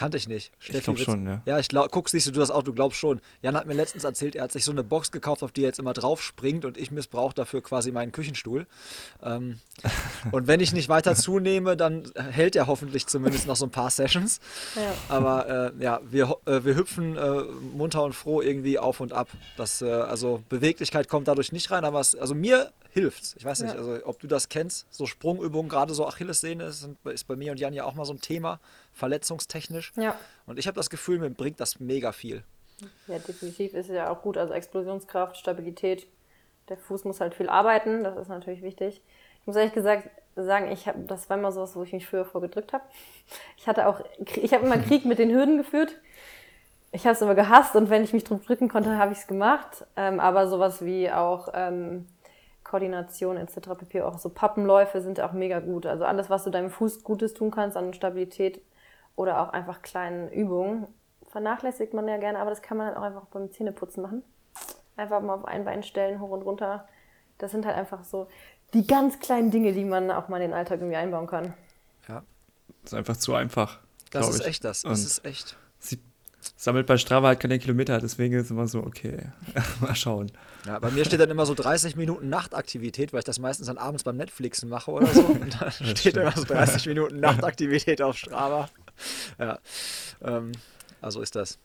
Kannte 0.00 0.16
ich 0.16 0.28
nicht. 0.28 0.50
Steffi, 0.58 0.78
ich 0.78 0.84
glaube 0.84 0.98
schon, 1.00 1.26
ja. 1.26 1.42
Ja, 1.44 1.58
ich 1.58 1.68
glaub, 1.68 1.90
guck, 1.90 2.08
siehst 2.08 2.26
du 2.26 2.30
das 2.30 2.50
auch, 2.50 2.62
du 2.62 2.72
glaubst 2.72 2.98
schon. 2.98 3.20
Jan 3.42 3.54
hat 3.54 3.66
mir 3.66 3.74
letztens 3.74 4.02
erzählt, 4.02 4.34
er 4.34 4.44
hat 4.44 4.50
sich 4.50 4.64
so 4.64 4.72
eine 4.72 4.82
Box 4.82 5.12
gekauft, 5.12 5.42
auf 5.42 5.52
die 5.52 5.60
er 5.60 5.66
jetzt 5.66 5.78
immer 5.78 5.92
drauf 5.92 6.22
springt 6.22 6.64
und 6.64 6.78
ich 6.78 6.90
missbrauche 6.90 7.34
dafür 7.34 7.62
quasi 7.62 7.92
meinen 7.92 8.10
Küchenstuhl. 8.10 8.66
Ähm, 9.22 9.58
und 10.32 10.46
wenn 10.46 10.60
ich 10.60 10.72
nicht 10.72 10.88
weiter 10.88 11.14
zunehme, 11.14 11.76
dann 11.76 12.10
hält 12.14 12.56
er 12.56 12.66
hoffentlich 12.66 13.08
zumindest 13.08 13.46
noch 13.46 13.56
so 13.56 13.66
ein 13.66 13.70
paar 13.70 13.90
Sessions. 13.90 14.40
Ja. 14.74 14.94
Aber 15.10 15.74
äh, 15.78 15.84
ja, 15.84 16.00
wir, 16.08 16.34
äh, 16.46 16.64
wir 16.64 16.76
hüpfen 16.76 17.18
äh, 17.18 17.42
munter 17.76 18.02
und 18.02 18.14
froh 18.14 18.40
irgendwie 18.40 18.78
auf 18.78 19.00
und 19.00 19.12
ab. 19.12 19.28
Das, 19.58 19.82
äh, 19.82 19.90
also 19.90 20.42
Beweglichkeit 20.48 21.10
kommt 21.10 21.28
dadurch 21.28 21.52
nicht 21.52 21.70
rein, 21.70 21.84
aber 21.84 22.00
es, 22.00 22.14
also 22.14 22.34
mir 22.34 22.72
hilft. 22.88 23.36
Ich 23.36 23.44
weiß 23.44 23.60
nicht, 23.60 23.74
ja. 23.74 23.78
also 23.78 23.98
ob 24.04 24.18
du 24.18 24.26
das 24.26 24.48
kennst, 24.48 24.86
so 24.90 25.04
Sprungübungen, 25.04 25.68
gerade 25.68 25.92
so 25.92 26.06
Achillessehne 26.06 26.64
ist, 26.64 26.88
ist 27.04 27.26
bei 27.28 27.36
mir 27.36 27.52
und 27.52 27.60
Jan 27.60 27.74
ja 27.74 27.84
auch 27.84 27.94
mal 27.94 28.06
so 28.06 28.14
ein 28.14 28.20
Thema 28.22 28.60
verletzungstechnisch. 29.00 29.92
Ja. 29.96 30.16
Und 30.46 30.58
ich 30.58 30.66
habe 30.66 30.76
das 30.76 30.90
Gefühl, 30.90 31.18
mir 31.18 31.30
bringt 31.30 31.58
das 31.58 31.80
mega 31.80 32.12
viel. 32.12 32.44
Ja, 33.08 33.18
definitiv 33.18 33.74
ist 33.74 33.88
ja 33.88 34.10
auch 34.10 34.22
gut. 34.22 34.36
Also 34.36 34.54
Explosionskraft, 34.54 35.36
Stabilität. 35.36 36.06
Der 36.68 36.76
Fuß 36.76 37.04
muss 37.04 37.20
halt 37.20 37.34
viel 37.34 37.48
arbeiten, 37.48 38.04
das 38.04 38.16
ist 38.16 38.28
natürlich 38.28 38.62
wichtig. 38.62 39.02
Ich 39.40 39.46
muss 39.46 39.56
ehrlich 39.56 39.72
gesagt 39.72 40.08
sagen, 40.36 40.70
ich 40.70 40.86
habe, 40.86 41.00
das 41.00 41.28
war 41.28 41.36
immer 41.36 41.50
sowas, 41.50 41.74
wo 41.74 41.82
ich 41.82 41.92
mich 41.92 42.06
früher 42.06 42.24
vorgedrückt 42.24 42.72
habe. 42.72 42.84
Ich 43.56 43.66
hatte 43.66 43.88
auch, 43.88 44.00
ich 44.36 44.54
habe 44.54 44.64
immer 44.66 44.78
Krieg 44.86 45.04
mit 45.04 45.18
den 45.18 45.30
Hürden 45.30 45.56
geführt. 45.56 45.96
Ich 46.92 47.04
habe 47.06 47.14
es 47.14 47.22
immer 47.22 47.34
gehasst 47.34 47.74
und 47.74 47.90
wenn 47.90 48.04
ich 48.04 48.12
mich 48.12 48.24
drum 48.24 48.42
drücken 48.44 48.68
konnte, 48.68 48.96
habe 48.98 49.12
ich 49.12 49.18
es 49.18 49.26
gemacht. 49.26 49.84
Ähm, 49.96 50.20
aber 50.20 50.48
sowas 50.48 50.84
wie 50.84 51.10
auch 51.10 51.48
ähm, 51.54 52.06
Koordination 52.64 53.36
etc. 53.36 53.70
pp. 53.78 54.02
Auch 54.02 54.18
so 54.18 54.28
Pappenläufe 54.28 55.00
sind 55.00 55.20
auch 55.20 55.32
mega 55.32 55.58
gut. 55.58 55.86
Also 55.86 56.04
alles, 56.04 56.30
was 56.30 56.44
du 56.44 56.50
deinem 56.50 56.70
Fuß 56.70 57.02
Gutes 57.02 57.34
tun 57.34 57.50
kannst 57.50 57.76
an 57.76 57.94
Stabilität, 57.94 58.60
oder 59.20 59.42
auch 59.42 59.50
einfach 59.50 59.82
kleinen 59.82 60.30
Übungen. 60.30 60.86
Vernachlässigt 61.28 61.92
man 61.92 62.08
ja 62.08 62.16
gerne, 62.16 62.38
aber 62.38 62.50
das 62.50 62.62
kann 62.62 62.78
man 62.78 62.88
dann 62.88 62.96
auch 62.96 63.02
einfach 63.02 63.26
beim 63.26 63.52
Zähneputzen 63.52 64.02
machen. 64.02 64.22
Einfach 64.96 65.20
mal 65.20 65.34
auf 65.34 65.44
ein 65.44 65.64
Bein 65.64 65.82
stellen, 65.82 66.20
hoch 66.20 66.30
und 66.30 66.42
runter. 66.42 66.88
Das 67.36 67.50
sind 67.50 67.66
halt 67.66 67.76
einfach 67.76 68.02
so 68.04 68.28
die 68.72 68.86
ganz 68.86 69.18
kleinen 69.20 69.50
Dinge, 69.50 69.72
die 69.72 69.84
man 69.84 70.10
auch 70.10 70.28
mal 70.28 70.36
in 70.38 70.50
den 70.50 70.52
Alltag 70.54 70.80
irgendwie 70.80 70.96
einbauen 70.96 71.26
kann. 71.26 71.52
Ja. 72.08 72.22
Das 72.82 72.92
ist 72.92 72.98
einfach 72.98 73.16
zu 73.16 73.34
einfach. 73.34 73.78
Das 74.10 74.28
ist 74.28 74.40
ich. 74.40 74.46
echt 74.46 74.64
das. 74.64 74.82
Das 74.82 74.98
und 74.98 75.06
ist 75.06 75.24
echt. 75.24 75.56
Sie 75.78 75.98
sammelt 76.56 76.86
bei 76.86 76.96
Strava 76.96 77.28
halt 77.28 77.40
keine 77.40 77.58
Kilometer, 77.58 77.98
deswegen 78.00 78.34
ist 78.34 78.46
es 78.46 78.50
immer 78.50 78.66
so, 78.66 78.80
okay, 78.80 79.26
mal 79.80 79.94
schauen. 79.94 80.32
Ja, 80.66 80.78
bei 80.78 80.90
mir 80.90 81.04
steht 81.04 81.20
dann 81.20 81.30
immer 81.30 81.46
so 81.46 81.54
30 81.54 81.96
Minuten 81.96 82.28
Nachtaktivität, 82.28 83.12
weil 83.12 83.20
ich 83.20 83.24
das 83.24 83.38
meistens 83.38 83.66
dann 83.66 83.78
abends 83.78 84.04
beim 84.04 84.16
Netflixen 84.16 84.68
mache 84.68 84.90
oder 84.90 85.06
so. 85.06 85.20
Und 85.26 85.60
da 85.60 85.70
steht 85.70 86.16
immer 86.16 86.32
so 86.32 86.44
30 86.44 86.86
Minuten 86.86 87.20
Nachtaktivität 87.20 88.02
auf 88.02 88.16
Strava. 88.16 88.68
Ja, 89.38 89.58
ähm, 90.22 90.52
also 91.00 91.20
ist 91.20 91.36
das. 91.36 91.58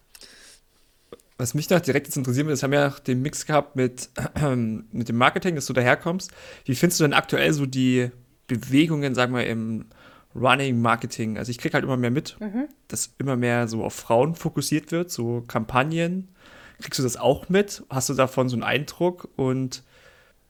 Was 1.37 1.53
mich 1.53 1.69
noch 1.69 1.81
direkt 1.81 2.07
jetzt 2.07 2.15
interessieren 2.15 2.47
würde, 2.47 2.59
wir 2.59 2.63
haben 2.63 2.73
ja 2.73 2.89
den 2.89 3.21
Mix 3.21 3.45
gehabt 3.45 3.75
mit, 3.75 4.09
äh, 4.35 4.55
mit 4.55 5.09
dem 5.09 5.17
Marketing, 5.17 5.55
dass 5.55 5.65
du 5.65 5.73
daherkommst. 5.73 6.31
Wie 6.63 6.75
findest 6.75 6.99
du 6.99 7.03
denn 7.03 7.13
aktuell 7.13 7.51
so 7.53 7.65
die 7.65 8.09
Bewegungen, 8.47 9.15
sagen 9.15 9.33
wir, 9.33 9.45
im 9.45 9.85
Running 10.33 10.81
Marketing? 10.81 11.37
Also 11.37 11.49
ich 11.49 11.57
kriege 11.57 11.73
halt 11.73 11.83
immer 11.83 11.97
mehr 11.97 12.11
mit, 12.11 12.39
mhm. 12.39 12.67
dass 12.87 13.13
immer 13.17 13.35
mehr 13.35 13.67
so 13.67 13.83
auf 13.83 13.93
Frauen 13.93 14.35
fokussiert 14.35 14.91
wird, 14.91 15.11
so 15.11 15.43
Kampagnen. 15.47 16.29
Kriegst 16.81 16.99
du 16.99 17.03
das 17.03 17.17
auch 17.17 17.49
mit? 17.49 17.83
Hast 17.89 18.09
du 18.09 18.13
davon 18.13 18.49
so 18.49 18.55
einen 18.55 18.63
Eindruck? 18.63 19.29
Und 19.35 19.83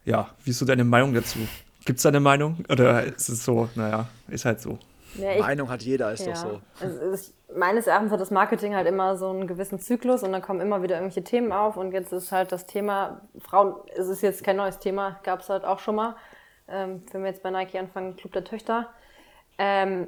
ja, 0.05 0.29
wie 0.43 0.51
ist 0.51 0.59
so 0.59 0.65
deine 0.65 0.83
Meinung 0.83 1.13
dazu? 1.13 1.39
Gibt 1.85 1.97
es 1.97 2.03
da 2.03 2.09
eine 2.09 2.19
Meinung? 2.19 2.63
Oder 2.69 3.03
ist 3.03 3.29
es 3.29 3.43
so, 3.45 3.69
naja, 3.75 4.07
ist 4.27 4.45
halt 4.45 4.61
so? 4.61 4.79
Ja, 5.17 5.31
ich, 5.31 5.39
Meinung 5.39 5.69
hat 5.69 5.81
jeder, 5.81 6.11
ist 6.11 6.25
ja. 6.25 6.33
doch 6.33 6.41
so. 6.41 6.61
Also 6.79 7.13
ich, 7.13 7.33
meines 7.55 7.87
Erachtens 7.87 8.11
hat 8.11 8.19
das 8.19 8.31
Marketing 8.31 8.75
halt 8.75 8.87
immer 8.87 9.17
so 9.17 9.29
einen 9.29 9.47
gewissen 9.47 9.79
Zyklus 9.79 10.23
und 10.23 10.31
dann 10.31 10.41
kommen 10.41 10.61
immer 10.61 10.81
wieder 10.83 10.95
irgendwelche 10.95 11.23
Themen 11.23 11.51
auf 11.51 11.77
und 11.77 11.91
jetzt 11.91 12.11
ist 12.11 12.31
halt 12.31 12.51
das 12.51 12.65
Thema, 12.65 13.21
Frauen, 13.39 13.75
es 13.95 14.07
ist 14.07 14.21
jetzt 14.21 14.43
kein 14.43 14.57
neues 14.57 14.79
Thema, 14.79 15.19
gab 15.23 15.41
es 15.41 15.49
halt 15.49 15.65
auch 15.65 15.79
schon 15.79 15.95
mal. 15.95 16.15
Ähm, 16.67 17.03
wenn 17.11 17.21
wir 17.21 17.29
jetzt 17.29 17.43
bei 17.43 17.51
Nike 17.51 17.77
anfangen, 17.77 18.15
Club 18.15 18.33
der 18.33 18.43
Töchter. 18.43 18.89
Ähm, 19.57 20.07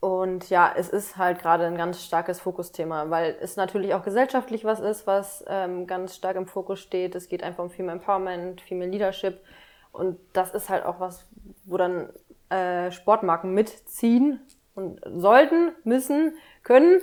und 0.00 0.48
ja, 0.48 0.72
es 0.74 0.88
ist 0.88 1.18
halt 1.18 1.40
gerade 1.40 1.66
ein 1.66 1.76
ganz 1.76 2.02
starkes 2.02 2.40
Fokusthema, 2.40 3.10
weil 3.10 3.36
es 3.40 3.56
natürlich 3.56 3.92
auch 3.92 4.02
gesellschaftlich 4.02 4.64
was 4.64 4.80
ist, 4.80 5.06
was 5.06 5.44
ähm, 5.46 5.86
ganz 5.86 6.16
stark 6.16 6.36
im 6.36 6.46
Fokus 6.46 6.80
steht. 6.80 7.14
Es 7.14 7.28
geht 7.28 7.42
einfach 7.42 7.64
um 7.64 7.70
Female 7.70 7.98
Empowerment, 7.98 8.62
Female 8.62 8.90
Leadership. 8.90 9.40
Und 9.92 10.18
das 10.32 10.52
ist 10.52 10.70
halt 10.70 10.86
auch 10.86 11.00
was, 11.00 11.26
wo 11.64 11.76
dann 11.76 12.08
äh, 12.50 12.90
Sportmarken 12.90 13.54
mitziehen 13.54 14.40
und 14.74 15.00
sollten, 15.04 15.72
müssen, 15.84 16.34
können. 16.62 17.00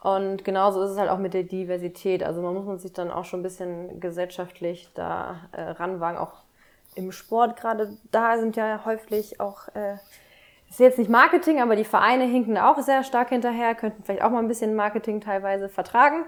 Und 0.00 0.44
genauso 0.44 0.82
ist 0.82 0.90
es 0.90 0.98
halt 0.98 1.08
auch 1.08 1.18
mit 1.18 1.32
der 1.32 1.44
Diversität. 1.44 2.22
Also 2.22 2.42
man 2.42 2.54
muss 2.54 2.82
sich 2.82 2.92
dann 2.92 3.10
auch 3.10 3.24
schon 3.24 3.40
ein 3.40 3.44
bisschen 3.44 4.00
gesellschaftlich 4.00 4.90
da 4.94 5.48
äh, 5.52 5.62
ranwagen. 5.62 6.18
Auch 6.18 6.44
im 6.94 7.10
Sport 7.12 7.56
gerade 7.56 7.96
da 8.12 8.38
sind 8.38 8.56
ja 8.56 8.84
häufig 8.84 9.40
auch, 9.40 9.68
äh, 9.74 9.94
ist 10.68 10.80
jetzt 10.80 10.98
nicht 10.98 11.10
Marketing, 11.10 11.60
aber 11.60 11.76
die 11.76 11.84
Vereine 11.84 12.24
hinken 12.24 12.58
auch 12.58 12.78
sehr 12.80 13.02
stark 13.02 13.30
hinterher, 13.30 13.74
könnten 13.74 14.02
vielleicht 14.02 14.22
auch 14.22 14.30
mal 14.30 14.40
ein 14.40 14.48
bisschen 14.48 14.74
Marketing 14.74 15.20
teilweise 15.20 15.68
vertragen, 15.68 16.24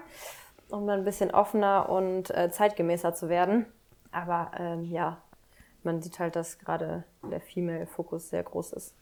um 0.69 0.87
dann 0.87 0.99
ein 0.99 1.05
bisschen 1.05 1.31
offener 1.31 1.89
und 1.89 2.35
äh, 2.35 2.49
zeitgemäßer 2.49 3.13
zu 3.13 3.29
werden. 3.29 3.65
Aber 4.11 4.51
ähm, 4.57 4.85
ja, 4.85 5.17
man 5.83 6.01
sieht 6.01 6.19
halt, 6.19 6.35
dass 6.35 6.59
gerade 6.59 7.03
der 7.23 7.41
Female-Fokus 7.41 8.29
sehr 8.29 8.43
groß 8.43 8.73
ist. 8.73 8.93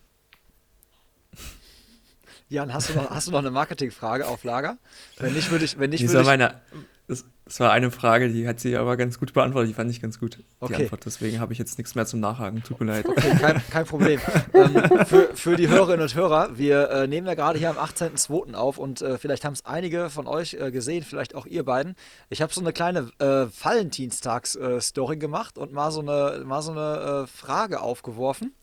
Jan, 2.47 2.73
hast 2.73 2.89
du 2.89 2.93
noch, 2.93 3.09
hast 3.09 3.27
du 3.27 3.31
noch 3.31 3.39
eine 3.39 3.51
Marketingfrage 3.51 4.27
auf 4.27 4.43
Lager? 4.43 4.77
Wenn 5.17 5.33
nicht, 5.33 5.49
würde 5.49 5.65
ich, 5.65 5.79
wenn 5.79 5.89
nicht, 5.89 6.07
würde 6.07 6.21
ich, 6.21 6.85
das, 7.07 7.25
das, 7.45 7.59
war 7.59 7.71
eine 7.71 7.91
Frage, 7.91 8.29
die 8.29 8.47
hat 8.47 8.59
sie 8.59 8.75
aber 8.75 8.97
ganz 8.97 9.19
gut 9.19 9.33
beantwortet. 9.33 9.69
Die 9.69 9.73
fand 9.73 9.91
ich 9.91 10.01
ganz 10.01 10.19
gut, 10.19 10.37
die 10.37 10.45
okay. 10.59 10.83
Antwort. 10.83 11.05
Deswegen 11.05 11.39
habe 11.39 11.53
ich 11.53 11.59
jetzt 11.59 11.77
nichts 11.77 11.95
mehr 11.95 12.05
zum 12.05 12.19
Nachhaken. 12.19 12.63
Tut 12.63 12.79
mir 12.79 12.87
leid. 12.87 13.07
Okay, 13.07 13.35
kein, 13.39 13.61
kein 13.69 13.85
Problem. 13.85 14.19
ähm, 14.53 15.05
für, 15.05 15.29
für, 15.35 15.55
die 15.55 15.67
Hörerinnen 15.67 16.01
und 16.01 16.15
Hörer, 16.15 16.57
wir 16.57 16.89
äh, 16.89 17.07
nehmen 17.07 17.27
ja 17.27 17.35
gerade 17.35 17.59
hier 17.59 17.69
am 17.69 17.77
18.02. 17.77 18.53
auf 18.53 18.77
und 18.77 19.01
äh, 19.01 19.17
vielleicht 19.17 19.45
haben 19.45 19.53
es 19.53 19.65
einige 19.65 20.09
von 20.09 20.27
euch 20.27 20.55
äh, 20.55 20.71
gesehen, 20.71 21.03
vielleicht 21.03 21.35
auch 21.35 21.45
ihr 21.45 21.63
beiden. 21.63 21.95
Ich 22.29 22.41
habe 22.41 22.53
so 22.53 22.61
eine 22.61 22.73
kleine 22.73 23.11
äh, 23.19 23.47
Valentinstags-Story 23.63 25.17
gemacht 25.17 25.57
und 25.57 25.73
mal 25.73 25.91
so 25.91 26.01
eine, 26.01 26.43
mal 26.45 26.61
so 26.61 26.71
eine 26.71 27.23
äh, 27.23 27.27
Frage 27.27 27.81
aufgeworfen. 27.81 28.53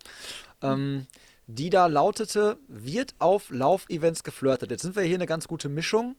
Ähm, 0.63 1.07
die 1.47 1.71
da 1.71 1.87
lautete, 1.87 2.59
wird 2.69 3.15
auf 3.19 3.51
Laufevents 3.51 4.25
geflirtet. 4.25 4.71
Jetzt 4.71 4.83
sind 4.83 4.97
wir 4.97 5.03
hier 5.03 5.17
eine 5.17 5.27
ganz 5.27 5.49
gute 5.49 5.69
Mischung. 5.69 6.17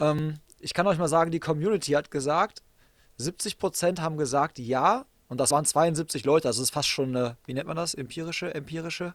Ähm, 0.00 0.36
ich 0.62 0.74
kann 0.74 0.86
euch 0.86 0.98
mal 0.98 1.08
sagen, 1.08 1.30
die 1.30 1.40
Community 1.40 1.92
hat 1.92 2.10
gesagt, 2.10 2.62
70% 3.18 4.00
haben 4.00 4.16
gesagt 4.16 4.58
ja. 4.58 5.04
Und 5.28 5.38
das 5.38 5.50
waren 5.50 5.64
72 5.64 6.24
Leute, 6.24 6.48
also 6.48 6.60
das 6.60 6.68
ist 6.68 6.74
fast 6.74 6.88
schon 6.88 7.16
eine, 7.16 7.38
wie 7.46 7.54
nennt 7.54 7.66
man 7.66 7.76
das, 7.76 7.94
empirische, 7.94 8.54
empirische 8.54 9.14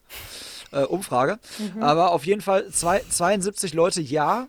äh, 0.71 0.81
Umfrage. 0.81 1.37
Mhm. 1.75 1.83
Aber 1.83 2.11
auf 2.11 2.25
jeden 2.25 2.41
Fall 2.41 2.69
zwei, 2.69 3.01
72 3.07 3.73
Leute 3.73 4.01
ja. 4.01 4.47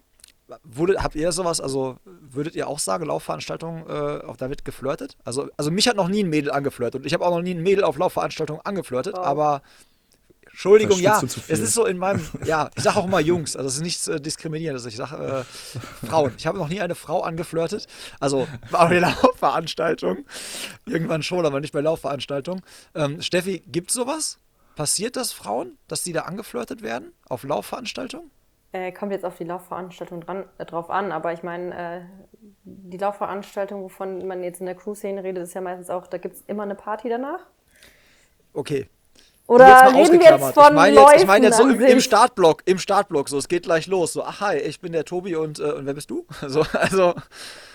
Wurde, 0.65 1.03
habt 1.03 1.15
ihr 1.15 1.31
sowas, 1.31 1.61
also 1.61 1.99
würdet 2.07 2.55
ihr 2.55 2.69
auch 2.69 2.79
sagen, 2.79 3.05
Laufveranstaltungen 3.05 3.85
äh, 3.87 4.25
auch 4.25 4.39
damit 4.39 4.65
geflirtet? 4.65 5.19
Also, 5.23 5.51
also 5.59 5.71
mich 5.71 5.87
hat 5.87 5.97
noch 5.97 6.09
nie 6.09 6.25
ein 6.25 6.31
Mädel 6.31 6.51
angeflirtet 6.51 7.03
und 7.03 7.07
ich 7.07 7.13
habe 7.13 7.27
auch 7.27 7.33
noch 7.33 7.43
nie 7.43 7.53
ein 7.53 7.63
Mädel 7.63 7.85
auf 7.85 7.99
Laufveranstaltungen 7.99 8.65
angeflirtet, 8.65 9.15
oh. 9.19 9.21
aber 9.21 9.61
Entschuldigung, 10.59 10.99
ja. 10.99 11.23
Es 11.23 11.61
ist 11.61 11.73
so 11.73 11.87
in 11.87 11.99
meinem, 11.99 12.21
ja, 12.44 12.68
ich 12.75 12.83
sage 12.83 12.99
auch 12.99 13.05
immer 13.05 13.21
Jungs, 13.21 13.55
also 13.55 13.68
es 13.68 13.77
ist 13.77 13.83
nichts 13.83 14.09
äh, 14.09 14.21
diskriminierendes. 14.21 14.87
Ich 14.87 14.97
sage 14.97 15.44
äh, 15.47 16.07
Frauen. 16.09 16.33
Ich 16.37 16.49
habe 16.49 16.59
noch 16.59 16.68
nie 16.68 16.81
eine 16.81 16.97
Frau 16.97 17.21
angeflirtet. 17.21 17.87
Also 18.18 18.49
bei 18.73 18.88
der 18.88 19.01
Laufveranstaltung. 19.23 20.27
Irgendwann 20.85 21.23
schon, 21.23 21.47
aber 21.47 21.61
nicht 21.61 21.73
bei 21.73 21.81
Laufveranstaltungen. 21.81 22.64
Ähm, 22.97 23.23
Steffi, 23.23 23.62
gibt 23.68 23.90
es 23.90 23.94
sowas? 23.94 24.40
Passiert 24.75 25.14
das 25.14 25.33
Frauen, 25.33 25.79
dass 25.87 26.03
die 26.03 26.12
da 26.12 26.23
angeflirtet 26.23 26.83
werden 26.83 27.12
auf 27.29 27.44
Laufveranstaltungen? 27.44 28.29
Äh, 28.73 28.90
kommt 28.90 29.12
jetzt 29.12 29.25
auf 29.25 29.37
die 29.37 29.44
Laufveranstaltung 29.44 30.23
dran, 30.23 30.44
äh, 30.59 30.64
drauf 30.66 30.90
an, 30.90 31.12
aber 31.12 31.33
ich 31.33 31.44
meine, 31.44 32.01
äh, 32.01 32.01
die 32.64 32.99
Laufveranstaltung, 32.99 33.85
wovon 33.85 34.27
man 34.27 34.42
jetzt 34.42 34.59
in 34.59 34.66
der 34.66 34.75
Crew-Szene 34.75 35.23
redet, 35.23 35.44
ist 35.44 35.55
ja 35.55 35.61
meistens 35.61 35.88
auch, 35.88 36.09
da 36.09 36.18
gibt 36.18 36.35
es 36.35 36.42
immer 36.49 36.64
eine 36.64 36.75
Party 36.75 37.09
danach. 37.09 37.47
Okay, 38.55 38.88
oder 39.49 39.95
reden 39.95 40.21
wir 40.21 40.31
jetzt 40.31 40.53
von 40.53 40.67
ich 40.67 40.73
meine 40.73 41.01
jetzt, 41.01 41.21
ich 41.23 41.27
mein 41.27 41.43
jetzt 41.43 41.57
so 41.57 41.67
im, 41.67 41.81
im, 41.81 42.01
Startblock, 42.01 42.63
im 42.67 42.79
Startblock, 42.79 43.31
so 43.31 43.39
es 43.39 43.49
geht 43.49 43.63
gleich 43.63 43.87
los. 43.87 44.13
So, 44.13 44.23
ach 44.23 44.43
hi, 44.43 44.59
ich 44.59 44.79
bin 44.83 44.93
der 44.93 45.07
Tobi 45.07 45.37
und, 45.37 45.59
äh, 45.59 45.73
und 45.73 45.87
wer 45.87 45.95
bist 45.95 46.11
du? 46.11 46.27
So, 46.47 46.65
also. 46.75 47.15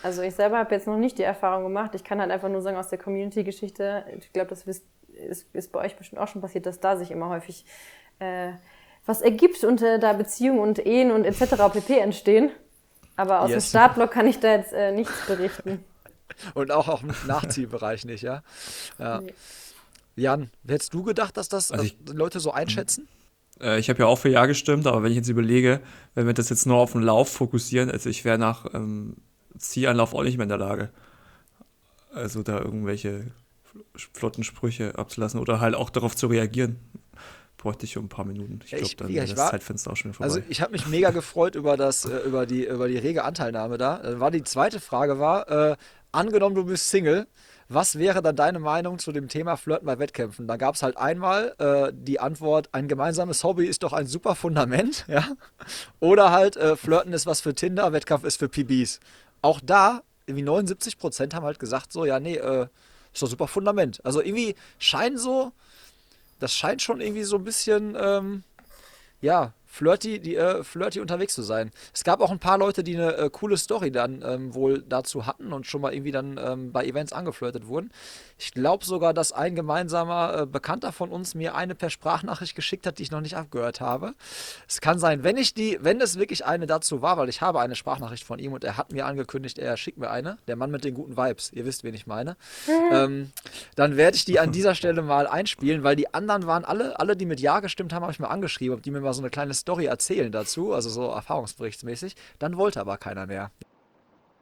also 0.03 0.21
ich 0.21 0.35
selber 0.35 0.59
habe 0.59 0.75
jetzt 0.75 0.85
noch 0.85 0.97
nicht 0.97 1.17
die 1.17 1.23
Erfahrung 1.23 1.63
gemacht. 1.63 1.95
Ich 1.95 2.03
kann 2.03 2.21
halt 2.21 2.29
einfach 2.29 2.49
nur 2.49 2.61
sagen 2.61 2.77
aus 2.77 2.89
der 2.89 2.99
Community-Geschichte, 2.99 4.05
ich 4.19 4.31
glaube, 4.31 4.49
das 4.49 4.63
ist, 4.63 4.85
ist, 5.07 5.47
ist, 5.53 5.71
bei 5.71 5.79
euch 5.79 5.95
bestimmt 5.95 6.21
auch 6.21 6.27
schon 6.27 6.41
passiert, 6.41 6.67
dass 6.67 6.79
da 6.79 6.95
sich 6.95 7.09
immer 7.09 7.29
häufig 7.29 7.65
äh, 8.19 8.51
was 9.07 9.21
ergibt 9.21 9.63
und 9.63 9.81
äh, 9.81 9.97
da 9.97 10.13
Beziehungen 10.13 10.59
und 10.59 10.85
Ehen 10.85 11.11
und 11.11 11.25
etc. 11.25 11.55
pp. 11.73 11.97
entstehen. 11.97 12.51
Aber 13.15 13.41
aus 13.41 13.49
yes. 13.49 13.63
dem 13.63 13.69
Startblock 13.69 14.11
kann 14.11 14.27
ich 14.27 14.39
da 14.39 14.51
jetzt 14.51 14.73
äh, 14.73 14.91
nichts 14.91 15.25
berichten. 15.25 15.83
und 16.53 16.71
auch, 16.71 16.87
auch 16.87 17.01
im 17.01 17.15
Nachziehbereich 17.25 18.05
nicht, 18.05 18.21
ja? 18.21 18.43
ja. 18.99 19.21
Nee. 19.21 19.33
Jan, 20.15 20.51
hättest 20.67 20.93
du 20.93 21.03
gedacht, 21.03 21.37
dass 21.37 21.49
das 21.49 21.71
also 21.71 21.83
ich, 21.83 21.97
Leute 22.11 22.39
so 22.39 22.51
einschätzen? 22.51 23.07
Äh, 23.59 23.79
ich 23.79 23.89
habe 23.89 23.99
ja 23.99 24.05
auch 24.05 24.17
für 24.17 24.29
Ja 24.29 24.45
gestimmt, 24.45 24.87
aber 24.87 25.03
wenn 25.03 25.11
ich 25.11 25.17
jetzt 25.17 25.29
überlege, 25.29 25.81
wenn 26.15 26.27
wir 26.27 26.33
das 26.33 26.49
jetzt 26.49 26.65
nur 26.65 26.77
auf 26.77 26.91
den 26.91 27.01
Lauf 27.01 27.29
fokussieren, 27.29 27.89
also 27.89 28.09
ich 28.09 28.25
wäre 28.25 28.37
nach 28.37 28.73
ähm, 28.73 29.17
Ziehanlauf 29.57 30.13
auch 30.13 30.23
nicht 30.23 30.37
mehr 30.37 30.43
in 30.43 30.49
der 30.49 30.57
Lage. 30.57 30.89
Also 32.13 32.43
da 32.43 32.59
irgendwelche 32.59 33.31
flotten 33.95 34.43
Sprüche 34.43 34.97
abzulassen 34.97 35.39
oder 35.39 35.59
halt 35.59 35.75
auch 35.75 35.89
darauf 35.89 36.15
zu 36.15 36.27
reagieren. 36.27 36.79
Bräuchte 37.57 37.85
ich 37.85 37.97
um 37.97 38.05
ein 38.05 38.09
paar 38.09 38.25
Minuten. 38.25 38.59
Ich 38.65 38.71
glaube, 38.71 38.95
dann 38.97 39.07
wäre 39.07 39.25
das 39.25 39.37
war, 39.37 39.51
Zeitfenster 39.51 39.91
auch 39.91 39.95
schon 39.95 40.11
also 40.11 40.17
vorbei. 40.17 40.35
Also 40.35 40.51
ich 40.51 40.61
habe 40.61 40.73
mich 40.73 40.85
mega 40.87 41.11
gefreut 41.11 41.55
über, 41.55 41.77
das, 41.77 42.05
äh, 42.05 42.17
über, 42.19 42.45
die, 42.45 42.65
über 42.65 42.87
die 42.87 42.97
rege 42.97 43.23
Anteilnahme 43.23 43.77
da. 43.77 44.19
War 44.19 44.31
die 44.31 44.43
zweite 44.43 44.79
Frage 44.79 45.17
war, 45.17 45.49
äh, 45.49 45.75
angenommen 46.11 46.55
du 46.55 46.65
bist 46.65 46.89
Single, 46.89 47.25
was 47.73 47.97
wäre 47.97 48.21
dann 48.21 48.35
deine 48.35 48.59
Meinung 48.59 48.99
zu 48.99 49.11
dem 49.11 49.27
Thema 49.27 49.57
Flirten 49.57 49.85
bei 49.85 49.99
Wettkämpfen? 49.99 50.47
Da 50.47 50.57
gab 50.57 50.75
es 50.75 50.83
halt 50.83 50.97
einmal 50.97 51.55
äh, 51.57 51.91
die 51.93 52.19
Antwort, 52.19 52.69
ein 52.71 52.87
gemeinsames 52.87 53.43
Hobby 53.43 53.65
ist 53.65 53.83
doch 53.83 53.93
ein 53.93 54.07
super 54.07 54.35
Fundament, 54.35 55.05
ja. 55.09 55.25
Oder 55.99 56.31
halt, 56.31 56.57
äh, 56.57 56.75
Flirten 56.75 57.13
ist 57.13 57.25
was 57.25 57.41
für 57.41 57.53
Tinder, 57.53 57.91
Wettkampf 57.93 58.23
ist 58.23 58.37
für 58.37 58.49
PBs. 58.49 58.99
Auch 59.41 59.59
da, 59.63 60.01
irgendwie 60.25 60.43
79 60.43 60.97
Prozent 60.97 61.33
haben 61.33 61.45
halt 61.45 61.59
gesagt, 61.59 61.91
so, 61.91 62.05
ja, 62.05 62.19
nee, 62.19 62.35
äh, 62.35 62.67
ist 63.13 63.21
doch 63.21 63.27
super 63.27 63.47
Fundament. 63.47 64.03
Also 64.05 64.21
irgendwie 64.21 64.55
scheint 64.79 65.19
so, 65.19 65.51
das 66.39 66.53
scheint 66.53 66.81
schon 66.81 67.01
irgendwie 67.01 67.23
so 67.23 67.37
ein 67.37 67.43
bisschen, 67.43 67.95
ähm, 67.99 68.43
ja, 69.21 69.53
flirty, 69.73 70.19
die, 70.19 70.35
äh, 70.35 70.63
flirty 70.63 70.99
unterwegs 70.99 71.33
zu 71.33 71.41
sein. 71.41 71.71
Es 71.95 72.03
gab 72.03 72.21
auch 72.21 72.29
ein 72.29 72.37
paar 72.37 72.59
Leute, 72.59 72.83
die 72.83 72.95
eine 72.95 73.17
äh, 73.17 73.29
coole 73.31 73.57
Story 73.57 73.91
dann 73.91 74.23
ähm, 74.23 74.53
wohl 74.53 74.83
dazu 74.87 75.25
hatten 75.25 75.51
und 75.51 75.65
schon 75.65 75.81
mal 75.81 75.91
irgendwie 75.91 76.11
dann 76.11 76.39
ähm, 76.41 76.71
bei 76.71 76.85
Events 76.85 77.11
angeflirtet 77.11 77.65
wurden. 77.65 77.89
Ich 78.37 78.51
glaube 78.51 78.85
sogar, 78.85 79.15
dass 79.15 79.31
ein 79.31 79.55
gemeinsamer 79.55 80.41
äh, 80.41 80.45
Bekannter 80.45 80.91
von 80.91 81.09
uns 81.09 81.33
mir 81.33 81.55
eine 81.55 81.73
per 81.73 81.89
Sprachnachricht 81.89 82.55
geschickt 82.55 82.85
hat, 82.85 82.99
die 82.99 83.03
ich 83.03 83.09
noch 83.09 83.21
nicht 83.21 83.35
abgehört 83.35 83.81
habe. 83.81 84.13
Es 84.67 84.79
kann 84.79 84.99
sein, 84.99 85.23
wenn 85.23 85.37
ich 85.37 85.55
die, 85.55 85.79
wenn 85.81 85.99
es 86.01 86.19
wirklich 86.19 86.45
eine 86.45 86.67
dazu 86.67 87.01
war, 87.01 87.17
weil 87.17 87.29
ich 87.29 87.41
habe 87.41 87.59
eine 87.59 87.75
Sprachnachricht 87.75 88.25
von 88.25 88.37
ihm 88.37 88.53
und 88.53 88.63
er 88.63 88.77
hat 88.77 88.91
mir 88.91 89.07
angekündigt, 89.07 89.57
er 89.57 89.75
schickt 89.75 89.97
mir 89.97 90.11
eine, 90.11 90.37
der 90.47 90.55
Mann 90.55 90.69
mit 90.69 90.83
den 90.83 90.93
guten 90.93 91.17
Vibes, 91.17 91.51
ihr 91.51 91.65
wisst, 91.65 91.83
wen 91.83 91.95
ich 91.95 92.05
meine, 92.05 92.37
ähm, 92.91 93.31
dann 93.75 93.97
werde 93.97 94.17
ich 94.17 94.25
die 94.25 94.39
an 94.39 94.51
dieser 94.51 94.75
Stelle 94.75 95.01
mal 95.01 95.25
einspielen, 95.25 95.83
weil 95.83 95.95
die 95.95 96.13
anderen 96.13 96.45
waren 96.45 96.63
alle, 96.63 96.99
alle, 96.99 97.17
die 97.17 97.25
mit 97.25 97.39
Ja 97.39 97.59
gestimmt 97.59 97.91
haben, 97.91 98.03
habe 98.03 98.11
ich 98.11 98.19
mal 98.19 98.27
angeschrieben, 98.27 98.77
ob 98.77 98.83
die 98.83 98.91
mir 98.91 99.01
mal 99.01 99.13
so 99.13 99.21
eine 99.21 99.31
kleine 99.31 99.55
Story 99.63 99.85
erzählen 99.85 100.31
dazu, 100.31 100.73
also 100.73 100.89
so 100.89 101.09
erfahrungsberichtsmäßig. 101.09 102.15
Dann 102.37 102.57
wollte 102.57 102.81
aber 102.81 102.97
keiner 102.97 103.25
mehr. 103.25 103.51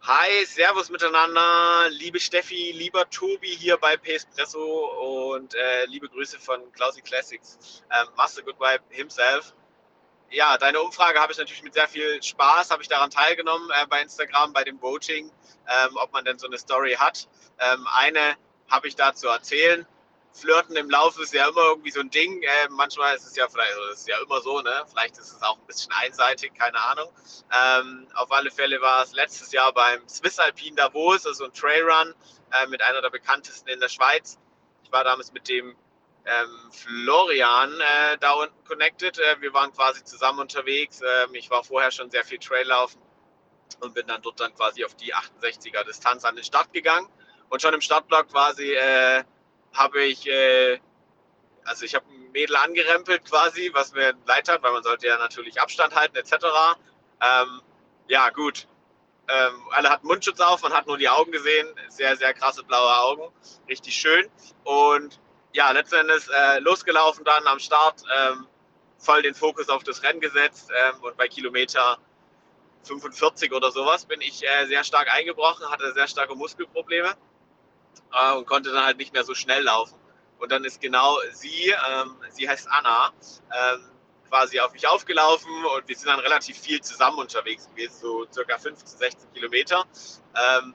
Hi, 0.01 0.45
Servus 0.47 0.89
miteinander, 0.89 1.89
liebe 1.91 2.19
Steffi, 2.19 2.71
lieber 2.71 3.07
Tobi 3.11 3.49
hier 3.49 3.77
bei 3.77 3.97
Pespresso 3.97 5.27
und 5.35 5.53
äh, 5.53 5.85
liebe 5.85 6.09
Grüße 6.09 6.39
von 6.39 6.71
Klausi 6.71 7.01
Classics, 7.01 7.83
ähm, 7.91 8.07
Master 8.17 8.41
Good 8.41 8.59
Vibe 8.59 8.83
himself. 8.89 9.53
Ja, 10.31 10.57
deine 10.57 10.81
Umfrage 10.81 11.19
habe 11.19 11.31
ich 11.31 11.37
natürlich 11.37 11.61
mit 11.61 11.75
sehr 11.75 11.87
viel 11.87 12.23
Spaß, 12.23 12.71
habe 12.71 12.81
ich 12.81 12.87
daran 12.89 13.11
teilgenommen 13.11 13.69
äh, 13.69 13.85
bei 13.85 14.01
Instagram, 14.01 14.53
bei 14.53 14.63
dem 14.63 14.81
Voting, 14.81 15.29
ähm, 15.67 15.97
ob 15.97 16.11
man 16.13 16.25
denn 16.25 16.39
so 16.39 16.47
eine 16.47 16.57
Story 16.57 16.95
hat. 16.97 17.27
Ähm, 17.59 17.85
eine 17.93 18.37
habe 18.71 18.87
ich 18.87 18.95
da 18.95 19.13
zu 19.13 19.27
erzählen. 19.27 19.85
Flirten 20.33 20.75
im 20.75 20.89
Lauf 20.89 21.19
ist 21.19 21.33
ja 21.33 21.47
immer 21.47 21.63
irgendwie 21.63 21.91
so 21.91 21.99
ein 21.99 22.09
Ding. 22.09 22.41
Äh, 22.41 22.69
manchmal 22.69 23.15
ist 23.15 23.25
es 23.25 23.35
ja 23.35 23.47
vielleicht, 23.49 23.73
also 23.73 23.91
ist 23.91 24.07
ja 24.07 24.15
immer 24.21 24.41
so, 24.41 24.61
ne? 24.61 24.83
Vielleicht 24.89 25.17
ist 25.17 25.31
es 25.33 25.41
auch 25.41 25.57
ein 25.57 25.65
bisschen 25.67 25.91
einseitig, 25.91 26.53
keine 26.53 26.79
Ahnung. 26.79 27.09
Ähm, 27.51 28.07
auf 28.15 28.31
alle 28.31 28.49
Fälle 28.49 28.79
war 28.81 29.03
es 29.03 29.13
letztes 29.13 29.51
Jahr 29.51 29.73
beim 29.73 30.07
Swiss 30.07 30.39
Alpine 30.39 30.75
Davos, 30.75 31.25
also 31.25 31.45
ein 31.45 31.53
Trailrun 31.53 32.13
äh, 32.51 32.67
mit 32.67 32.81
einer 32.81 33.01
der 33.01 33.09
bekanntesten 33.09 33.69
in 33.69 33.79
der 33.79 33.89
Schweiz. 33.89 34.37
Ich 34.83 34.91
war 34.91 35.03
damals 35.03 35.33
mit 35.33 35.49
dem 35.49 35.75
ähm, 36.25 36.71
Florian 36.71 37.73
äh, 37.79 38.17
da 38.19 38.31
unten 38.33 38.63
connected. 38.65 39.17
Äh, 39.19 39.41
wir 39.41 39.53
waren 39.53 39.71
quasi 39.73 40.03
zusammen 40.03 40.39
unterwegs. 40.39 41.01
Ähm, 41.01 41.35
ich 41.35 41.49
war 41.49 41.63
vorher 41.63 41.91
schon 41.91 42.09
sehr 42.09 42.23
viel 42.23 42.39
Traillaufen 42.39 43.01
und 43.79 43.93
bin 43.93 44.07
dann 44.07 44.21
dort 44.21 44.39
dann 44.39 44.53
quasi 44.55 44.85
auf 44.85 44.95
die 44.95 45.13
68er 45.13 45.83
Distanz 45.83 46.23
an 46.23 46.35
den 46.35 46.43
Start 46.43 46.71
gegangen. 46.73 47.07
Und 47.49 47.61
schon 47.61 47.73
im 47.73 47.81
Startblock 47.81 48.29
quasi 48.29 48.73
habe 49.73 50.03
ich, 50.03 50.27
äh, 50.27 50.79
also 51.63 51.85
ich 51.85 51.95
habe 51.95 52.05
ein 52.09 52.31
Mädel 52.31 52.55
angerempelt 52.55 53.25
quasi, 53.25 53.71
was 53.73 53.93
mir 53.93 54.13
leid 54.25 54.49
hat, 54.49 54.63
weil 54.63 54.71
man 54.71 54.83
sollte 54.83 55.07
ja 55.07 55.17
natürlich 55.17 55.59
Abstand 55.61 55.95
halten 55.95 56.15
etc. 56.15 56.33
Ähm, 57.21 57.61
ja, 58.07 58.29
gut. 58.29 58.67
Ähm, 59.27 59.61
alle 59.71 59.89
hatten 59.89 60.07
Mundschutz 60.07 60.39
auf, 60.39 60.61
man 60.63 60.73
hat 60.73 60.87
nur 60.87 60.97
die 60.97 61.07
Augen 61.07 61.31
gesehen. 61.31 61.67
Sehr, 61.89 62.17
sehr 62.17 62.33
krasse 62.33 62.63
blaue 62.63 62.97
Augen. 62.99 63.31
Richtig 63.69 63.95
schön. 63.95 64.29
Und 64.63 65.19
ja, 65.53 65.71
letzten 65.71 65.95
Endes 65.95 66.27
äh, 66.27 66.59
losgelaufen 66.59 67.23
dann 67.23 67.45
am 67.47 67.59
Start, 67.59 68.01
ähm, 68.17 68.47
voll 68.97 69.21
den 69.21 69.35
Fokus 69.35 69.69
auf 69.69 69.83
das 69.83 70.03
Rennen 70.03 70.21
gesetzt 70.21 70.71
ähm, 70.75 71.01
und 71.01 71.17
bei 71.17 71.27
Kilometer 71.27 71.97
45 72.83 73.51
oder 73.51 73.71
sowas 73.71 74.05
bin 74.05 74.21
ich 74.21 74.43
äh, 74.43 74.65
sehr 74.67 74.83
stark 74.83 75.11
eingebrochen, 75.11 75.69
hatte 75.69 75.91
sehr 75.93 76.07
starke 76.07 76.35
Muskelprobleme 76.35 77.15
äh, 78.13 78.33
und 78.35 78.45
konnte 78.45 78.71
dann 78.71 78.85
halt 78.85 78.97
nicht 78.97 79.13
mehr 79.13 79.23
so 79.23 79.33
schnell 79.33 79.63
laufen. 79.63 79.95
Und 80.39 80.51
dann 80.51 80.63
ist 80.63 80.81
genau 80.81 81.17
sie, 81.33 81.69
ähm, 81.69 82.15
sie 82.31 82.49
heißt 82.49 82.67
Anna, 82.69 83.11
ähm, 83.51 83.91
quasi 84.27 84.59
auf 84.59 84.71
mich 84.73 84.87
aufgelaufen 84.87 85.51
und 85.65 85.87
wir 85.87 85.95
sind 85.95 86.07
dann 86.07 86.19
relativ 86.19 86.57
viel 86.57 86.81
zusammen 86.81 87.19
unterwegs 87.19 87.67
gewesen, 87.69 87.99
so 88.01 88.25
circa 88.31 88.57
15, 88.57 88.97
16 88.97 89.33
Kilometer. 89.33 89.85
Ähm, 90.35 90.73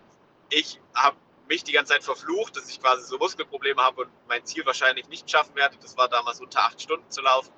ich 0.51 0.81
habe 0.95 1.17
mich 1.49 1.65
die 1.65 1.73
ganze 1.73 1.95
Zeit 1.95 2.05
verflucht, 2.05 2.57
dass 2.57 2.69
ich 2.69 2.81
quasi 2.81 3.05
so 3.07 3.19
Muskelprobleme 3.19 3.83
habe 3.83 4.03
und 4.03 4.11
mein 4.29 4.45
Ziel 4.45 4.65
wahrscheinlich 4.67 5.09
nicht 5.09 5.31
schaffen 5.31 5.55
werde. 5.55 5.77
Das 5.81 5.97
war 5.97 6.09
damals 6.09 6.41
unter 6.41 6.61
acht 6.61 6.81
Stunden 6.81 7.11
zu 7.11 7.23
laufen. 7.23 7.53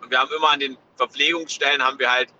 Und 0.00 0.10
wir 0.10 0.18
haben 0.18 0.32
immer 0.32 0.50
an 0.50 0.60
den 0.60 0.78
Verpflegungsstellen 0.96 1.82
haben 1.82 1.98
wir 1.98 2.10
halt 2.10 2.32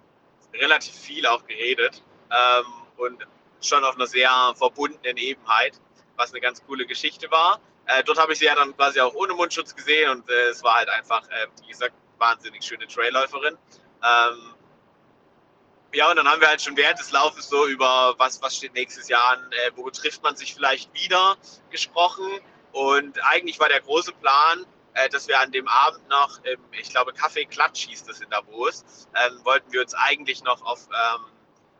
relativ 0.55 0.95
viel 0.95 1.26
auch 1.26 1.45
geredet. 1.47 2.03
Ähm, 2.31 2.64
und 2.97 3.26
schon 3.61 3.85
auf 3.85 3.97
einer 3.97 4.07
sehr 4.07 4.31
verbundenen 4.57 5.16
Ebenheit, 5.16 5.81
was 6.17 6.33
eine 6.33 6.41
ganz 6.41 6.64
coole 6.67 6.87
Geschichte 6.87 7.31
war. 7.31 7.61
Äh, 7.87 8.03
dort 8.05 8.19
habe 8.19 8.33
ich 8.33 8.39
sie 8.39 8.47
ja 8.47 8.55
dann 8.55 8.77
quasi 8.77 9.01
auch 9.01 9.14
ohne 9.14 9.35
Mundschutz 9.35 9.75
gesehen 9.75 10.11
und 10.11 10.29
äh, 10.29 10.49
es 10.49 10.62
war 10.62 10.77
halt 10.77 10.89
einfach, 10.89 11.29
äh, 11.29 11.47
wie 11.62 11.69
gesagt, 11.69 11.95
wahnsinnig 12.19 12.64
schöne 12.64 12.87
Trailläuferin. 12.87 13.57
Ähm, 14.03 14.55
ja, 15.95 16.11
und 16.11 16.17
dann 16.17 16.29
haben 16.29 16.41
wir 16.41 16.49
halt 16.49 16.61
schon 16.61 16.77
während 16.77 16.99
des 16.99 17.11
Laufes 17.12 17.49
so 17.49 17.67
über 17.67 18.14
was, 18.19 18.43
was 18.43 18.57
steht 18.57 18.75
nächstes 18.75 19.09
Jahr 19.09 19.31
an, 19.31 19.53
äh, 19.53 19.71
wo 19.77 19.89
trifft 19.91 20.23
man 20.23 20.37
sich 20.37 20.55
vielleicht 20.55 20.93
wieder 20.95 21.37
gesprochen. 21.71 22.29
Und 22.73 23.25
eigentlich 23.25 23.59
war 23.61 23.69
der 23.69 23.81
große 23.81 24.12
Plan, 24.12 24.67
äh, 24.95 25.09
dass 25.09 25.29
wir 25.29 25.41
an 25.41 25.53
dem 25.53 25.69
Abend 25.69 26.07
noch, 26.09 26.43
im, 26.45 26.61
ich 26.73 26.91
glaube, 26.91 27.12
Kaffee 27.12 27.47
Klatsch 27.47 27.87
hieß 27.87 28.05
das 28.05 28.21
in 28.21 28.29
Davos, 28.31 28.85
ähm, 29.14 29.41
wollten 29.45 29.73
wir 29.73 29.81
uns 29.81 29.95
eigentlich 29.95 30.43
noch 30.43 30.62
auf 30.62 30.89
ähm, 30.91 31.25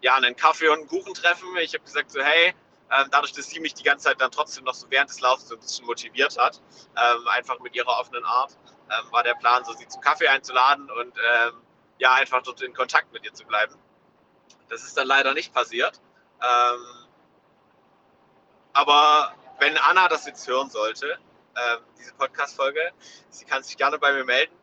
ja, 0.01 0.15
einen 0.15 0.37
Kaffee 0.37 0.69
und 0.69 0.79
einen 0.79 0.89
Kuchen 0.89 1.15
treffen. 1.15 1.49
Ich 1.59 1.75
habe 1.75 1.85
gesagt 1.85 2.11
so, 2.11 2.21
hey, 2.21 2.55
dadurch, 3.11 3.33
dass 3.33 3.49
sie 3.51 3.61
mich 3.61 3.75
die 3.75 3.83
ganze 3.83 4.05
Zeit 4.05 4.21
dann 4.21 4.31
trotzdem 4.31 4.65
noch 4.65 4.75
so 4.75 4.87
während 4.91 5.11
des 5.11 5.21
Laufs 5.21 5.49
so 5.49 5.55
ein 5.55 5.61
bisschen 5.61 5.87
motiviert 5.87 6.39
hat, 6.39 6.61
ähm, 6.97 7.27
einfach 7.29 7.59
mit 7.61 7.75
ihrer 7.75 7.99
offenen 7.99 8.25
Art, 8.25 8.57
ähm, 8.91 9.13
war 9.13 9.23
der 9.23 9.35
Plan, 9.35 9.65
so 9.65 9.73
sie 9.73 9.89
zum 9.89 10.01
Kaffee 10.01 10.29
einzuladen 10.29 10.91
und 10.91 11.17
ähm, 11.17 11.63
ja, 11.99 12.15
einfach 12.15 12.43
dort 12.43 12.63
in 12.63 12.75
Kontakt 12.75 13.13
mit 13.13 13.25
ihr 13.25 13.35
zu 13.35 13.45
bleiben. 13.45 13.75
Das 14.69 14.85
ist 14.85 14.97
dann 14.97 15.07
leider 15.07 15.35
nicht 15.35 15.53
passiert. 15.53 16.01
Ähm, 16.43 17.07
aber 18.73 19.35
wenn 19.59 19.77
Anna 19.79 20.09
das 20.09 20.27
jetzt 20.27 20.47
hören 20.47 20.71
sollte, 20.71 21.19
ähm, 21.57 21.79
diese 21.99 22.13
Podcast-Folge, 22.15 22.93
sie 23.31 23.47
kann 23.47 23.63
sich 23.63 23.77
gerne 23.77 23.99
bei 23.99 24.13
mir 24.13 24.25
melden. 24.25 24.55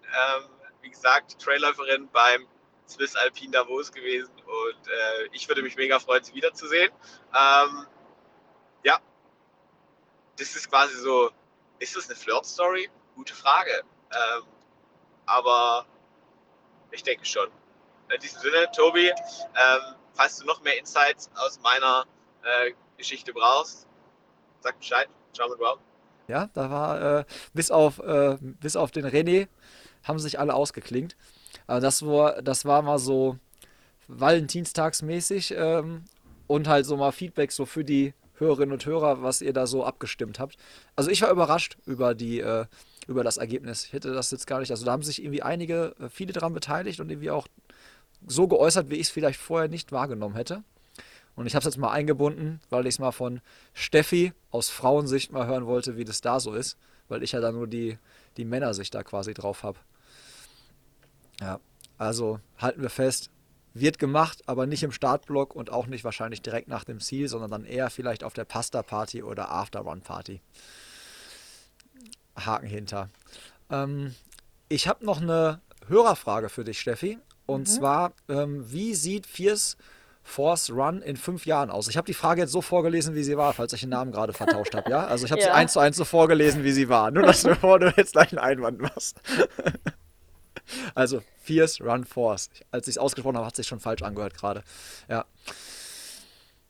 wie 0.81 0.89
gesagt, 0.89 1.39
Trailläuferin 1.39 2.09
beim 2.11 2.45
Swiss 2.87 3.15
Alpine 3.15 3.51
Davos 3.51 3.91
gewesen 3.91 4.33
und 4.45 4.87
äh, 4.87 5.29
ich 5.31 5.47
würde 5.47 5.61
mich 5.61 5.75
mega 5.75 5.99
freuen, 5.99 6.23
sie 6.23 6.33
wiederzusehen. 6.35 6.91
Ähm, 7.33 7.87
ja, 8.83 8.99
das 10.37 10.55
ist 10.55 10.69
quasi 10.69 10.95
so, 10.95 11.31
ist 11.79 11.95
das 11.95 12.07
eine 12.07 12.15
Flirt-Story? 12.15 12.89
Gute 13.15 13.33
Frage. 13.33 13.83
Ähm, 14.11 14.43
aber 15.25 15.85
ich 16.91 17.03
denke 17.03 17.25
schon. 17.25 17.47
In 18.13 18.19
diesem 18.19 18.41
Sinne, 18.41 18.69
Tobi, 18.75 19.07
ähm, 19.07 19.95
falls 20.13 20.37
du 20.37 20.45
noch 20.45 20.61
mehr 20.61 20.77
Insights 20.77 21.29
aus 21.35 21.59
meiner 21.61 22.05
äh, 22.43 22.73
Geschichte 22.97 23.33
brauchst, 23.33 23.87
sag 24.59 24.77
Bescheid. 24.77 25.07
Ciao 25.33 25.49
mit 25.49 25.59
wow. 25.59 25.79
Ja, 26.27 26.49
da 26.53 26.69
war 26.69 27.19
äh, 27.19 27.25
bis, 27.53 27.71
auf, 27.71 27.99
äh, 27.99 28.37
bis 28.39 28.75
auf 28.75 28.91
den 28.91 29.05
René 29.05 29.47
haben 30.03 30.19
sich 30.19 30.39
alle 30.39 30.53
ausgeklingt. 30.53 31.15
Aber 31.67 31.79
das 31.79 32.05
war, 32.05 32.41
das 32.41 32.65
war 32.65 32.81
mal 32.81 32.99
so 32.99 33.37
Valentinstagsmäßig 34.07 35.53
ähm, 35.57 36.05
und 36.47 36.67
halt 36.67 36.85
so 36.85 36.97
mal 36.97 37.11
Feedback 37.11 37.51
so 37.51 37.65
für 37.65 37.83
die 37.83 38.13
Hörerinnen 38.37 38.73
und 38.73 38.85
Hörer, 38.85 39.21
was 39.21 39.41
ihr 39.41 39.53
da 39.53 39.67
so 39.67 39.83
abgestimmt 39.83 40.39
habt. 40.39 40.57
Also 40.95 41.09
ich 41.11 41.21
war 41.21 41.31
überrascht 41.31 41.77
über 41.85 42.15
die, 42.15 42.39
äh, 42.39 42.65
über 43.07 43.23
das 43.23 43.37
Ergebnis. 43.37 43.85
Ich 43.85 43.93
hätte 43.93 44.13
das 44.13 44.31
jetzt 44.31 44.47
gar 44.47 44.59
nicht. 44.59 44.71
Also 44.71 44.85
da 44.85 44.91
haben 44.91 45.03
sich 45.03 45.21
irgendwie 45.21 45.43
einige, 45.43 45.95
äh, 45.99 46.09
viele 46.09 46.33
daran 46.33 46.53
beteiligt 46.53 46.99
und 46.99 47.09
irgendwie 47.09 47.31
auch 47.31 47.47
so 48.25 48.47
geäußert, 48.47 48.89
wie 48.89 48.95
ich 48.95 49.07
es 49.07 49.09
vielleicht 49.09 49.39
vorher 49.39 49.69
nicht 49.69 49.91
wahrgenommen 49.91 50.35
hätte. 50.35 50.63
Und 51.35 51.47
ich 51.47 51.55
habe 51.55 51.67
es 51.67 51.73
jetzt 51.73 51.79
mal 51.79 51.91
eingebunden, 51.91 52.61
weil 52.69 52.85
ich 52.85 52.95
es 52.95 52.99
mal 52.99 53.11
von 53.11 53.41
Steffi 53.73 54.33
aus 54.51 54.69
Frauensicht 54.69 55.31
mal 55.31 55.47
hören 55.47 55.65
wollte, 55.65 55.97
wie 55.97 56.05
das 56.05 56.21
da 56.21 56.39
so 56.39 56.53
ist, 56.53 56.77
weil 57.07 57.23
ich 57.23 57.31
ja 57.31 57.41
da 57.41 57.51
nur 57.51 57.67
die, 57.67 57.97
die 58.37 58.45
Männersicht 58.45 58.93
da 58.93 59.03
quasi 59.03 59.33
drauf 59.33 59.63
habe. 59.63 59.79
Ja, 61.41 61.59
also 61.97 62.39
halten 62.59 62.81
wir 62.81 62.91
fest, 62.91 63.31
wird 63.73 63.97
gemacht, 63.97 64.43
aber 64.45 64.67
nicht 64.67 64.83
im 64.83 64.91
Startblock 64.91 65.55
und 65.55 65.71
auch 65.71 65.87
nicht 65.87 66.03
wahrscheinlich 66.03 66.41
direkt 66.41 66.67
nach 66.67 66.83
dem 66.83 66.99
Ziel, 66.99 67.27
sondern 67.27 67.49
dann 67.49 67.65
eher 67.65 67.89
vielleicht 67.89 68.23
auf 68.23 68.33
der 68.33 68.45
Pasta-Party 68.45 69.23
oder 69.23 69.49
After-Run-Party. 69.49 70.41
Haken 72.35 72.67
hinter. 72.67 73.09
Ähm, 73.69 74.15
ich 74.69 74.87
habe 74.87 75.05
noch 75.05 75.21
eine 75.21 75.61
Hörerfrage 75.87 76.49
für 76.49 76.63
dich, 76.63 76.79
Steffi. 76.79 77.17
Und 77.45 77.61
mhm. 77.61 77.65
zwar, 77.65 78.13
ähm, 78.29 78.71
wie 78.71 78.95
sieht 78.95 79.27
Fierce 79.27 79.77
Force 80.23 80.71
Run 80.71 81.01
in 81.01 81.17
fünf 81.17 81.45
Jahren 81.45 81.69
aus? 81.69 81.89
Ich 81.89 81.97
habe 81.97 82.05
die 82.05 82.13
Frage 82.13 82.41
jetzt 82.41 82.51
so 82.51 82.61
vorgelesen, 82.61 83.13
wie 83.15 83.23
sie 83.23 83.37
war, 83.37 83.53
falls 83.53 83.73
ich 83.73 83.81
den 83.81 83.89
Namen 83.89 84.11
gerade 84.11 84.33
vertauscht 84.33 84.73
habe, 84.73 84.89
ja? 84.89 85.05
Also 85.05 85.25
ich 85.25 85.31
habe 85.31 85.41
ja. 85.41 85.47
sie 85.47 85.53
eins 85.53 85.73
zu 85.73 85.79
eins 85.79 85.97
so 85.97 86.05
vorgelesen, 86.05 86.63
wie 86.63 86.71
sie 86.71 86.87
war. 86.87 87.11
Nur, 87.11 87.23
dass 87.23 87.43
bevor 87.43 87.79
du 87.79 87.93
jetzt 87.97 88.13
gleich 88.13 88.31
einen 88.31 88.39
Einwand 88.39 88.79
machst. 88.81 89.19
Also 90.95 91.21
Fierce 91.41 91.81
Run 91.81 92.05
Force. 92.05 92.49
Als 92.71 92.87
ich 92.87 92.95
es 92.95 92.97
ausgesprochen 92.97 93.35
habe, 93.37 93.45
hat 93.45 93.53
es 93.53 93.57
sich 93.57 93.67
schon 93.67 93.79
falsch 93.79 94.01
angehört 94.01 94.35
gerade. 94.35 94.63
Ja. 95.09 95.25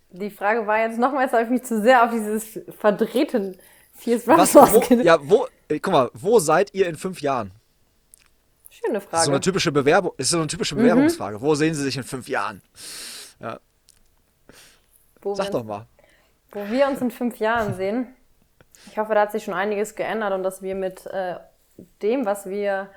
Die 0.10 0.30
Frage 0.30 0.68
war 0.68 0.80
jetzt 0.80 1.00
nochmals, 1.00 1.32
habe 1.34 1.44
ich 1.44 1.50
mich 1.50 1.64
zu 1.64 1.82
sehr 1.82 2.04
auf 2.04 2.12
dieses 2.12 2.60
verdrehten 2.80 3.58
Fierce 3.94 4.28
Run 4.28 4.38
Was, 4.38 4.52
Force 4.52 4.74
wo, 4.74 4.96
Ja, 4.96 5.18
wo, 5.22 5.48
äh, 5.68 5.80
guck 5.80 5.94
mal, 5.94 6.12
wo 6.14 6.40
seid 6.40 6.74
ihr 6.74 6.88
in 6.88 6.96
fünf 6.96 7.22
Jahren? 7.22 7.52
Schöne 8.70 9.02
Frage. 9.02 9.12
Das 9.12 9.22
ist 9.22 9.26
so 9.26 9.32
eine 9.32 9.42
typische 9.42 9.72
Bewerbung, 9.72 10.12
ist 10.18 10.30
so 10.30 10.38
eine 10.38 10.48
typische. 10.48 10.76
Bewerbungsfrage. 10.76 11.38
Mhm. 11.38 11.42
Wo 11.42 11.56
sehen 11.56 11.76
Sie 11.76 11.84
sich 11.84 11.96
in 11.96 12.04
fünf 12.04 12.28
Jahren? 12.28 12.62
Ja. 13.40 13.60
Wo 15.22 15.36
Sag 15.36 15.52
doch 15.52 15.64
mal. 15.64 15.86
Wo 16.52 16.68
wir 16.70 16.88
uns 16.88 17.00
in 17.02 17.12
fünf 17.12 17.38
Jahren 17.38 17.74
sehen. 17.78 18.08
Ich 18.88 18.98
hoffe, 18.98 19.14
da 19.14 19.22
hat 19.22 19.32
sich 19.32 19.44
schon 19.44 19.54
einiges 19.54 19.96
geändert 19.96 20.34
und 20.34 20.44
dass 20.44 20.62
wir 20.62 20.76
mit 20.76 21.06
äh, 21.06 21.36
dem, 22.02 22.26
was 22.26 22.48
wir 22.48 22.90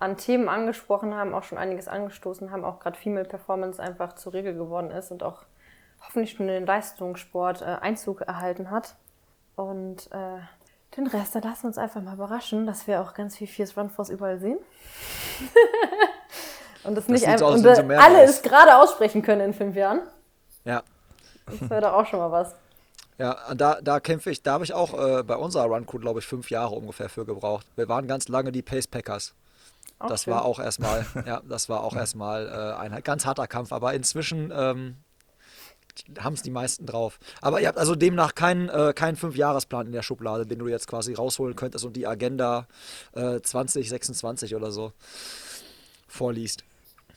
an 0.00 0.16
Themen 0.16 0.48
angesprochen 0.48 1.14
haben, 1.14 1.34
auch 1.34 1.44
schon 1.44 1.58
einiges 1.58 1.86
angestoßen 1.86 2.50
haben, 2.50 2.64
auch 2.64 2.80
gerade 2.80 2.98
Female 2.98 3.26
Performance 3.26 3.80
einfach 3.80 4.14
zur 4.14 4.32
Regel 4.32 4.54
geworden 4.54 4.90
ist 4.90 5.12
und 5.12 5.22
auch 5.22 5.42
hoffentlich 6.02 6.32
schon 6.32 6.48
in 6.48 6.54
den 6.54 6.66
Leistungssport 6.66 7.60
äh, 7.60 7.66
Einzug 7.66 8.22
erhalten 8.22 8.70
hat. 8.70 8.96
Und 9.56 10.10
äh, 10.10 10.38
den 10.96 11.06
Rest, 11.06 11.34
da 11.34 11.40
lassen 11.40 11.64
wir 11.64 11.68
uns 11.68 11.78
einfach 11.78 12.00
mal 12.00 12.14
überraschen, 12.14 12.66
dass 12.66 12.86
wir 12.86 13.02
auch 13.02 13.12
ganz 13.12 13.36
viel 13.36 13.46
Fierce 13.46 13.76
Run 13.76 13.90
Force 13.90 14.08
überall 14.08 14.38
sehen. 14.38 14.58
und 16.84 16.94
das, 16.94 17.06
das 17.06 17.08
nicht 17.08 17.28
einfach 17.28 17.50
und 17.50 17.62
so 17.62 17.68
alle 17.68 18.22
es 18.22 18.40
gerade 18.40 18.78
aussprechen 18.78 19.20
können 19.20 19.42
in 19.42 19.54
fünf 19.54 19.76
Jahren. 19.76 20.00
Ja. 20.64 20.82
Das 21.44 21.68
wäre 21.68 21.82
doch 21.82 21.92
auch 21.92 22.06
schon 22.06 22.20
mal 22.20 22.32
was. 22.32 22.54
Ja, 23.18 23.36
da, 23.54 23.82
da 23.82 24.00
kämpfe 24.00 24.30
ich, 24.30 24.42
da 24.42 24.52
habe 24.52 24.64
ich 24.64 24.72
auch 24.72 24.94
äh, 24.94 25.22
bei 25.22 25.36
unserer 25.36 25.64
Run 25.64 25.84
Crew, 25.84 25.98
glaube 25.98 26.20
ich, 26.20 26.26
fünf 26.26 26.48
Jahre 26.48 26.74
ungefähr 26.74 27.10
für 27.10 27.26
gebraucht. 27.26 27.66
Wir 27.76 27.86
waren 27.86 28.08
ganz 28.08 28.28
lange 28.28 28.50
die 28.50 28.62
Pace 28.62 28.86
Packers. 28.86 29.34
Auch 29.98 30.08
das 30.08 30.24
schön. 30.24 30.34
war 30.34 30.44
auch 30.44 30.58
erstmal, 30.58 31.06
ja, 31.26 31.42
das 31.48 31.68
war 31.68 31.82
auch 31.82 31.94
erstmal 31.94 32.46
äh, 32.48 32.78
ein 32.78 33.02
ganz 33.02 33.26
harter 33.26 33.46
Kampf. 33.46 33.72
Aber 33.72 33.92
inzwischen 33.94 34.50
ähm, 34.54 34.96
haben 36.18 36.34
es 36.34 36.42
die 36.42 36.50
meisten 36.50 36.86
drauf. 36.86 37.18
Aber 37.40 37.60
ihr 37.60 37.68
habt 37.68 37.78
also 37.78 37.94
demnach 37.94 38.34
keinen 38.34 38.68
äh, 38.68 38.92
keinen 38.94 39.16
Fünfjahresplan 39.16 39.86
in 39.86 39.92
der 39.92 40.02
Schublade, 40.02 40.46
den 40.46 40.58
du 40.58 40.68
jetzt 40.68 40.86
quasi 40.86 41.14
rausholen 41.14 41.56
könntest 41.56 41.84
und 41.84 41.94
die 41.96 42.06
Agenda 42.06 42.66
äh, 43.14 43.40
2026 43.40 44.54
oder 44.54 44.70
so 44.70 44.92
vorliest. 46.08 46.64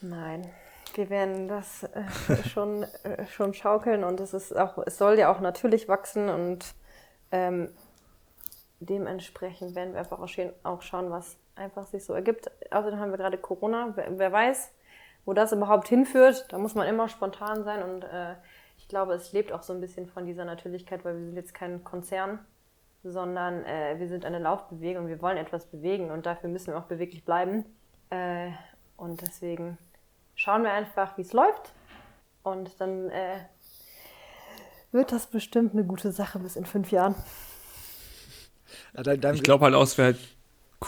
Nein. 0.01 0.49
Wir 0.95 1.09
werden 1.09 1.47
das 1.47 1.83
äh, 1.83 2.43
schon, 2.49 2.83
äh, 3.03 3.25
schon 3.27 3.53
schaukeln 3.53 4.03
und 4.03 4.19
es 4.19 4.33
ist 4.33 4.55
auch, 4.55 4.77
es 4.85 4.97
soll 4.97 5.17
ja 5.17 5.31
auch 5.33 5.39
natürlich 5.39 5.87
wachsen 5.87 6.29
und 6.29 6.75
ähm, 7.31 7.69
dementsprechend 8.79 9.75
werden 9.75 9.93
wir 9.93 9.99
einfach 10.01 10.19
auch 10.19 10.81
schauen, 10.81 11.09
was 11.09 11.37
einfach 11.55 11.85
sich 11.85 12.03
so 12.03 12.13
ergibt. 12.13 12.49
Außerdem 12.71 12.99
haben 12.99 13.11
wir 13.11 13.17
gerade 13.17 13.37
Corona. 13.37 13.93
Wer, 13.95 14.17
wer, 14.17 14.31
weiß, 14.31 14.71
wo 15.25 15.33
das 15.33 15.51
überhaupt 15.51 15.87
hinführt. 15.87 16.45
Da 16.49 16.57
muss 16.57 16.75
man 16.75 16.87
immer 16.87 17.09
spontan 17.09 17.63
sein 17.63 17.83
und 17.83 18.03
äh, 18.03 18.35
ich 18.77 18.87
glaube, 18.87 19.13
es 19.13 19.31
lebt 19.31 19.51
auch 19.51 19.63
so 19.63 19.73
ein 19.73 19.81
bisschen 19.81 20.07
von 20.07 20.25
dieser 20.25 20.45
Natürlichkeit, 20.45 21.05
weil 21.05 21.15
wir 21.15 21.25
sind 21.25 21.35
jetzt 21.35 21.53
kein 21.53 21.83
Konzern, 21.83 22.39
sondern 23.03 23.63
äh, 23.65 23.95
wir 23.97 24.07
sind 24.07 24.25
eine 24.25 24.39
Laufbewegung. 24.39 25.07
Wir 25.07 25.21
wollen 25.21 25.37
etwas 25.37 25.65
bewegen 25.67 26.11
und 26.11 26.25
dafür 26.25 26.49
müssen 26.49 26.73
wir 26.73 26.77
auch 26.77 26.85
beweglich 26.85 27.23
bleiben. 27.23 27.65
Äh, 28.09 28.51
und 28.97 29.21
deswegen 29.21 29.77
schauen 30.35 30.63
wir 30.63 30.71
einfach, 30.71 31.17
wie 31.17 31.21
es 31.21 31.33
läuft 31.33 31.73
und 32.43 32.79
dann 32.79 33.09
äh, 33.09 33.39
wird 34.91 35.11
das 35.11 35.27
bestimmt 35.27 35.73
eine 35.73 35.83
gute 35.83 36.11
Sache 36.11 36.39
bis 36.39 36.55
in 36.55 36.65
fünf 36.65 36.91
Jahren. 36.91 37.15
Ich 39.37 39.43
glaube 39.43 39.65
halt 39.65 39.75
auch, 39.75 39.83
es 39.83 39.97
wäre 39.97 40.13
halt 40.13 40.32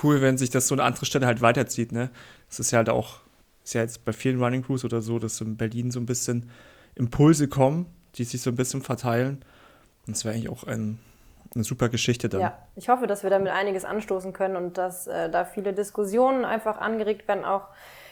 cool, 0.03 0.21
wenn 0.21 0.37
sich 0.37 0.49
das 0.49 0.67
so 0.67 0.75
eine 0.75 0.83
andere 0.83 1.05
Stelle 1.05 1.25
halt 1.25 1.41
weiterzieht, 1.41 1.91
ne? 1.91 2.09
Es 2.49 2.59
ist 2.59 2.71
ja 2.71 2.77
halt 2.77 2.89
auch, 2.89 3.19
ist 3.63 3.73
ja 3.73 3.81
jetzt 3.81 4.05
bei 4.05 4.13
vielen 4.13 4.41
Running 4.41 4.63
Crews 4.63 4.85
oder 4.85 5.01
so, 5.01 5.19
dass 5.19 5.41
in 5.41 5.57
Berlin 5.57 5.91
so 5.91 5.99
ein 5.99 6.05
bisschen 6.05 6.49
Impulse 6.95 7.47
kommen, 7.47 7.85
die 8.15 8.23
sich 8.23 8.41
so 8.41 8.49
ein 8.49 8.55
bisschen 8.55 8.81
verteilen. 8.81 9.43
Und 10.07 10.15
es 10.15 10.23
wäre 10.23 10.35
eigentlich 10.35 10.49
auch 10.49 10.63
ein, 10.63 10.99
eine 11.53 11.63
super 11.63 11.89
Geschichte 11.89 12.29
dann. 12.29 12.41
Ja, 12.41 12.57
ich 12.75 12.89
hoffe, 12.89 13.07
dass 13.07 13.23
wir 13.23 13.29
damit 13.29 13.51
einiges 13.51 13.85
anstoßen 13.85 14.33
können 14.33 14.55
und 14.55 14.77
dass 14.77 15.07
äh, 15.07 15.29
da 15.29 15.45
viele 15.45 15.73
Diskussionen 15.73 16.45
einfach 16.45 16.77
angeregt 16.77 17.27
werden, 17.27 17.43
auch 17.43 17.67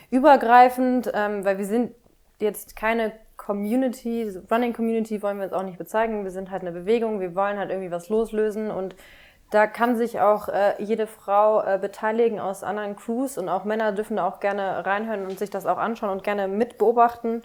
übergreifend, 0.09 1.11
ähm, 1.13 1.45
weil 1.45 1.57
wir 1.57 1.65
sind 1.65 1.91
jetzt 2.39 2.75
keine 2.75 3.13
Community, 3.37 4.31
Running 4.49 4.73
Community 4.73 5.21
wollen 5.21 5.37
wir 5.37 5.45
uns 5.45 5.53
auch 5.53 5.63
nicht 5.63 5.77
bezeichnen. 5.77 6.23
Wir 6.23 6.31
sind 6.31 6.51
halt 6.51 6.61
eine 6.61 6.71
Bewegung, 6.71 7.19
wir 7.19 7.35
wollen 7.35 7.57
halt 7.57 7.71
irgendwie 7.71 7.91
was 7.91 8.09
loslösen 8.09 8.71
und 8.71 8.95
da 9.53 9.67
kann 9.67 9.95
sich 9.95 10.19
auch 10.19 10.49
äh, 10.49 10.81
jede 10.81 11.05
Frau 11.05 11.61
äh, 11.61 11.77
beteiligen 11.79 12.39
aus 12.39 12.63
anderen 12.63 12.95
Crews 12.95 13.37
und 13.37 13.49
auch 13.49 13.65
Männer 13.65 13.91
dürfen 13.91 14.17
da 14.17 14.27
auch 14.27 14.39
gerne 14.39 14.83
reinhören 14.85 15.25
und 15.25 15.37
sich 15.37 15.51
das 15.51 15.65
auch 15.65 15.77
anschauen 15.77 16.09
und 16.09 16.23
gerne 16.23 16.47
mitbeobachten. 16.47 17.43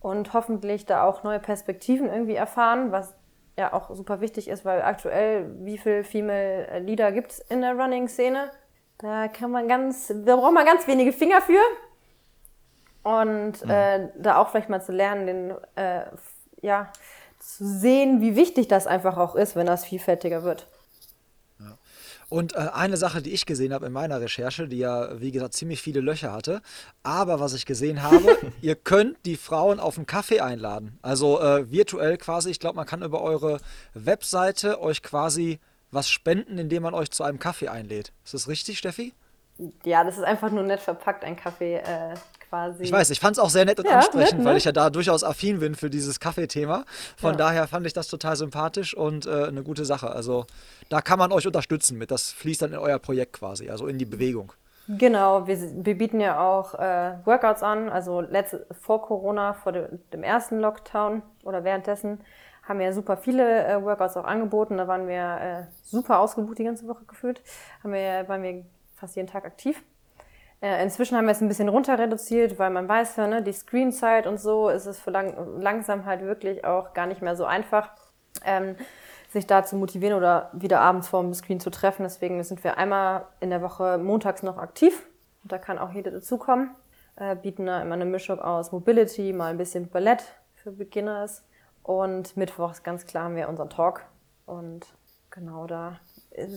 und 0.00 0.34
hoffentlich 0.34 0.86
da 0.86 1.04
auch 1.04 1.22
neue 1.24 1.40
Perspektiven 1.40 2.08
irgendwie 2.08 2.34
erfahren, 2.34 2.92
was 2.92 3.14
ja 3.56 3.72
auch 3.72 3.94
super 3.94 4.20
wichtig 4.20 4.48
ist, 4.48 4.64
weil 4.64 4.82
aktuell, 4.82 5.50
wie 5.64 5.78
viel 5.78 6.04
Female 6.04 6.80
Leader 6.80 7.10
gibt 7.12 7.32
es 7.32 7.38
in 7.38 7.60
der 7.62 7.74
Running-Szene? 7.74 8.50
Da 8.98 9.28
kann 9.28 9.50
man 9.50 9.68
ganz, 9.68 10.08
da 10.08 10.36
braucht 10.36 10.52
man 10.52 10.64
ganz 10.64 10.86
wenige 10.86 11.12
Finger 11.12 11.40
für. 11.40 11.60
Und 13.02 13.64
mhm. 13.64 13.70
äh, 13.70 14.08
da 14.16 14.38
auch 14.38 14.48
vielleicht 14.50 14.68
mal 14.68 14.82
zu 14.82 14.92
lernen, 14.92 15.26
den, 15.26 15.50
äh, 15.76 16.06
ja, 16.60 16.90
zu 17.38 17.64
sehen, 17.64 18.20
wie 18.20 18.36
wichtig 18.36 18.68
das 18.68 18.86
einfach 18.86 19.16
auch 19.16 19.34
ist, 19.34 19.56
wenn 19.56 19.66
das 19.66 19.84
vielfältiger 19.84 20.42
wird. 20.42 20.66
Und 22.28 22.54
äh, 22.54 22.68
eine 22.72 22.96
Sache, 22.96 23.22
die 23.22 23.32
ich 23.32 23.46
gesehen 23.46 23.72
habe 23.72 23.86
in 23.86 23.92
meiner 23.92 24.20
Recherche, 24.20 24.66
die 24.66 24.78
ja, 24.78 25.20
wie 25.20 25.30
gesagt, 25.30 25.54
ziemlich 25.54 25.80
viele 25.80 26.00
Löcher 26.00 26.32
hatte, 26.32 26.60
aber 27.02 27.38
was 27.38 27.54
ich 27.54 27.66
gesehen 27.66 28.02
habe, 28.02 28.36
ihr 28.60 28.74
könnt 28.74 29.16
die 29.24 29.36
Frauen 29.36 29.78
auf 29.78 29.96
einen 29.96 30.06
Kaffee 30.06 30.40
einladen. 30.40 30.98
Also 31.02 31.40
äh, 31.40 31.70
virtuell 31.70 32.16
quasi, 32.16 32.50
ich 32.50 32.58
glaube, 32.58 32.76
man 32.76 32.86
kann 32.86 33.02
über 33.02 33.22
eure 33.22 33.60
Webseite 33.94 34.80
euch 34.80 35.02
quasi 35.02 35.60
was 35.92 36.10
spenden, 36.10 36.58
indem 36.58 36.82
man 36.82 36.94
euch 36.94 37.10
zu 37.10 37.22
einem 37.22 37.38
Kaffee 37.38 37.68
einlädt. 37.68 38.12
Ist 38.24 38.34
das 38.34 38.48
richtig, 38.48 38.78
Steffi? 38.78 39.14
Ja, 39.84 40.04
das 40.04 40.18
ist 40.18 40.24
einfach 40.24 40.50
nur 40.50 40.64
nett 40.64 40.80
verpackt, 40.80 41.24
ein 41.24 41.36
Kaffee 41.36 41.76
äh, 41.76 42.14
quasi. 42.48 42.82
Ich 42.82 42.92
weiß, 42.92 43.10
ich 43.10 43.20
fand 43.20 43.36
es 43.36 43.38
auch 43.38 43.50
sehr 43.50 43.64
nett 43.64 43.78
und 43.78 43.86
ja, 43.86 43.98
ansprechend, 43.98 44.38
nett, 44.38 44.44
weil 44.46 44.54
ne? 44.54 44.58
ich 44.58 44.64
ja 44.64 44.72
da 44.72 44.90
durchaus 44.90 45.24
affin 45.24 45.60
bin 45.60 45.74
für 45.74 45.90
dieses 45.90 46.20
Kaffeethema. 46.20 46.84
Von 47.16 47.32
ja. 47.32 47.36
daher 47.36 47.68
fand 47.68 47.86
ich 47.86 47.92
das 47.92 48.08
total 48.08 48.36
sympathisch 48.36 48.96
und 48.96 49.26
äh, 49.26 49.44
eine 49.44 49.62
gute 49.62 49.84
Sache. 49.84 50.10
Also 50.10 50.46
da 50.88 51.00
kann 51.00 51.18
man 51.18 51.32
euch 51.32 51.46
unterstützen 51.46 51.98
mit. 51.98 52.10
Das 52.10 52.32
fließt 52.32 52.62
dann 52.62 52.72
in 52.72 52.78
euer 52.78 52.98
Projekt 52.98 53.34
quasi, 53.34 53.70
also 53.70 53.86
in 53.86 53.98
die 53.98 54.04
Bewegung. 54.04 54.52
Genau, 54.88 55.48
wir, 55.48 55.58
wir 55.84 55.98
bieten 55.98 56.20
ja 56.20 56.38
auch 56.40 56.74
äh, 56.74 57.14
Workouts 57.24 57.62
an. 57.62 57.88
Also 57.88 58.20
letzte, 58.20 58.66
vor 58.80 59.02
Corona, 59.02 59.52
vor 59.54 59.72
de, 59.72 59.88
dem 60.12 60.22
ersten 60.22 60.60
Lockdown 60.60 61.22
oder 61.42 61.64
währenddessen, 61.64 62.20
haben 62.62 62.78
wir 62.78 62.92
super 62.92 63.16
viele 63.16 63.66
äh, 63.66 63.82
Workouts 63.82 64.16
auch 64.16 64.24
angeboten. 64.24 64.76
Da 64.76 64.86
waren 64.86 65.08
wir 65.08 65.40
äh, 65.40 65.64
super 65.82 66.20
ausgebucht 66.20 66.58
die 66.58 66.64
ganze 66.64 66.86
Woche 66.86 67.04
gefühlt. 67.04 67.42
Haben 67.82 67.92
wir, 67.92 68.28
waren 68.28 68.42
wir 68.42 68.64
fast 68.94 69.16
jeden 69.16 69.28
Tag 69.28 69.44
aktiv. 69.44 69.82
Äh, 70.60 70.82
inzwischen 70.82 71.16
haben 71.16 71.26
wir 71.26 71.32
es 71.32 71.40
ein 71.40 71.48
bisschen 71.48 71.68
runter 71.68 71.98
reduziert, 71.98 72.58
weil 72.58 72.70
man 72.70 72.88
weiß 72.88 73.16
ja, 73.16 73.26
ne, 73.26 73.42
die 73.42 73.52
Screenzeit 73.52 74.26
und 74.26 74.40
so 74.40 74.68
ist 74.68 74.86
es 74.86 74.98
für 74.98 75.10
lang, 75.10 75.60
langsam 75.60 76.06
halt 76.06 76.22
wirklich 76.22 76.64
auch 76.64 76.94
gar 76.94 77.06
nicht 77.06 77.20
mehr 77.20 77.36
so 77.36 77.44
einfach, 77.44 77.90
ähm, 78.44 78.76
sich 79.28 79.46
da 79.46 79.64
zu 79.64 79.76
motivieren 79.76 80.16
oder 80.16 80.50
wieder 80.52 80.80
abends 80.80 81.08
vor 81.08 81.22
dem 81.22 81.34
Screen 81.34 81.60
zu 81.60 81.70
treffen. 81.70 82.04
Deswegen 82.04 82.42
sind 82.42 82.64
wir 82.64 82.78
einmal 82.78 83.26
in 83.40 83.50
der 83.50 83.60
Woche 83.60 83.98
montags 83.98 84.42
noch 84.42 84.56
aktiv. 84.56 85.06
Und 85.42 85.52
da 85.52 85.58
kann 85.58 85.78
auch 85.78 85.92
jeder 85.92 86.10
dazukommen. 86.10 86.70
Äh, 87.16 87.36
bieten 87.36 87.66
da 87.66 87.82
immer 87.82 87.94
eine 87.94 88.04
Mischung 88.04 88.40
aus 88.40 88.72
Mobility, 88.72 89.32
mal 89.32 89.50
ein 89.50 89.58
bisschen 89.58 89.88
Ballett 89.88 90.24
für 90.54 90.72
Beginners. 90.72 91.44
Und 91.82 92.36
mittwochs 92.36 92.82
ganz 92.82 93.06
klar 93.06 93.24
haben 93.24 93.36
wir 93.36 93.48
unseren 93.48 93.70
Talk. 93.70 94.02
Und 94.46 94.86
genau 95.30 95.66
da 95.66 95.98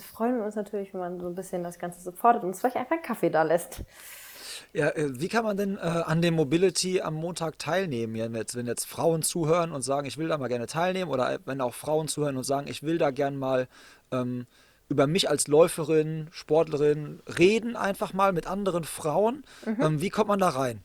freuen 0.02 0.38
wir 0.38 0.46
uns 0.46 0.56
natürlich, 0.56 0.94
wenn 0.94 1.00
man 1.00 1.20
so 1.20 1.28
ein 1.28 1.36
bisschen 1.36 1.64
das 1.64 1.80
Ganze 1.80 2.02
supportet 2.02 2.44
und 2.44 2.50
uns 2.50 2.60
vielleicht 2.60 2.78
einfach 2.78 2.94
einen 2.94 3.04
Kaffee 3.04 3.30
da 3.30 3.44
lässt. 3.44 3.84
Ja, 4.74 4.90
äh, 4.90 5.20
wie 5.20 5.30
kann 5.30 5.44
man 5.44 5.58
denn 5.58 5.78
äh, 5.78 5.80
an 5.80 6.22
dem 6.22 6.36
Mobility 6.36 7.02
am 7.02 7.16
Montag 7.16 7.58
teilnehmen, 7.58 8.14
wenn 8.14 8.36
jetzt, 8.36 8.56
wenn 8.56 8.68
jetzt 8.68 8.86
Frauen 8.86 9.24
zuhören 9.24 9.72
und 9.72 9.82
sagen, 9.82 10.06
ich 10.06 10.18
will 10.18 10.28
da 10.28 10.38
mal 10.38 10.48
gerne 10.48 10.68
teilnehmen, 10.68 11.10
oder 11.10 11.34
äh, 11.34 11.40
wenn 11.46 11.62
auch 11.62 11.74
Frauen 11.74 12.08
zuhören 12.08 12.38
und 12.38 12.44
sagen, 12.44 12.68
ich 12.68 12.84
will 12.84 12.98
da 12.98 13.12
gerne 13.12 13.38
mal 13.38 13.68
ähm, 14.12 14.46
über 14.88 15.08
mich 15.08 15.30
als 15.30 15.48
Läuferin, 15.48 16.28
Sportlerin 16.32 17.22
reden, 17.38 17.76
einfach 17.76 18.14
mal 18.14 18.34
mit 18.34 18.48
anderen 18.48 18.84
Frauen. 18.84 19.44
Mhm. 19.66 19.82
Ähm, 19.82 20.02
wie 20.02 20.10
kommt 20.10 20.28
man 20.28 20.40
da 20.40 20.50
rein? 20.50 20.82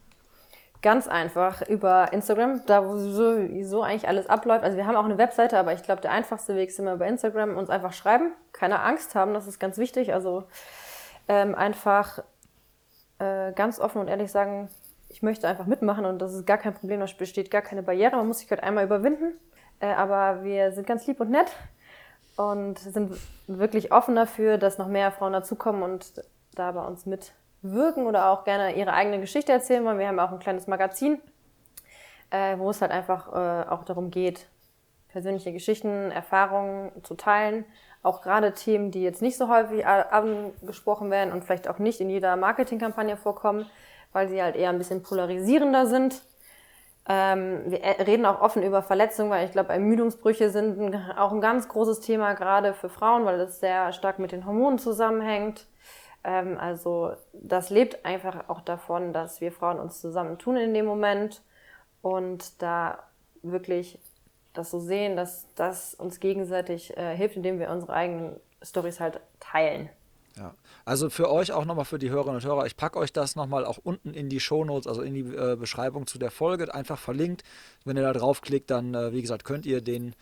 Ganz 0.84 1.08
einfach 1.08 1.66
über 1.66 2.12
Instagram, 2.12 2.60
da 2.66 2.86
wo 2.86 2.98
sowieso 2.98 3.80
eigentlich 3.80 4.06
alles 4.06 4.28
abläuft. 4.28 4.64
Also 4.64 4.76
wir 4.76 4.86
haben 4.86 4.96
auch 4.96 5.06
eine 5.06 5.16
Webseite, 5.16 5.58
aber 5.58 5.72
ich 5.72 5.82
glaube, 5.82 6.02
der 6.02 6.10
einfachste 6.10 6.56
Weg 6.56 6.68
ist 6.68 6.78
immer 6.78 6.92
über 6.92 7.06
Instagram, 7.06 7.56
uns 7.56 7.70
einfach 7.70 7.94
schreiben. 7.94 8.32
Keine 8.52 8.80
Angst 8.80 9.14
haben, 9.14 9.32
das 9.32 9.46
ist 9.46 9.58
ganz 9.58 9.78
wichtig. 9.78 10.12
Also 10.12 10.44
ähm, 11.26 11.54
einfach 11.54 12.18
äh, 13.18 13.52
ganz 13.52 13.80
offen 13.80 13.98
und 14.02 14.08
ehrlich 14.08 14.30
sagen, 14.30 14.68
ich 15.08 15.22
möchte 15.22 15.48
einfach 15.48 15.64
mitmachen 15.64 16.04
und 16.04 16.18
das 16.18 16.34
ist 16.34 16.44
gar 16.44 16.58
kein 16.58 16.74
Problem, 16.74 17.00
da 17.00 17.06
besteht 17.16 17.50
gar 17.50 17.62
keine 17.62 17.82
Barriere. 17.82 18.16
Man 18.16 18.28
muss 18.28 18.40
sich 18.40 18.50
halt 18.50 18.62
einmal 18.62 18.84
überwinden. 18.84 19.32
Äh, 19.80 19.86
aber 19.86 20.44
wir 20.44 20.72
sind 20.72 20.86
ganz 20.86 21.06
lieb 21.06 21.18
und 21.18 21.30
nett 21.30 21.50
und 22.36 22.78
sind 22.78 23.18
wirklich 23.46 23.90
offen 23.90 24.16
dafür, 24.16 24.58
dass 24.58 24.76
noch 24.76 24.88
mehr 24.88 25.12
Frauen 25.12 25.32
dazukommen 25.32 25.82
und 25.82 26.22
da 26.54 26.72
bei 26.72 26.86
uns 26.86 27.06
mit 27.06 27.32
wirken 27.64 28.06
oder 28.06 28.30
auch 28.30 28.44
gerne 28.44 28.76
ihre 28.76 28.92
eigene 28.92 29.20
Geschichte 29.20 29.52
erzählen 29.52 29.84
wollen. 29.84 29.98
Wir 29.98 30.08
haben 30.08 30.20
auch 30.20 30.30
ein 30.30 30.38
kleines 30.38 30.66
Magazin, 30.66 31.20
äh, 32.30 32.58
wo 32.58 32.70
es 32.70 32.80
halt 32.80 32.92
einfach 32.92 33.28
äh, 33.32 33.68
auch 33.68 33.84
darum 33.84 34.10
geht, 34.10 34.46
persönliche 35.08 35.52
Geschichten, 35.52 36.10
Erfahrungen 36.10 36.92
zu 37.02 37.14
teilen. 37.14 37.64
Auch 38.02 38.20
gerade 38.20 38.52
Themen, 38.52 38.90
die 38.90 39.02
jetzt 39.02 39.22
nicht 39.22 39.38
so 39.38 39.48
häufig 39.48 39.86
angesprochen 39.86 41.10
werden 41.10 41.32
und 41.32 41.42
vielleicht 41.42 41.68
auch 41.68 41.78
nicht 41.78 42.00
in 42.00 42.10
jeder 42.10 42.36
Marketingkampagne 42.36 43.16
vorkommen, 43.16 43.64
weil 44.12 44.28
sie 44.28 44.42
halt 44.42 44.56
eher 44.56 44.68
ein 44.68 44.76
bisschen 44.76 45.02
polarisierender 45.02 45.86
sind. 45.86 46.20
Ähm, 47.08 47.62
wir 47.66 47.80
reden 48.06 48.26
auch 48.26 48.40
offen 48.40 48.62
über 48.62 48.82
Verletzungen, 48.82 49.30
weil 49.30 49.46
ich 49.46 49.52
glaube, 49.52 49.72
Ermüdungsbrüche 49.72 50.50
sind 50.50 50.94
auch 51.16 51.32
ein 51.32 51.40
ganz 51.40 51.68
großes 51.68 52.00
Thema 52.00 52.34
gerade 52.34 52.74
für 52.74 52.88
Frauen, 52.88 53.24
weil 53.24 53.38
das 53.38 53.60
sehr 53.60 53.92
stark 53.92 54.18
mit 54.18 54.32
den 54.32 54.44
Hormonen 54.44 54.78
zusammenhängt. 54.78 55.66
Ähm, 56.24 56.58
also 56.58 57.12
das 57.32 57.70
lebt 57.70 58.04
einfach 58.04 58.48
auch 58.48 58.62
davon, 58.62 59.12
dass 59.12 59.40
wir 59.40 59.52
Frauen 59.52 59.78
uns 59.78 60.00
zusammentun 60.00 60.56
in 60.56 60.74
dem 60.74 60.86
Moment 60.86 61.42
und 62.02 62.62
da 62.62 63.04
wirklich 63.42 63.98
das 64.54 64.70
so 64.70 64.78
sehen, 64.78 65.16
dass 65.16 65.46
das 65.54 65.94
uns 65.94 66.20
gegenseitig 66.20 66.96
äh, 66.96 67.16
hilft, 67.16 67.36
indem 67.36 67.58
wir 67.58 67.70
unsere 67.70 67.92
eigenen 67.92 68.36
Stories 68.62 69.00
halt 69.00 69.20
teilen. 69.40 69.90
Ja, 70.36 70.54
also 70.84 71.10
für 71.10 71.30
euch 71.30 71.52
auch 71.52 71.64
nochmal 71.64 71.84
für 71.84 71.98
die 71.98 72.10
Hörerinnen 72.10 72.36
und 72.36 72.44
Hörer, 72.44 72.66
ich 72.66 72.76
packe 72.76 72.98
euch 72.98 73.12
das 73.12 73.36
nochmal 73.36 73.64
auch 73.64 73.78
unten 73.78 74.14
in 74.14 74.28
die 74.28 74.40
Shownotes, 74.40 74.88
also 74.88 75.02
in 75.02 75.14
die 75.14 75.20
äh, 75.20 75.56
Beschreibung 75.56 76.06
zu 76.06 76.18
der 76.18 76.32
Folge, 76.32 76.74
einfach 76.74 76.98
verlinkt. 76.98 77.44
Wenn 77.84 77.96
ihr 77.96 78.02
da 78.02 78.12
draufklickt, 78.12 78.70
dann, 78.70 78.94
äh, 78.94 79.12
wie 79.12 79.22
gesagt, 79.22 79.44
könnt 79.44 79.64
ihr 79.64 79.80
den 79.80 80.16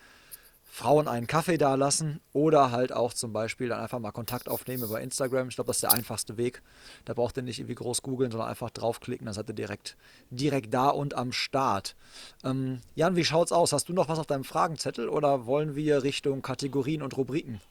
Frauen 0.75 1.07
einen 1.07 1.27
Kaffee 1.27 1.59
da 1.59 1.75
lassen 1.75 2.19
oder 2.31 2.71
halt 2.71 2.91
auch 2.91 3.13
zum 3.13 3.31
Beispiel 3.31 3.69
dann 3.69 3.79
einfach 3.79 3.99
mal 3.99 4.11
Kontakt 4.11 4.49
aufnehmen 4.49 4.81
über 4.81 4.99
Instagram. 4.99 5.49
Ich 5.49 5.53
glaube, 5.53 5.67
das 5.67 5.77
ist 5.77 5.83
der 5.83 5.93
einfachste 5.93 6.35
Weg. 6.35 6.63
Da 7.05 7.13
braucht 7.13 7.37
ihr 7.37 7.43
nicht 7.43 7.59
irgendwie 7.59 7.75
groß 7.75 8.01
googeln, 8.01 8.31
sondern 8.31 8.49
einfach 8.49 8.71
draufklicken, 8.71 9.25
dann 9.25 9.35
seid 9.35 9.47
ihr 9.49 9.53
direkt, 9.53 9.95
direkt 10.31 10.73
da 10.73 10.89
und 10.89 11.13
am 11.13 11.31
Start. 11.31 11.95
Ähm, 12.43 12.81
Jan, 12.95 13.15
wie 13.15 13.23
schaut's 13.23 13.51
aus? 13.51 13.71
Hast 13.71 13.87
du 13.87 13.93
noch 13.93 14.09
was 14.09 14.17
auf 14.17 14.25
deinem 14.25 14.43
Fragenzettel 14.43 15.09
oder 15.09 15.45
wollen 15.45 15.75
wir 15.75 16.01
Richtung 16.01 16.41
Kategorien 16.41 17.03
und 17.03 17.15
Rubriken? 17.17 17.61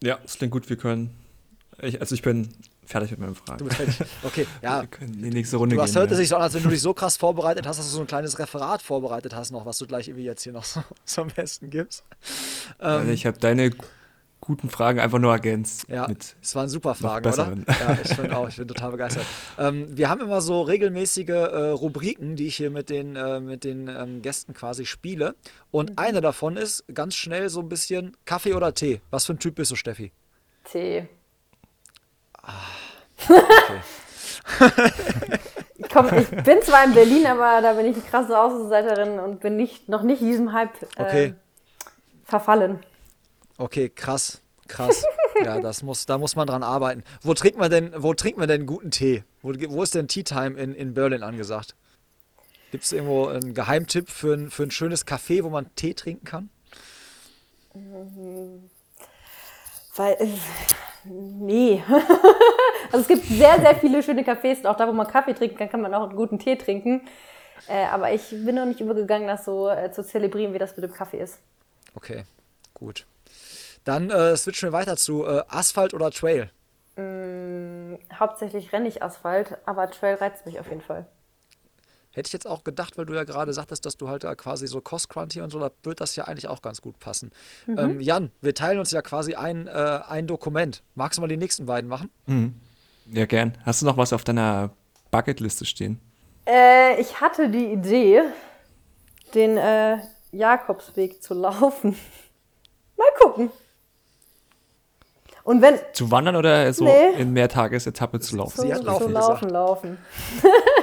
Ja, 0.00 0.20
es 0.24 0.38
klingt 0.38 0.52
gut, 0.52 0.70
wir 0.70 0.76
können. 0.76 1.10
Ich, 1.80 2.00
also 2.00 2.14
ich 2.14 2.22
bin 2.22 2.48
fertig 2.84 3.10
mit 3.12 3.20
meinen 3.20 3.34
Fragen. 3.34 3.58
Du 3.58 3.64
bist 3.64 3.76
fertig. 3.76 4.06
Okay, 4.22 4.46
ja. 4.62 4.84
die 5.00 5.30
nächste 5.30 5.56
Runde 5.56 5.76
du 5.76 5.82
hast, 5.82 5.94
hört 5.94 6.10
ja. 6.10 6.16
sich 6.16 6.28
so 6.28 6.36
an, 6.36 6.42
als 6.42 6.54
wenn 6.54 6.62
du 6.62 6.68
dich 6.68 6.80
so 6.80 6.94
krass 6.94 7.16
vorbereitet 7.16 7.66
hast, 7.66 7.78
dass 7.78 7.86
du 7.86 7.92
so 7.92 8.00
ein 8.00 8.06
kleines 8.06 8.38
Referat 8.38 8.82
vorbereitet 8.82 9.34
hast 9.34 9.50
noch, 9.50 9.66
was 9.66 9.78
du 9.78 9.86
gleich 9.86 10.08
irgendwie 10.08 10.24
jetzt 10.24 10.42
hier 10.42 10.52
noch 10.52 10.64
so, 10.64 10.82
so 11.04 11.22
am 11.22 11.28
besten 11.28 11.70
gibst. 11.70 12.04
Ähm, 12.80 12.88
also 12.88 13.10
ich 13.12 13.26
habe 13.26 13.38
deine 13.38 13.70
guten 14.42 14.68
Fragen 14.68 14.98
einfach 14.98 15.20
nur 15.20 15.32
ergänzt. 15.32 15.86
Ja, 15.88 16.08
es 16.42 16.54
waren 16.56 16.68
super 16.68 16.94
Fragen, 16.96 17.32
oder? 17.32 17.54
Ja, 17.68 17.98
ich 18.02 18.12
finde 18.12 18.36
auch, 18.36 18.48
ich 18.48 18.56
bin 18.56 18.66
total 18.66 18.90
begeistert. 18.90 19.24
Ähm, 19.56 19.86
wir 19.96 20.10
haben 20.10 20.20
immer 20.20 20.40
so 20.40 20.62
regelmäßige 20.62 21.28
äh, 21.28 21.68
Rubriken, 21.70 22.34
die 22.34 22.48
ich 22.48 22.56
hier 22.56 22.70
mit 22.70 22.90
den, 22.90 23.14
äh, 23.14 23.38
mit 23.38 23.62
den 23.62 23.88
ähm, 23.88 24.20
Gästen 24.20 24.52
quasi 24.52 24.84
spiele. 24.84 25.36
Und 25.70 25.90
mhm. 25.90 25.96
eine 25.96 26.20
davon 26.20 26.56
ist 26.56 26.84
ganz 26.92 27.14
schnell 27.14 27.48
so 27.48 27.60
ein 27.60 27.68
bisschen 27.68 28.16
Kaffee 28.24 28.54
oder 28.54 28.74
Tee. 28.74 29.00
Was 29.10 29.26
für 29.26 29.34
ein 29.34 29.38
Typ 29.38 29.54
bist 29.54 29.70
du, 29.70 29.76
Steffi? 29.76 30.12
Tee. 30.64 31.08
Ah, 32.42 32.52
ich, 35.76 35.88
komm, 35.92 36.06
ich 36.14 36.28
bin 36.28 36.60
zwar 36.62 36.84
in 36.84 36.94
Berlin, 36.94 37.26
aber 37.26 37.62
da 37.62 37.74
bin 37.74 37.86
ich 37.86 37.94
eine 37.96 38.04
krasse 38.04 38.38
Außenseiterin 38.38 39.20
und 39.20 39.40
bin 39.40 39.56
nicht, 39.56 39.88
noch 39.88 40.02
nicht 40.02 40.20
diesem 40.20 40.52
Hype 40.52 40.82
äh, 40.96 41.02
okay. 41.02 41.34
verfallen. 42.24 42.80
Okay, 43.58 43.88
krass. 43.88 44.40
Krass. 44.66 45.04
ja, 45.44 45.60
das 45.60 45.82
muss, 45.82 46.06
da 46.06 46.18
muss 46.18 46.34
man 46.34 46.46
dran 46.46 46.62
arbeiten. 46.62 47.04
Wo 47.22 47.34
trinkt 47.34 47.58
man 47.58 47.70
denn, 47.70 47.92
wo 47.96 48.14
trinkt 48.14 48.38
man 48.38 48.48
denn 48.48 48.66
guten 48.66 48.90
Tee? 48.90 49.22
Wo, 49.42 49.52
wo 49.68 49.82
ist 49.82 49.94
denn 49.94 50.08
Tea 50.08 50.24
Time 50.24 50.58
in, 50.58 50.74
in 50.74 50.94
Berlin 50.94 51.22
angesagt? 51.22 51.76
Gibt 52.70 52.84
es 52.84 52.92
irgendwo 52.92 53.26
einen 53.26 53.52
Geheimtipp 53.52 54.08
für 54.08 54.34
ein, 54.34 54.50
für 54.50 54.62
ein 54.62 54.70
schönes 54.70 55.06
Café, 55.06 55.44
wo 55.44 55.50
man 55.50 55.72
Tee 55.76 55.94
trinken 55.94 56.24
kann? 56.24 56.50
Mhm. 57.74 58.70
Weil, 59.96 60.14
äh, 60.14 60.28
nee. 61.04 61.82
also 62.92 62.98
es 62.98 63.08
gibt 63.08 63.26
sehr, 63.26 63.60
sehr 63.60 63.74
viele 63.76 64.02
schöne 64.02 64.22
Cafés 64.22 64.58
und 64.58 64.66
auch 64.66 64.76
da, 64.76 64.88
wo 64.88 64.92
man 64.92 65.06
Kaffee 65.06 65.34
trinken 65.34 65.56
kann, 65.56 65.68
kann 65.68 65.82
man 65.82 65.94
auch 65.94 66.08
einen 66.08 66.16
guten 66.16 66.38
Tee 66.38 66.56
trinken. 66.56 67.02
Äh, 67.68 67.84
aber 67.86 68.12
ich 68.12 68.30
bin 68.30 68.54
noch 68.54 68.64
nicht 68.64 68.80
übergegangen, 68.80 69.28
das 69.28 69.44
so 69.44 69.68
äh, 69.68 69.92
zu 69.92 70.04
zelebrieren, 70.04 70.54
wie 70.54 70.58
das 70.58 70.76
mit 70.76 70.84
dem 70.84 70.92
Kaffee 70.92 71.20
ist. 71.20 71.38
Okay, 71.94 72.24
gut. 72.74 73.06
Dann 73.84 74.10
äh, 74.10 74.36
switchen 74.36 74.68
wir 74.68 74.72
weiter 74.72 74.96
zu 74.96 75.26
Asphalt 75.26 75.92
oder 75.92 76.10
Trail. 76.10 76.50
Mm, 76.96 77.96
hauptsächlich 78.14 78.72
renne 78.72 78.88
ich 78.88 79.02
Asphalt, 79.02 79.58
aber 79.66 79.90
Trail 79.90 80.14
reizt 80.16 80.46
mich 80.46 80.60
auf 80.60 80.68
jeden 80.68 80.82
Fall. 80.82 81.06
Hätte 82.14 82.26
ich 82.26 82.32
jetzt 82.32 82.46
auch 82.46 82.62
gedacht, 82.62 82.98
weil 82.98 83.06
du 83.06 83.14
ja 83.14 83.24
gerade 83.24 83.52
sagtest, 83.52 83.86
dass 83.86 83.96
du 83.96 84.08
halt 84.08 84.24
da 84.24 84.34
quasi 84.34 84.66
so 84.66 84.80
Cost-Crunch 84.80 85.40
und 85.40 85.50
so, 85.50 85.58
da 85.58 85.70
wird 85.82 86.00
das 86.00 86.14
ja 86.14 86.24
eigentlich 86.24 86.46
auch 86.46 86.60
ganz 86.60 86.82
gut 86.82 86.98
passen. 86.98 87.30
Mhm. 87.66 87.78
Ähm, 87.78 88.00
Jan, 88.00 88.30
wir 88.42 88.54
teilen 88.54 88.78
uns 88.78 88.90
ja 88.90 89.00
quasi 89.00 89.34
ein, 89.34 89.66
äh, 89.66 90.00
ein 90.08 90.26
Dokument. 90.26 90.82
Magst 90.94 91.16
du 91.16 91.22
mal 91.22 91.28
die 91.28 91.38
nächsten 91.38 91.64
beiden 91.64 91.88
machen? 91.88 92.10
Mhm. 92.26 92.54
Ja, 93.06 93.24
gern. 93.24 93.56
Hast 93.64 93.80
du 93.82 93.86
noch 93.86 93.96
was 93.96 94.12
auf 94.12 94.24
deiner 94.24 94.70
Bucketliste 95.10 95.64
stehen? 95.64 96.00
Äh, 96.46 97.00
ich 97.00 97.20
hatte 97.20 97.48
die 97.48 97.72
Idee, 97.72 98.22
den 99.34 99.56
äh, 99.56 99.98
Jakobsweg 100.32 101.22
zu 101.22 101.34
laufen. 101.34 101.96
mal 102.96 103.06
gucken. 103.20 103.50
Und 105.44 105.60
wenn. 105.62 105.78
Zu 105.92 106.10
wandern 106.10 106.36
oder 106.36 106.72
so 106.72 106.84
nee. 106.84 107.12
in 107.18 107.32
Mehrtagesetappe 107.32 108.20
zu 108.20 108.36
laufen? 108.36 108.56
Zu, 108.56 108.62
Sie 108.62 108.74
hat 108.74 108.84
laufen, 108.84 109.06
zu 109.06 109.08
laufen, 109.08 109.48
laufen. 109.48 109.98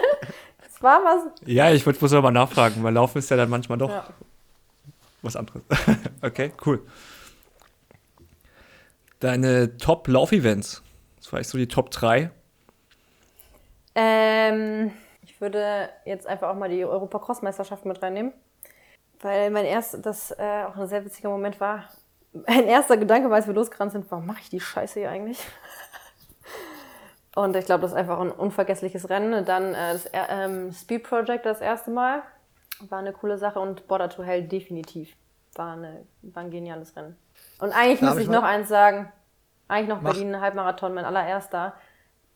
war 0.81 1.03
was. 1.03 1.23
Ja, 1.45 1.71
ich 1.71 1.83
bloß 1.83 2.11
mal 2.11 2.31
nachfragen, 2.31 2.83
weil 2.83 2.93
Laufen 2.93 3.19
ist 3.19 3.29
ja 3.29 3.37
dann 3.37 3.49
manchmal 3.49 3.77
doch 3.77 3.89
ja. 3.89 4.07
was 5.21 5.35
anderes. 5.35 5.61
okay, 6.21 6.51
cool. 6.65 6.85
Deine 9.19 9.77
Top-Lauf-Events. 9.77 10.81
Das 11.17 11.33
war 11.33 11.39
echt 11.39 11.49
so 11.49 11.57
die 11.57 11.67
Top 11.67 11.91
3. 11.91 12.31
Ähm, 13.95 14.91
ich 15.21 15.41
würde 15.41 15.89
jetzt 16.05 16.25
einfach 16.25 16.49
auch 16.49 16.55
mal 16.55 16.69
die 16.69 16.85
Europa-Cross-Meisterschaft 16.85 17.85
mit 17.85 18.01
reinnehmen. 18.01 18.31
Weil 19.21 19.51
mein 19.51 19.65
erst, 19.65 20.05
das 20.05 20.31
äh, 20.31 20.63
auch 20.63 20.77
ein 20.77 20.87
sehr 20.87 21.03
witziger 21.03 21.29
Moment 21.29 21.59
war, 21.59 21.89
mein 22.31 22.67
erster 22.67 22.95
Gedanke, 22.97 23.33
als 23.33 23.47
wir 23.47 23.53
losgerannt 23.53 23.91
sind, 23.91 24.09
warum 24.09 24.25
mache 24.25 24.39
ich 24.41 24.49
die 24.49 24.59
Scheiße 24.59 24.99
hier 24.99 25.09
eigentlich? 25.09 25.39
Und 27.35 27.55
ich 27.55 27.65
glaube, 27.65 27.81
das 27.81 27.91
ist 27.91 27.97
einfach 27.97 28.19
ein 28.19 28.31
unvergessliches 28.31 29.09
Rennen. 29.09 29.45
Dann 29.45 29.73
äh, 29.73 29.93
das 29.93 30.09
ähm, 30.13 30.71
Speed 30.73 31.03
Project 31.03 31.45
das 31.45 31.61
erste 31.61 31.91
Mal. 31.91 32.23
War 32.89 32.99
eine 32.99 33.13
coole 33.13 33.37
Sache. 33.37 33.59
Und 33.59 33.87
Border 33.87 34.09
to 34.09 34.23
Hell 34.23 34.43
definitiv. 34.43 35.15
War, 35.55 35.73
eine, 35.73 36.05
war 36.21 36.43
ein 36.43 36.51
geniales 36.51 36.95
Rennen. 36.95 37.17
Und 37.59 37.71
eigentlich 37.71 37.99
Darf 37.99 38.09
muss 38.11 38.19
ich, 38.19 38.25
ich 38.25 38.31
noch 38.31 38.43
eins 38.43 38.69
sagen. 38.69 39.11
Eigentlich 39.67 39.89
noch 39.89 40.01
Mach. 40.01 40.13
Berlin 40.13 40.41
Halbmarathon, 40.41 40.93
mein 40.93 41.05
allererster. 41.05 41.73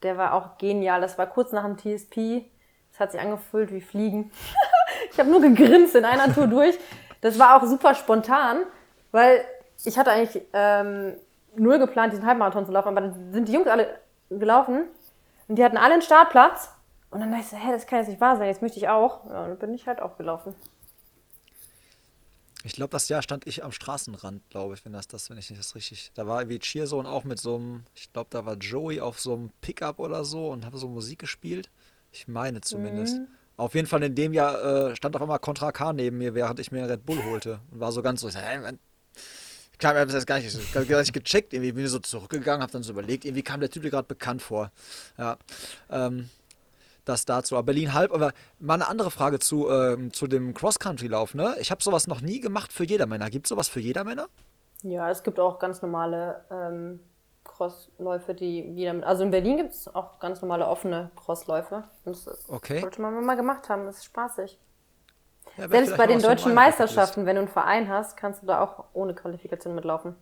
Der 0.04 0.18
war 0.18 0.34
auch 0.34 0.58
genial. 0.58 1.02
Das 1.02 1.18
war 1.18 1.28
kurz 1.28 1.52
nach 1.52 1.64
dem 1.64 1.78
TSP. 1.78 2.46
Es 2.92 3.00
hat 3.00 3.12
sich 3.12 3.20
angefühlt 3.20 3.72
wie 3.72 3.82
Fliegen. 3.82 4.32
ich 5.12 5.20
habe 5.20 5.30
nur 5.30 5.42
gegrinst 5.42 5.96
in 5.96 6.06
einer 6.06 6.34
Tour 6.34 6.48
durch. 6.48 6.78
Das 7.22 7.40
war 7.40 7.56
auch 7.56 7.66
super 7.66 7.96
spontan, 7.96 8.64
weil 9.12 9.44
ich 9.84 9.98
hatte 9.98 10.12
eigentlich 10.12 10.44
ähm, 10.54 11.16
null 11.56 11.80
geplant, 11.80 12.14
diesen 12.14 12.26
Halbmarathon 12.26 12.66
zu 12.66 12.72
laufen, 12.72 12.90
aber 12.90 13.02
dann 13.02 13.32
sind 13.32 13.48
die 13.48 13.54
Jungs 13.54 13.68
alle 13.68 13.88
gelaufen 14.30 14.86
und 15.48 15.58
die 15.58 15.64
hatten 15.64 15.78
alle 15.78 15.94
einen 15.94 16.02
Startplatz. 16.02 16.70
Und 17.12 17.20
dann 17.20 17.30
dachte 17.30 17.44
ich 17.44 17.50
so, 17.50 17.58
hä, 17.58 17.72
das 17.72 17.86
kann 17.86 18.00
jetzt 18.00 18.08
nicht 18.08 18.22
wahr 18.22 18.38
sein, 18.38 18.48
jetzt 18.48 18.64
möchte 18.64 18.80
ich 18.80 18.90
auch. 18.90 19.26
Ja, 19.26 19.48
dann 19.48 19.58
bin 19.60 19.74
ich 19.74 19.86
halt 19.88 20.02
auch 20.02 20.18
gelaufen. 20.18 20.56
Ich 22.66 22.74
glaube, 22.74 22.92
das 22.92 23.10
Jahr 23.10 23.22
stand 23.22 23.46
ich 23.46 23.64
am 23.64 23.74
Straßenrand, 23.74 24.50
glaube 24.50 24.74
ich, 24.74 24.86
wenn 24.86 24.94
das 24.94 25.08
das, 25.08 25.30
wenn 25.30 25.38
ich 25.38 25.50
nicht 25.50 25.60
das 25.60 25.76
richtig. 25.76 26.12
Da 26.16 26.26
war 26.28 26.42
irgendwie 26.42 26.60
Cheerzone 26.60 27.08
auch 27.08 27.26
mit 27.26 27.40
so 27.40 27.56
einem, 27.56 27.84
ich 27.94 28.12
glaube, 28.14 28.30
da 28.32 28.46
war 28.46 28.56
Joey 28.56 29.02
auf 29.02 29.20
so 29.20 29.34
einem 29.34 29.52
Pickup 29.62 30.00
oder 30.00 30.24
so 30.24 30.50
und 30.50 30.66
habe 30.66 30.78
so 30.78 30.88
Musik 30.88 31.20
gespielt. 31.20 31.70
Ich 32.12 32.28
meine 32.28 32.62
zumindest. 32.62 33.18
Mhm. 33.18 33.28
Auf 33.58 33.76
jeden 33.76 33.88
Fall 33.88 34.02
in 34.04 34.16
dem 34.16 34.34
Jahr 34.34 34.64
äh, 34.64 34.96
stand 34.96 35.16
auf 35.16 35.22
einmal 35.22 35.40
Contra 35.40 35.72
K 35.72 35.94
neben 35.94 36.18
mir, 36.18 36.34
während 36.34 36.60
ich 36.60 36.72
mir 36.72 36.90
Red 36.90 37.06
Bull 37.06 37.24
holte. 37.26 37.60
Und 37.70 37.82
war 37.82 37.92
so 37.92 38.02
ganz 38.02 38.22
so, 38.22 38.30
hä, 38.30 38.78
Habe 39.86 40.06
das 40.06 40.26
gar 40.26 40.40
nicht, 40.40 40.74
gar 40.74 41.00
nicht 41.00 41.14
gecheckt. 41.14 41.54
Irgendwie 41.54 41.72
bin 41.72 41.86
ich 41.86 41.92
so 41.92 42.00
zurückgegangen, 42.00 42.62
habe 42.62 42.72
dann 42.72 42.84
so 42.84 42.94
überlegt, 42.94 43.26
irgendwie 43.26 43.44
kam 43.44 43.60
der 43.60 43.70
Typ 43.70 43.84
mir 43.84 43.90
gerade 43.90 44.08
bekannt 44.08 44.42
vor. 44.42 44.72
Ja, 45.18 45.38
ähm, 45.90 46.30
das 47.06 47.26
dazu. 47.26 47.56
Aber 47.56 47.64
Berlin 47.64 47.94
halb, 47.94 48.14
aber 48.14 48.34
mal 48.60 48.76
eine 48.76 48.88
andere 48.88 49.12
Frage 49.12 49.40
zu, 49.40 49.70
ähm, 49.70 50.14
zu 50.14 50.28
dem 50.28 50.54
Cross-Country-Lauf. 50.54 51.34
Ne? 51.34 51.56
Ich 51.60 51.72
habe 51.72 51.84
sowas 51.84 52.08
noch 52.08 52.22
nie 52.22 52.40
gemacht 52.40 52.72
für 52.72 52.86
Jedermänner. 52.86 53.30
Gibt 53.30 53.48
es 53.48 53.50
sowas 53.50 53.68
für 53.68 53.80
Jedermänner? 53.80 54.28
Ja, 54.84 55.10
es 55.10 55.24
gibt 55.24 55.40
auch 55.40 55.60
ganz 55.60 55.82
normale 55.82 56.44
ähm, 56.52 57.00
Crossläufe, 57.44 58.34
die 58.34 58.62
jeder. 58.62 59.06
Also 59.06 59.24
in 59.24 59.32
Berlin 59.32 59.58
gibt 59.58 59.74
es 59.74 59.94
auch 59.94 60.20
ganz 60.20 60.42
normale 60.42 60.68
offene 60.68 61.12
Crossläufe. 61.16 61.84
Das 62.06 62.28
okay. 62.50 62.82
sollte 62.82 63.02
man 63.02 63.26
mal 63.26 63.36
gemacht 63.36 63.70
haben. 63.70 63.86
Das 63.86 63.98
ist 63.98 64.06
spaßig. 64.06 64.58
Ja, 65.58 65.70
Selbst 65.70 65.98
bei 65.98 66.08
den 66.08 66.22
deutschen 66.22 66.54
Meisterschaften, 66.54 67.26
wenn 67.26 67.36
du 67.36 67.42
einen 67.44 67.52
Verein 67.52 67.88
hast, 67.88 68.18
kannst 68.18 68.42
du 68.42 68.48
da 68.48 68.62
auch 68.62 68.86
ohne 68.94 69.14
Qualifikation 69.14 69.76
mitlaufen. 69.76 70.16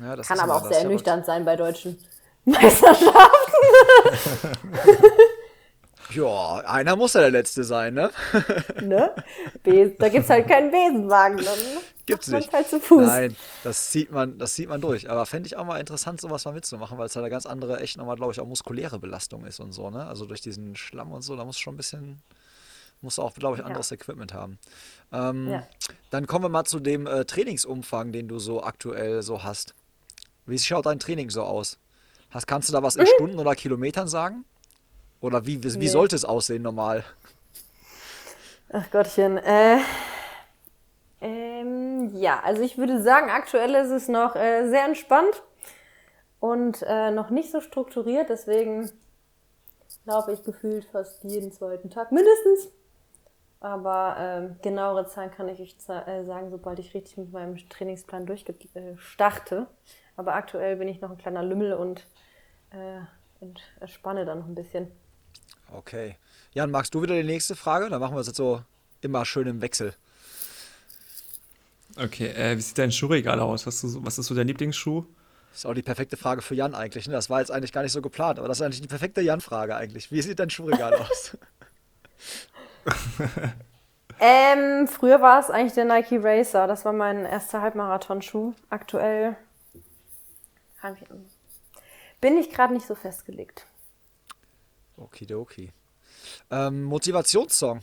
Ja, 0.00 0.16
Kann 0.16 0.40
aber 0.40 0.56
auch 0.56 0.66
sehr 0.68 0.80
ernüchternd 0.80 1.24
sein 1.24 1.44
bei 1.44 1.56
deutschen 1.56 1.98
Meisterschaften. 2.44 3.14
ja, 6.10 6.56
einer 6.66 6.96
muss 6.96 7.14
ja 7.14 7.20
der 7.20 7.30
Letzte 7.30 7.64
sein, 7.64 7.94
ne? 7.94 8.10
ne? 8.82 9.14
Da 9.98 10.08
gibt 10.08 10.24
es 10.24 10.30
halt 10.30 10.48
keinen 10.48 10.70
Besenwagen. 10.70 11.38
Dann 11.38 11.58
gibt's 12.04 12.28
nicht. 12.28 12.52
Halt 12.52 12.68
zu 12.68 12.80
Fuß. 12.80 13.06
Nein, 13.06 13.36
das 13.62 13.92
sieht 13.92 14.10
man, 14.10 14.36
das 14.38 14.54
sieht 14.54 14.68
man 14.68 14.80
durch. 14.80 15.08
Aber 15.08 15.26
fände 15.26 15.46
ich 15.46 15.56
auch 15.56 15.64
mal 15.64 15.78
interessant, 15.78 16.20
sowas 16.20 16.44
mal 16.44 16.52
mitzumachen, 16.52 16.98
weil 16.98 17.06
es 17.06 17.14
halt 17.14 17.24
eine 17.24 17.30
ganz 17.30 17.46
andere, 17.46 17.80
echt 17.80 17.96
nochmal, 17.96 18.16
glaube 18.16 18.32
ich, 18.32 18.40
auch 18.40 18.46
muskuläre 18.46 18.98
Belastung 18.98 19.44
ist 19.46 19.60
und 19.60 19.72
so, 19.72 19.90
ne? 19.90 20.06
Also 20.06 20.26
durch 20.26 20.40
diesen 20.40 20.76
Schlamm 20.76 21.12
und 21.12 21.22
so, 21.22 21.36
da 21.36 21.44
muss 21.44 21.58
schon 21.58 21.74
ein 21.74 21.78
bisschen 21.78 22.20
Musst 23.02 23.18
du 23.18 23.22
auch, 23.22 23.34
glaube 23.34 23.56
ich, 23.56 23.64
anderes 23.64 23.90
ja. 23.90 23.94
Equipment 23.94 24.32
haben. 24.32 24.58
Ähm, 25.12 25.48
ja. 25.48 25.66
Dann 26.10 26.26
kommen 26.26 26.44
wir 26.44 26.48
mal 26.48 26.64
zu 26.64 26.80
dem 26.80 27.06
äh, 27.06 27.24
Trainingsumfang, 27.24 28.12
den 28.12 28.28
du 28.28 28.38
so 28.38 28.62
aktuell 28.62 29.22
so 29.22 29.42
hast. 29.42 29.74
Wie 30.46 30.58
schaut 30.58 30.86
dein 30.86 30.98
Training 30.98 31.30
so 31.30 31.42
aus? 31.42 31.78
Hast, 32.30 32.46
kannst 32.46 32.68
du 32.68 32.72
da 32.72 32.82
was 32.82 32.96
in 32.96 33.02
mhm. 33.02 33.08
Stunden 33.16 33.38
oder 33.38 33.54
Kilometern 33.54 34.08
sagen? 34.08 34.44
Oder 35.20 35.46
wie, 35.46 35.62
wie, 35.62 35.76
nee. 35.76 35.86
sollte 35.86 36.16
es 36.16 36.24
aussehen 36.24 36.62
normal? 36.62 37.04
Ach 38.72 38.90
Gottchen. 38.90 39.38
Äh, 39.38 39.78
ähm, 41.20 42.10
ja, 42.14 42.40
also 42.40 42.62
ich 42.62 42.78
würde 42.78 43.02
sagen, 43.02 43.30
aktuell 43.30 43.74
ist 43.74 43.90
es 43.90 44.08
noch 44.08 44.36
äh, 44.36 44.68
sehr 44.68 44.84
entspannt 44.84 45.42
und 46.40 46.82
äh, 46.82 47.10
noch 47.10 47.30
nicht 47.30 47.50
so 47.50 47.60
strukturiert. 47.60 48.28
Deswegen 48.28 48.90
laufe 50.04 50.32
ich 50.32 50.42
gefühlt 50.44 50.84
fast 50.84 51.24
jeden 51.24 51.52
zweiten 51.52 51.90
Tag 51.90 52.12
mindestens. 52.12 52.70
Aber 53.66 54.16
ähm, 54.16 54.56
genauere 54.62 55.08
Zahlen 55.08 55.32
kann 55.32 55.48
ich 55.48 55.58
euch 55.58 55.74
äh, 55.88 56.24
sagen, 56.24 56.50
sobald 56.52 56.78
ich 56.78 56.94
richtig 56.94 57.16
mit 57.16 57.32
meinem 57.32 57.56
Trainingsplan 57.68 58.24
durchstarte. 58.24 59.66
Aber 60.16 60.34
aktuell 60.36 60.76
bin 60.76 60.86
ich 60.86 61.00
noch 61.00 61.10
ein 61.10 61.18
kleiner 61.18 61.42
Lümmel 61.42 61.72
und, 61.72 62.06
äh, 62.70 63.00
und 63.40 63.60
spanne 63.86 64.24
dann 64.24 64.38
noch 64.38 64.46
ein 64.46 64.54
bisschen. 64.54 64.86
Okay. 65.72 66.14
Jan, 66.54 66.70
magst 66.70 66.94
du 66.94 67.02
wieder 67.02 67.16
die 67.16 67.24
nächste 67.24 67.56
Frage? 67.56 67.88
Dann 67.88 67.98
machen 67.98 68.14
wir 68.14 68.20
es 68.20 68.28
jetzt 68.28 68.36
so 68.36 68.62
immer 69.00 69.24
schön 69.24 69.48
im 69.48 69.60
Wechsel. 69.60 69.94
Okay, 71.96 72.28
äh, 72.28 72.56
wie 72.56 72.60
sieht 72.60 72.78
dein 72.78 72.92
Schuhregal 72.92 73.40
aus? 73.40 73.66
Was, 73.66 73.80
du, 73.80 74.04
was 74.04 74.16
ist 74.16 74.28
so 74.28 74.36
dein 74.36 74.46
Lieblingsschuh? 74.46 75.04
Das 75.50 75.58
ist 75.58 75.66
auch 75.66 75.74
die 75.74 75.82
perfekte 75.82 76.16
Frage 76.16 76.40
für 76.40 76.54
Jan 76.54 76.76
eigentlich. 76.76 77.08
Ne? 77.08 77.14
Das 77.14 77.30
war 77.30 77.40
jetzt 77.40 77.50
eigentlich 77.50 77.72
gar 77.72 77.82
nicht 77.82 77.90
so 77.90 78.00
geplant, 78.00 78.38
aber 78.38 78.46
das 78.46 78.58
ist 78.58 78.62
eigentlich 78.62 78.82
die 78.82 78.86
perfekte 78.86 79.22
Jan-Frage 79.22 79.74
eigentlich. 79.74 80.12
Wie 80.12 80.22
sieht 80.22 80.38
dein 80.38 80.50
Schuhregal 80.50 80.94
aus? 80.94 81.36
ähm, 84.20 84.88
früher 84.88 85.20
war 85.20 85.40
es 85.40 85.50
eigentlich 85.50 85.74
der 85.74 85.84
Nike 85.84 86.18
Racer. 86.18 86.66
Das 86.66 86.84
war 86.84 86.92
mein 86.92 87.24
erster 87.24 87.60
Halbmarathon-Schuh. 87.60 88.54
Aktuell 88.70 89.36
bin 92.20 92.38
ich 92.38 92.50
gerade 92.50 92.74
nicht 92.74 92.86
so 92.86 92.94
festgelegt. 92.94 93.66
Okidoki. 94.96 95.72
Ähm, 96.50 96.84
Motivationssong. 96.84 97.80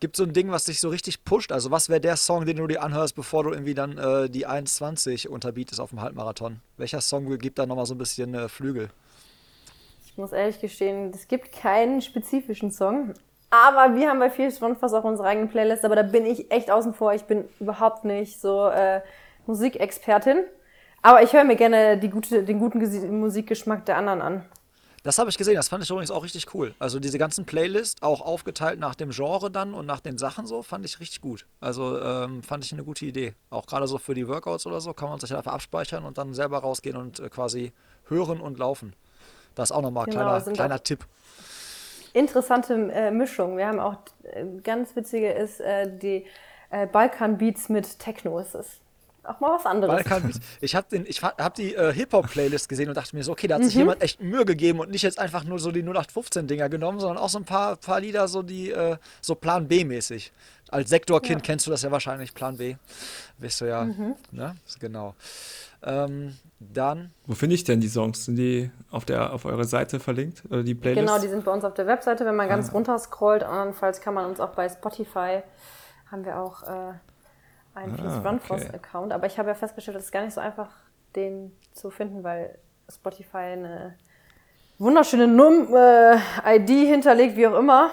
Gibt 0.00 0.16
so 0.16 0.22
ein 0.22 0.32
Ding, 0.32 0.50
was 0.50 0.64
dich 0.64 0.80
so 0.80 0.90
richtig 0.90 1.24
pusht? 1.24 1.50
Also, 1.50 1.70
was 1.72 1.88
wäre 1.88 2.00
der 2.00 2.16
Song, 2.16 2.46
den 2.46 2.56
du 2.56 2.66
dir 2.68 2.82
anhörst, 2.82 3.16
bevor 3.16 3.42
du 3.42 3.50
irgendwie 3.50 3.74
dann 3.74 3.98
äh, 3.98 4.30
die 4.30 4.46
1,20 4.46 5.26
unterbietest 5.26 5.80
auf 5.80 5.90
dem 5.90 6.00
Halbmarathon? 6.00 6.60
Welcher 6.76 7.00
Song 7.00 7.36
gibt 7.38 7.58
da 7.58 7.66
nochmal 7.66 7.86
so 7.86 7.94
ein 7.94 7.98
bisschen 7.98 8.32
äh, 8.34 8.48
Flügel? 8.48 8.90
Ich 10.06 10.16
muss 10.16 10.32
ehrlich 10.32 10.60
gestehen, 10.60 11.10
es 11.12 11.26
gibt 11.26 11.52
keinen 11.52 12.00
spezifischen 12.00 12.70
Song. 12.70 13.14
Aber 13.50 13.94
wir 13.94 14.10
haben 14.10 14.18
bei 14.18 14.30
Fierce 14.30 14.58
Fast 14.58 14.94
auch 14.94 15.04
unsere 15.04 15.28
eigene 15.28 15.46
Playlist, 15.46 15.84
aber 15.84 15.96
da 15.96 16.02
bin 16.02 16.26
ich 16.26 16.50
echt 16.50 16.70
außen 16.70 16.92
vor. 16.92 17.14
Ich 17.14 17.24
bin 17.24 17.48
überhaupt 17.60 18.04
nicht 18.04 18.40
so 18.40 18.68
äh, 18.68 19.00
Musikexpertin. 19.46 20.44
Aber 21.00 21.22
ich 21.22 21.32
höre 21.32 21.44
mir 21.44 21.56
gerne 21.56 21.96
die 21.98 22.10
gute, 22.10 22.42
den 22.42 22.58
guten 22.58 23.20
Musikgeschmack 23.20 23.86
der 23.86 23.96
anderen 23.96 24.20
an. 24.20 24.44
Das 25.04 25.18
habe 25.18 25.30
ich 25.30 25.38
gesehen, 25.38 25.54
das 25.54 25.68
fand 25.68 25.82
ich 25.82 25.90
übrigens 25.90 26.10
auch 26.10 26.24
richtig 26.24 26.52
cool. 26.54 26.74
Also 26.78 26.98
diese 26.98 27.18
ganzen 27.18 27.46
Playlists, 27.46 28.02
auch 28.02 28.20
aufgeteilt 28.20 28.80
nach 28.80 28.94
dem 28.94 29.10
Genre 29.10 29.50
dann 29.50 29.72
und 29.72 29.86
nach 29.86 30.00
den 30.00 30.18
Sachen 30.18 30.46
so, 30.46 30.62
fand 30.62 30.84
ich 30.84 31.00
richtig 31.00 31.20
gut. 31.20 31.46
Also 31.60 31.98
ähm, 32.00 32.42
fand 32.42 32.64
ich 32.64 32.72
eine 32.72 32.84
gute 32.84 33.06
Idee. 33.06 33.34
Auch 33.48 33.66
gerade 33.66 33.86
so 33.86 33.96
für 33.98 34.14
die 34.14 34.28
Workouts 34.28 34.66
oder 34.66 34.80
so 34.80 34.92
kann 34.92 35.08
man 35.08 35.20
sich 35.20 35.34
einfach 35.34 35.52
abspeichern 35.52 36.04
und 36.04 36.18
dann 36.18 36.34
selber 36.34 36.58
rausgehen 36.58 36.96
und 36.96 37.20
äh, 37.20 37.30
quasi 37.30 37.72
hören 38.08 38.40
und 38.40 38.58
laufen. 38.58 38.94
Das 39.54 39.70
ist 39.70 39.76
auch 39.76 39.82
nochmal 39.82 40.04
ein 40.04 40.10
genau, 40.10 40.40
kleiner, 40.40 40.52
kleiner 40.52 40.82
Tipp 40.82 41.06
interessante 42.18 42.74
äh, 42.92 43.10
Mischung. 43.10 43.56
Wir 43.56 43.66
haben 43.66 43.80
auch 43.80 43.96
äh, 44.24 44.44
ganz 44.62 44.94
witzige 44.96 45.30
ist 45.30 45.60
äh, 45.60 45.98
die 45.98 46.26
äh, 46.70 46.86
Balkan 46.86 47.38
Beats 47.38 47.68
mit 47.68 47.98
Techno 47.98 48.38
ist 48.38 48.54
es. 48.54 48.80
auch 49.24 49.40
mal 49.40 49.54
was 49.54 49.66
anderes. 49.66 49.94
Balkan 49.94 50.32
Ich 50.60 50.74
habe 50.74 51.04
hab 51.38 51.54
die 51.54 51.74
äh, 51.74 51.92
Hip-Hop-Playlist 51.92 52.68
gesehen 52.68 52.88
und 52.88 52.96
dachte 52.96 53.16
mir 53.16 53.22
so, 53.22 53.32
okay, 53.32 53.46
da 53.46 53.56
hat 53.56 53.64
sich 53.64 53.74
mhm. 53.74 53.80
jemand 53.80 54.02
echt 54.02 54.20
Mühe 54.20 54.44
gegeben 54.44 54.80
und 54.80 54.90
nicht 54.90 55.02
jetzt 55.02 55.18
einfach 55.18 55.44
nur 55.44 55.58
so 55.58 55.70
die 55.70 55.82
0815-Dinger 55.82 56.68
genommen, 56.68 57.00
sondern 57.00 57.18
auch 57.18 57.28
so 57.28 57.38
ein 57.38 57.44
paar, 57.44 57.76
paar 57.76 58.00
Lieder, 58.00 58.28
so 58.28 58.42
die 58.42 58.70
äh, 58.70 58.96
so 59.20 59.34
Plan 59.34 59.68
B-mäßig. 59.68 60.32
Als 60.70 60.90
Sektorkind 60.90 61.40
ja. 61.40 61.46
kennst 61.46 61.66
du 61.66 61.70
das 61.70 61.82
ja 61.82 61.90
wahrscheinlich, 61.90 62.34
Plan 62.34 62.58
B. 62.58 62.76
Weißt 63.38 63.62
du 63.62 63.64
ja, 63.66 63.84
mhm. 63.84 64.16
ne? 64.32 64.56
Genau. 64.80 65.14
Ähm, 65.82 66.36
dann. 66.58 67.12
Wo 67.26 67.34
finde 67.34 67.54
ich 67.54 67.64
denn 67.64 67.80
die 67.80 67.88
Songs? 67.88 68.24
Sind 68.24 68.36
die 68.36 68.70
auf, 68.90 69.04
der, 69.04 69.32
auf 69.32 69.44
eurer 69.44 69.64
Seite 69.64 70.00
verlinkt? 70.00 70.42
Oder 70.50 70.62
die 70.62 70.74
Playlist? 70.74 71.06
Genau, 71.06 71.20
die 71.20 71.28
sind 71.28 71.44
bei 71.44 71.52
uns 71.52 71.64
auf 71.64 71.74
der 71.74 71.86
Webseite. 71.86 72.24
Wenn 72.24 72.36
man 72.36 72.48
ganz 72.48 72.70
ah. 72.70 72.72
runter 72.72 72.98
scrollt, 72.98 73.42
andernfalls 73.42 74.00
kann 74.00 74.14
man 74.14 74.26
uns 74.26 74.40
auch 74.40 74.50
bei 74.50 74.68
Spotify, 74.68 75.42
haben 76.10 76.24
wir 76.24 76.38
auch 76.38 76.62
äh, 76.64 76.94
einen 77.74 78.00
ah, 78.00 78.20
Runforce-Account. 78.28 79.12
Aber 79.12 79.26
ich 79.26 79.38
habe 79.38 79.48
ja 79.48 79.54
festgestellt, 79.54 79.96
es 79.96 80.06
ist 80.06 80.12
gar 80.12 80.24
nicht 80.24 80.34
so 80.34 80.40
einfach, 80.40 80.70
den 81.14 81.52
zu 81.72 81.90
finden, 81.90 82.24
weil 82.24 82.58
Spotify 82.90 83.38
eine 83.38 83.94
wunderschöne 84.78 85.28
Num 85.28 85.74
äh, 85.74 86.16
ID 86.56 86.68
hinterlegt, 86.88 87.36
wie 87.36 87.46
auch 87.46 87.58
immer. 87.58 87.92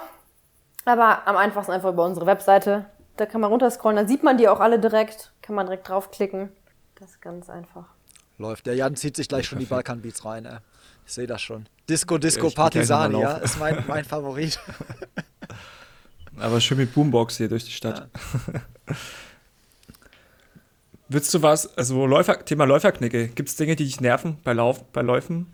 Aber 0.84 1.26
am 1.26 1.36
einfachsten 1.36 1.72
einfach 1.72 1.92
über 1.92 2.04
unsere 2.04 2.26
Webseite. 2.26 2.86
Da 3.16 3.26
kann 3.26 3.40
man 3.40 3.50
runterscrollen, 3.50 3.96
dann 3.96 4.08
sieht 4.08 4.22
man 4.22 4.36
die 4.36 4.48
auch 4.48 4.60
alle 4.60 4.78
direkt, 4.78 5.32
kann 5.40 5.56
man 5.56 5.66
direkt 5.66 5.88
draufklicken. 5.88 6.50
Das 6.98 7.10
ist 7.10 7.20
ganz 7.20 7.50
einfach. 7.50 7.84
Läuft. 8.38 8.66
Der 8.66 8.74
Jan 8.74 8.96
zieht 8.96 9.16
sich 9.16 9.28
gleich 9.28 9.46
schon 9.46 9.58
die 9.58 9.66
Balkan-Beats 9.66 10.24
rein. 10.24 10.46
Ey. 10.46 10.58
Ich 11.06 11.12
sehe 11.12 11.26
das 11.26 11.42
schon. 11.42 11.68
Disco, 11.88 12.18
Disco, 12.18 12.50
Partisani, 12.50 13.20
ja, 13.20 13.36
ist 13.36 13.58
mein, 13.58 13.84
mein 13.86 14.04
Favorit. 14.04 14.58
Aber 16.38 16.60
schön 16.60 16.78
mit 16.78 16.94
Boombox 16.94 17.36
hier 17.36 17.48
durch 17.48 17.64
die 17.64 17.70
Stadt. 17.70 18.08
Ja. 18.86 18.94
Willst 21.08 21.32
du 21.34 21.42
was, 21.42 21.76
also 21.78 22.06
Läufer, 22.06 22.44
Thema 22.44 22.64
Läuferknicke, 22.64 23.28
gibt 23.28 23.48
es 23.48 23.56
Dinge, 23.56 23.76
die 23.76 23.84
dich 23.84 24.00
nerven 24.00 24.38
bei, 24.42 24.52
Lauf, 24.54 24.82
bei 24.84 25.02
Läufen, 25.02 25.46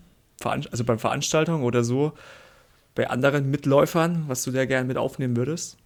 also 0.43 0.83
bei 0.83 0.97
Veranstaltungen 0.97 1.63
oder 1.63 1.83
so, 1.83 2.13
bei 2.95 3.09
anderen 3.09 3.51
Mitläufern, 3.51 4.25
was 4.27 4.43
du 4.43 4.51
da 4.51 4.65
gerne 4.65 4.87
mit 4.87 4.97
aufnehmen 4.97 5.37
würdest? 5.37 5.77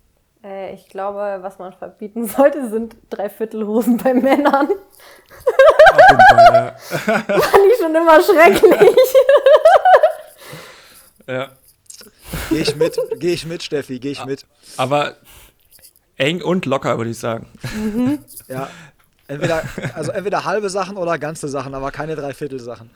Äh, 0.44 0.74
ich 0.74 0.88
glaube, 0.88 1.40
was 1.42 1.60
man 1.60 1.74
verbieten 1.74 2.26
sollte, 2.28 2.70
sind 2.70 2.96
Dreiviertelhosen 3.10 3.98
bei 3.98 4.14
Männern. 4.14 4.70
Fand 7.06 7.64
ich 7.72 7.78
schon 7.80 7.96
immer 7.96 8.22
schrecklich. 8.22 8.96
ja. 11.28 11.52
Geh 12.50 12.60
ich 12.60 12.76
mit, 12.76 13.00
geh 13.20 13.34
ich 13.34 13.46
mit, 13.46 13.64
Steffi, 13.64 14.00
geh 14.00 14.12
ich 14.12 14.26
mit. 14.26 14.46
Aber 14.78 15.16
eng 16.18 16.42
und 16.42 16.66
locker, 16.66 16.98
würde 16.98 17.12
ich 17.12 17.20
sagen. 17.20 17.48
Mhm. 17.76 18.20
Ja. 18.48 18.70
Entweder, 19.28 19.64
also 19.94 20.12
entweder 20.12 20.46
halbe 20.46 20.70
Sachen 20.70 20.96
oder 20.98 21.18
ganze 21.18 21.50
Sachen, 21.50 21.74
aber 21.74 21.92
keine 21.92 22.16
Dreiviertel-Sachen. 22.16 22.90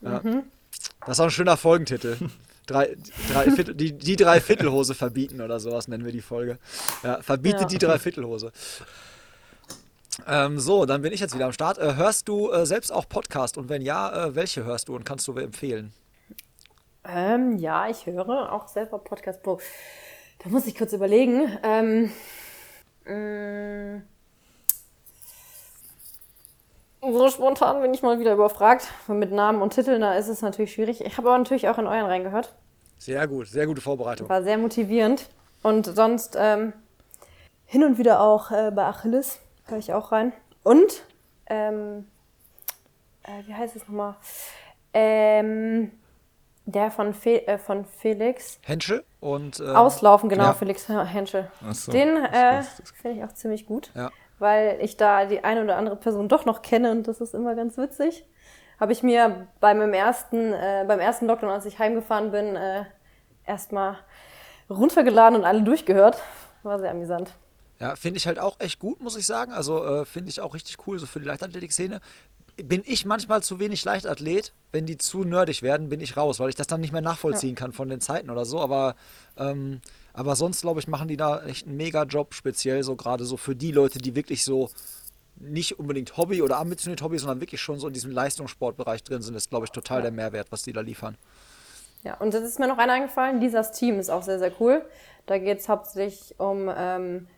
Ja. 0.00 0.20
Mhm. 0.22 0.42
Das 1.00 1.16
ist 1.16 1.20
auch 1.20 1.24
ein 1.24 1.30
schöner 1.30 1.56
Folgentitel 1.56 2.16
drei, 2.68 2.96
drei 3.32 3.50
Viertel, 3.50 3.74
die, 3.74 3.92
die 3.92 4.16
Dreiviertelhose 4.16 4.94
verbieten 4.94 5.40
oder 5.40 5.58
sowas 5.58 5.88
nennen 5.88 6.04
wir 6.04 6.12
die 6.12 6.22
Folge. 6.22 6.58
Ja, 7.02 7.20
verbietet 7.22 7.62
ja. 7.62 7.66
die 7.66 7.78
Dreiviertelhose. 7.78 8.52
Ähm, 10.30 10.58
so, 10.60 10.84
dann 10.84 11.00
bin 11.00 11.12
ich 11.14 11.20
jetzt 11.20 11.34
wieder 11.34 11.46
am 11.46 11.52
Start. 11.52 11.78
Äh, 11.78 11.96
hörst 11.96 12.28
du 12.28 12.52
äh, 12.52 12.66
selbst 12.66 12.92
auch 12.92 13.08
Podcast 13.08 13.56
und 13.56 13.70
wenn 13.70 13.80
ja, 13.80 14.26
äh, 14.26 14.34
welche 14.34 14.62
hörst 14.62 14.88
du 14.88 14.94
und 14.94 15.04
kannst 15.04 15.26
du 15.26 15.32
empfehlen? 15.32 15.94
Ähm, 17.04 17.56
ja, 17.56 17.88
ich 17.88 18.04
höre 18.04 18.52
auch 18.52 18.68
selber 18.68 18.98
Podcast. 18.98 19.42
Bro. 19.42 19.58
Da 20.40 20.50
muss 20.50 20.66
ich 20.66 20.76
kurz 20.76 20.92
überlegen. 20.92 21.58
Ähm, 21.62 22.12
mh, 23.06 24.02
mm, 27.00 27.12
so 27.12 27.30
spontan 27.30 27.80
bin 27.80 27.94
ich 27.94 28.02
mal 28.02 28.20
wieder 28.20 28.34
überfragt. 28.34 28.88
Mit 29.06 29.32
Namen 29.32 29.62
und 29.62 29.72
Titeln, 29.72 30.02
da 30.02 30.12
ist 30.14 30.28
es 30.28 30.42
natürlich 30.42 30.74
schwierig. 30.74 31.02
Ich 31.02 31.16
habe 31.16 31.28
aber 31.28 31.38
natürlich 31.38 31.68
auch 31.70 31.78
in 31.78 31.86
euren 31.86 32.04
reingehört. 32.04 32.54
Sehr 32.98 33.26
gut, 33.26 33.46
sehr 33.46 33.66
gute 33.66 33.80
Vorbereitung. 33.80 34.28
War 34.28 34.42
sehr 34.42 34.58
motivierend. 34.58 35.30
Und 35.62 35.86
sonst 35.86 36.36
ähm, 36.38 36.74
hin 37.64 37.82
und 37.82 37.96
wieder 37.96 38.20
auch 38.20 38.50
äh, 38.50 38.70
bei 38.70 38.84
Achilles 38.84 39.40
höre 39.70 39.78
ich 39.78 39.92
auch 39.92 40.12
rein. 40.12 40.32
Und, 40.62 41.04
ähm, 41.46 42.06
äh, 43.22 43.46
wie 43.46 43.54
heißt 43.54 43.76
es 43.76 43.82
nochmal? 43.82 44.16
Ähm, 44.92 45.92
der 46.66 46.90
von, 46.90 47.14
Fe 47.14 47.46
äh, 47.46 47.58
von 47.58 47.84
Felix. 47.84 48.58
Henschel 48.62 49.04
und. 49.20 49.60
Ähm, 49.60 49.76
Auslaufen, 49.76 50.28
genau, 50.28 50.44
ja. 50.44 50.52
Felix 50.54 50.88
Henschel. 50.88 51.50
So, 51.72 51.92
Den 51.92 52.24
äh, 52.24 52.62
finde 52.94 53.18
ich 53.18 53.24
auch 53.24 53.32
ziemlich 53.32 53.66
gut. 53.66 53.90
Ja 53.94 54.10
weil 54.38 54.78
ich 54.80 54.96
da 54.96 55.26
die 55.26 55.44
eine 55.44 55.62
oder 55.62 55.76
andere 55.76 55.96
Person 55.96 56.28
doch 56.28 56.44
noch 56.44 56.62
kenne 56.62 56.90
und 56.92 57.08
das 57.08 57.20
ist 57.20 57.34
immer 57.34 57.54
ganz 57.54 57.76
witzig. 57.76 58.24
Habe 58.80 58.92
ich 58.92 59.02
mir 59.02 59.48
bei 59.60 59.74
meinem 59.74 59.92
ersten, 59.92 60.52
äh, 60.52 60.84
beim 60.86 61.00
ersten 61.00 61.26
Lockdown, 61.26 61.50
als 61.50 61.66
ich 61.66 61.78
heimgefahren 61.78 62.30
bin, 62.30 62.54
äh, 62.54 62.84
erstmal 63.44 63.96
runtergeladen 64.70 65.38
und 65.38 65.44
alle 65.44 65.62
durchgehört. 65.62 66.22
War 66.62 66.78
sehr 66.78 66.92
amüsant. 66.92 67.32
Ja, 67.80 67.94
finde 67.96 68.18
ich 68.18 68.26
halt 68.26 68.38
auch 68.38 68.58
echt 68.58 68.78
gut, 68.78 69.00
muss 69.00 69.16
ich 69.16 69.26
sagen. 69.26 69.52
Also 69.52 69.84
äh, 69.84 70.04
finde 70.04 70.30
ich 70.30 70.40
auch 70.40 70.54
richtig 70.54 70.76
cool, 70.86 70.98
so 70.98 71.06
für 71.06 71.20
die 71.20 71.26
Leichtathletik-Szene. 71.26 72.00
Bin 72.56 72.82
ich 72.84 73.04
manchmal 73.04 73.42
zu 73.42 73.60
wenig 73.60 73.84
Leichtathlet, 73.84 74.52
wenn 74.72 74.84
die 74.84 74.98
zu 74.98 75.22
nerdig 75.22 75.62
werden, 75.62 75.88
bin 75.88 76.00
ich 76.00 76.16
raus, 76.16 76.40
weil 76.40 76.48
ich 76.48 76.56
das 76.56 76.66
dann 76.66 76.80
nicht 76.80 76.92
mehr 76.92 77.02
nachvollziehen 77.02 77.50
ja. 77.50 77.54
kann 77.54 77.72
von 77.72 77.88
den 77.88 78.00
Zeiten 78.00 78.30
oder 78.30 78.44
so. 78.44 78.60
Aber 78.60 78.96
ähm, 79.36 79.80
aber 80.18 80.34
sonst, 80.34 80.62
glaube 80.62 80.80
ich, 80.80 80.88
machen 80.88 81.06
die 81.06 81.16
da 81.16 81.44
echt 81.44 81.68
einen 81.68 81.76
mega 81.76 82.02
Job, 82.02 82.34
speziell 82.34 82.82
so 82.82 82.96
gerade 82.96 83.24
so 83.24 83.36
für 83.36 83.54
die 83.54 83.70
Leute, 83.70 84.00
die 84.00 84.16
wirklich 84.16 84.42
so 84.42 84.68
nicht 85.36 85.78
unbedingt 85.78 86.16
Hobby 86.16 86.42
oder 86.42 86.58
ambitioniert 86.58 87.02
Hobby, 87.02 87.18
sondern 87.18 87.40
wirklich 87.40 87.60
schon 87.60 87.78
so 87.78 87.86
in 87.86 87.94
diesem 87.94 88.10
Leistungssportbereich 88.10 89.04
drin 89.04 89.22
sind, 89.22 89.36
ist, 89.36 89.50
glaube 89.50 89.66
ich, 89.66 89.70
total 89.70 89.98
ja. 89.98 90.02
der 90.02 90.10
Mehrwert, 90.10 90.50
was 90.50 90.62
die 90.62 90.72
da 90.72 90.80
liefern. 90.80 91.16
Ja, 92.02 92.16
und 92.16 92.34
das 92.34 92.42
ist 92.42 92.58
mir 92.58 92.66
noch 92.66 92.78
einer 92.78 92.94
eingefallen, 92.94 93.40
dieses 93.40 93.70
Team 93.70 94.00
ist 94.00 94.10
auch 94.10 94.24
sehr, 94.24 94.40
sehr 94.40 94.52
cool. 94.58 94.84
Da 95.26 95.38
geht 95.38 95.60
es 95.60 95.68
hauptsächlich 95.68 96.34
um 96.38 96.68
ähm, 96.74 97.28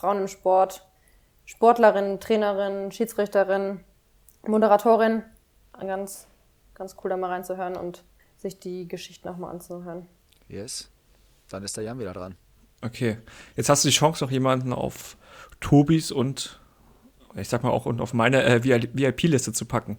Frauen 0.00 0.22
im 0.22 0.28
Sport, 0.28 0.86
Sportlerinnen, 1.44 2.20
Trainerinnen, 2.20 2.90
Schiedsrichterinnen, 2.90 3.84
Moderatorin. 4.46 5.24
Ganz, 5.78 6.26
ganz 6.72 6.96
cool, 7.02 7.10
da 7.10 7.18
mal 7.18 7.28
reinzuhören 7.28 7.76
und 7.76 8.02
sich 8.38 8.58
die 8.58 8.88
Geschichten 8.88 9.28
auch 9.28 9.36
mal 9.36 9.50
anzuhören. 9.50 10.06
Yes. 10.48 10.90
Dann 11.50 11.62
ist 11.64 11.76
der 11.76 11.84
Jan 11.84 11.98
wieder 11.98 12.14
dran. 12.14 12.34
Okay. 12.80 13.18
Jetzt 13.56 13.68
hast 13.68 13.84
du 13.84 13.88
die 13.88 13.94
Chance, 13.94 14.24
noch 14.24 14.30
jemanden 14.30 14.72
auf 14.72 15.18
Tobis 15.60 16.12
und 16.12 16.58
ich 17.34 17.50
sag 17.50 17.62
mal 17.62 17.70
auch 17.70 17.84
und 17.84 18.00
auf 18.00 18.14
meine 18.14 18.42
äh, 18.42 18.64
VIP-Liste 18.64 19.52
zu 19.52 19.66
packen. 19.66 19.98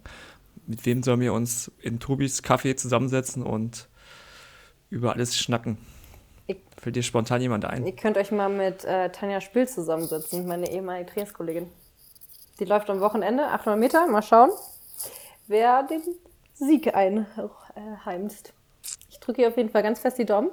Mit 0.66 0.84
wem 0.88 1.04
sollen 1.04 1.20
wir 1.20 1.34
uns 1.34 1.72
in 1.80 2.00
Tobis 2.00 2.44
Café 2.44 2.76
zusammensetzen 2.76 3.44
und 3.44 3.88
über 4.90 5.14
alles 5.14 5.38
schnacken? 5.38 5.78
Ich, 6.48 6.58
Fällt 6.78 6.96
dir 6.96 7.04
spontan 7.04 7.42
jemand 7.42 7.66
ein? 7.66 7.86
Ihr 7.86 7.96
könnt 7.96 8.18
euch 8.18 8.32
mal 8.32 8.50
mit 8.50 8.84
äh, 8.86 9.10
Tanja 9.12 9.42
Spiel 9.42 9.68
zusammensetzen, 9.68 10.48
meine 10.48 10.70
ehemalige 10.70 11.12
Trainingskollegin. 11.12 11.70
Die 12.60 12.66
läuft 12.66 12.90
am 12.90 13.00
Wochenende, 13.00 13.48
800 13.48 13.80
Meter, 13.80 14.08
mal 14.08 14.22
schauen, 14.22 14.52
wer 15.48 15.84
den 15.84 16.02
Sieg 16.54 16.94
einheimst. 16.94 18.54
Ich 19.10 19.20
drücke 19.20 19.42
ihr 19.42 19.48
auf 19.48 19.58
jeden 19.58 19.70
Fall 19.70 19.84
ganz 19.84 20.00
fest 20.00 20.18
die 20.18 20.26
Daumen. 20.26 20.52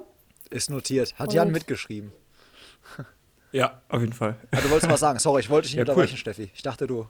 Ist 0.49 0.69
notiert. 0.69 1.17
Hat 1.19 1.29
Und? 1.29 1.33
Jan 1.33 1.51
mitgeschrieben. 1.51 2.11
Ja, 3.51 3.81
auf 3.89 4.01
jeden 4.01 4.13
Fall. 4.13 4.35
Ja, 4.53 4.61
du 4.61 4.69
wolltest 4.69 4.91
was 4.91 4.99
sagen. 4.99 5.17
Sorry, 5.17 5.39
ich 5.39 5.49
wollte 5.49 5.65
dich 5.65 5.75
nicht 5.75 5.79
ja, 5.79 5.81
unterbrechen, 5.91 6.13
cool. 6.13 6.19
Steffi. 6.19 6.51
Ich 6.53 6.61
dachte, 6.61 6.85
du. 6.85 7.07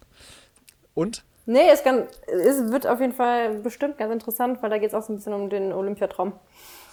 Und? 0.93 1.25
Nee, 1.45 1.69
es, 1.69 1.83
kann, 1.83 2.07
es 2.27 2.71
wird 2.71 2.87
auf 2.87 3.01
jeden 3.01 3.11
Fall 3.11 3.55
bestimmt 3.59 3.97
ganz 3.97 4.13
interessant, 4.13 4.63
weil 4.63 4.69
da 4.69 4.77
geht 4.77 4.87
es 4.87 4.93
auch 4.93 5.01
so 5.01 5.11
ein 5.11 5.17
bisschen 5.17 5.33
um 5.33 5.49
den 5.49 5.73
Olympiatraum. 5.73 6.31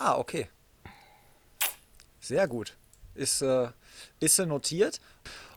Ah, 0.00 0.18
okay. 0.18 0.48
Sehr 2.26 2.48
gut. 2.48 2.76
Ist, 3.14 3.40
äh, 3.40 3.68
ist 4.18 4.36
notiert. 4.40 5.00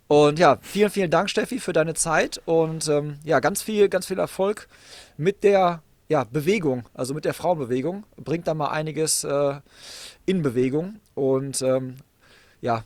Und 0.07 0.37
ja, 0.37 0.59
vielen, 0.61 0.91
vielen 0.91 1.09
Dank, 1.09 1.31
Steffi, 1.31 1.59
für 1.59 1.73
deine 1.73 1.95
Zeit 1.95 2.39
und 2.45 2.87
ähm, 2.87 3.17
ja, 3.23 3.39
ganz 3.39 3.63
viel, 3.63 3.89
ganz 3.89 4.05
viel 4.05 4.19
Erfolg 4.19 4.67
mit 5.17 5.43
der 5.43 5.81
ja, 6.09 6.25
Bewegung, 6.25 6.83
also 6.93 7.15
mit 7.15 7.25
der 7.25 7.33
Frauenbewegung. 7.33 8.03
Bringt 8.17 8.47
da 8.47 8.53
mal 8.53 8.69
einiges 8.69 9.23
äh, 9.23 9.59
in 10.27 10.43
Bewegung 10.43 10.99
und 11.15 11.59
ähm, 11.63 11.95
ja, 12.61 12.83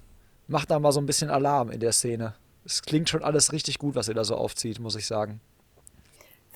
macht 0.48 0.72
da 0.72 0.80
mal 0.80 0.94
so 0.94 1.02
ein 1.02 1.06
bisschen 1.06 1.30
Alarm 1.30 1.70
in 1.70 1.82
der 1.82 1.92
Szene. 1.92 2.36
Es 2.64 2.84
klingt 2.84 3.10
schon 3.10 3.22
alles 3.22 3.52
richtig 3.52 3.80
gut, 3.80 3.96
was 3.96 4.08
ihr 4.08 4.14
da 4.14 4.24
so 4.24 4.36
aufzieht, 4.36 4.80
muss 4.80 4.96
ich 4.96 5.08
sagen. 5.08 5.42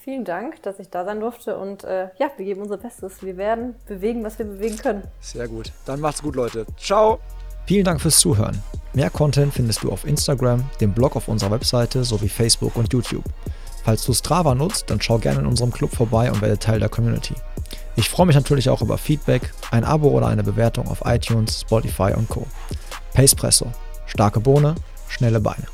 Vielen 0.08 0.24
Dank, 0.24 0.64
dass 0.64 0.80
ich 0.80 0.90
da 0.90 1.04
sein 1.04 1.20
durfte 1.20 1.58
und 1.58 1.84
äh, 1.84 2.08
ja, 2.18 2.32
wir 2.38 2.46
geben 2.46 2.62
unser 2.62 2.78
Bestes. 2.78 3.22
Wir 3.24 3.36
werden 3.36 3.76
bewegen, 3.88 4.24
was 4.24 4.40
wir 4.40 4.46
bewegen 4.46 4.78
können. 4.78 5.04
Sehr 5.20 5.50
gut. 5.50 5.74
Dann 5.86 6.00
macht's 6.00 6.22
gut, 6.22 6.38
Leute. 6.38 6.66
Ciao. 6.78 7.20
Vielen 7.66 7.84
Dank 7.84 8.00
fürs 8.00 8.18
Zuhören. 8.18 8.58
Mehr 8.94 9.10
Content 9.10 9.54
findest 9.54 9.84
du 9.84 9.92
auf 9.92 10.08
Instagram, 10.08 10.64
dem 10.80 10.94
Blog 10.94 11.18
auf 11.18 11.28
unserer 11.28 11.52
Webseite 11.52 12.06
sowie 12.06 12.30
Facebook 12.30 12.78
und 12.78 12.94
YouTube. 12.94 13.26
Falls 13.84 14.06
du 14.06 14.14
Strava 14.14 14.56
nutzt, 14.56 14.90
dann 14.90 15.02
schau 15.02 15.18
gerne 15.18 15.42
in 15.42 15.46
unserem 15.46 15.74
Club 15.74 15.94
vorbei 15.94 16.32
und 16.32 16.42
werde 16.42 16.58
Teil 16.58 16.80
der 16.80 16.88
Community. 16.88 17.36
Ich 17.98 18.10
freue 18.10 18.28
mich 18.28 18.36
natürlich 18.38 18.70
auch 18.70 18.82
über 18.82 18.98
Feedback, 18.98 19.52
ein 19.72 19.84
Abo 19.84 20.08
oder 20.08 20.28
eine 20.28 20.44
Bewertung 20.44 20.88
auf 20.88 21.02
iTunes, 21.04 21.60
Spotify 21.60 22.14
und 22.16 22.30
Co. 22.30 22.48
Pacepresso. 23.14 23.74
Starke 24.06 24.40
Bohne, 24.40 24.76
schnelle 25.10 25.42
Beine. 25.42 25.66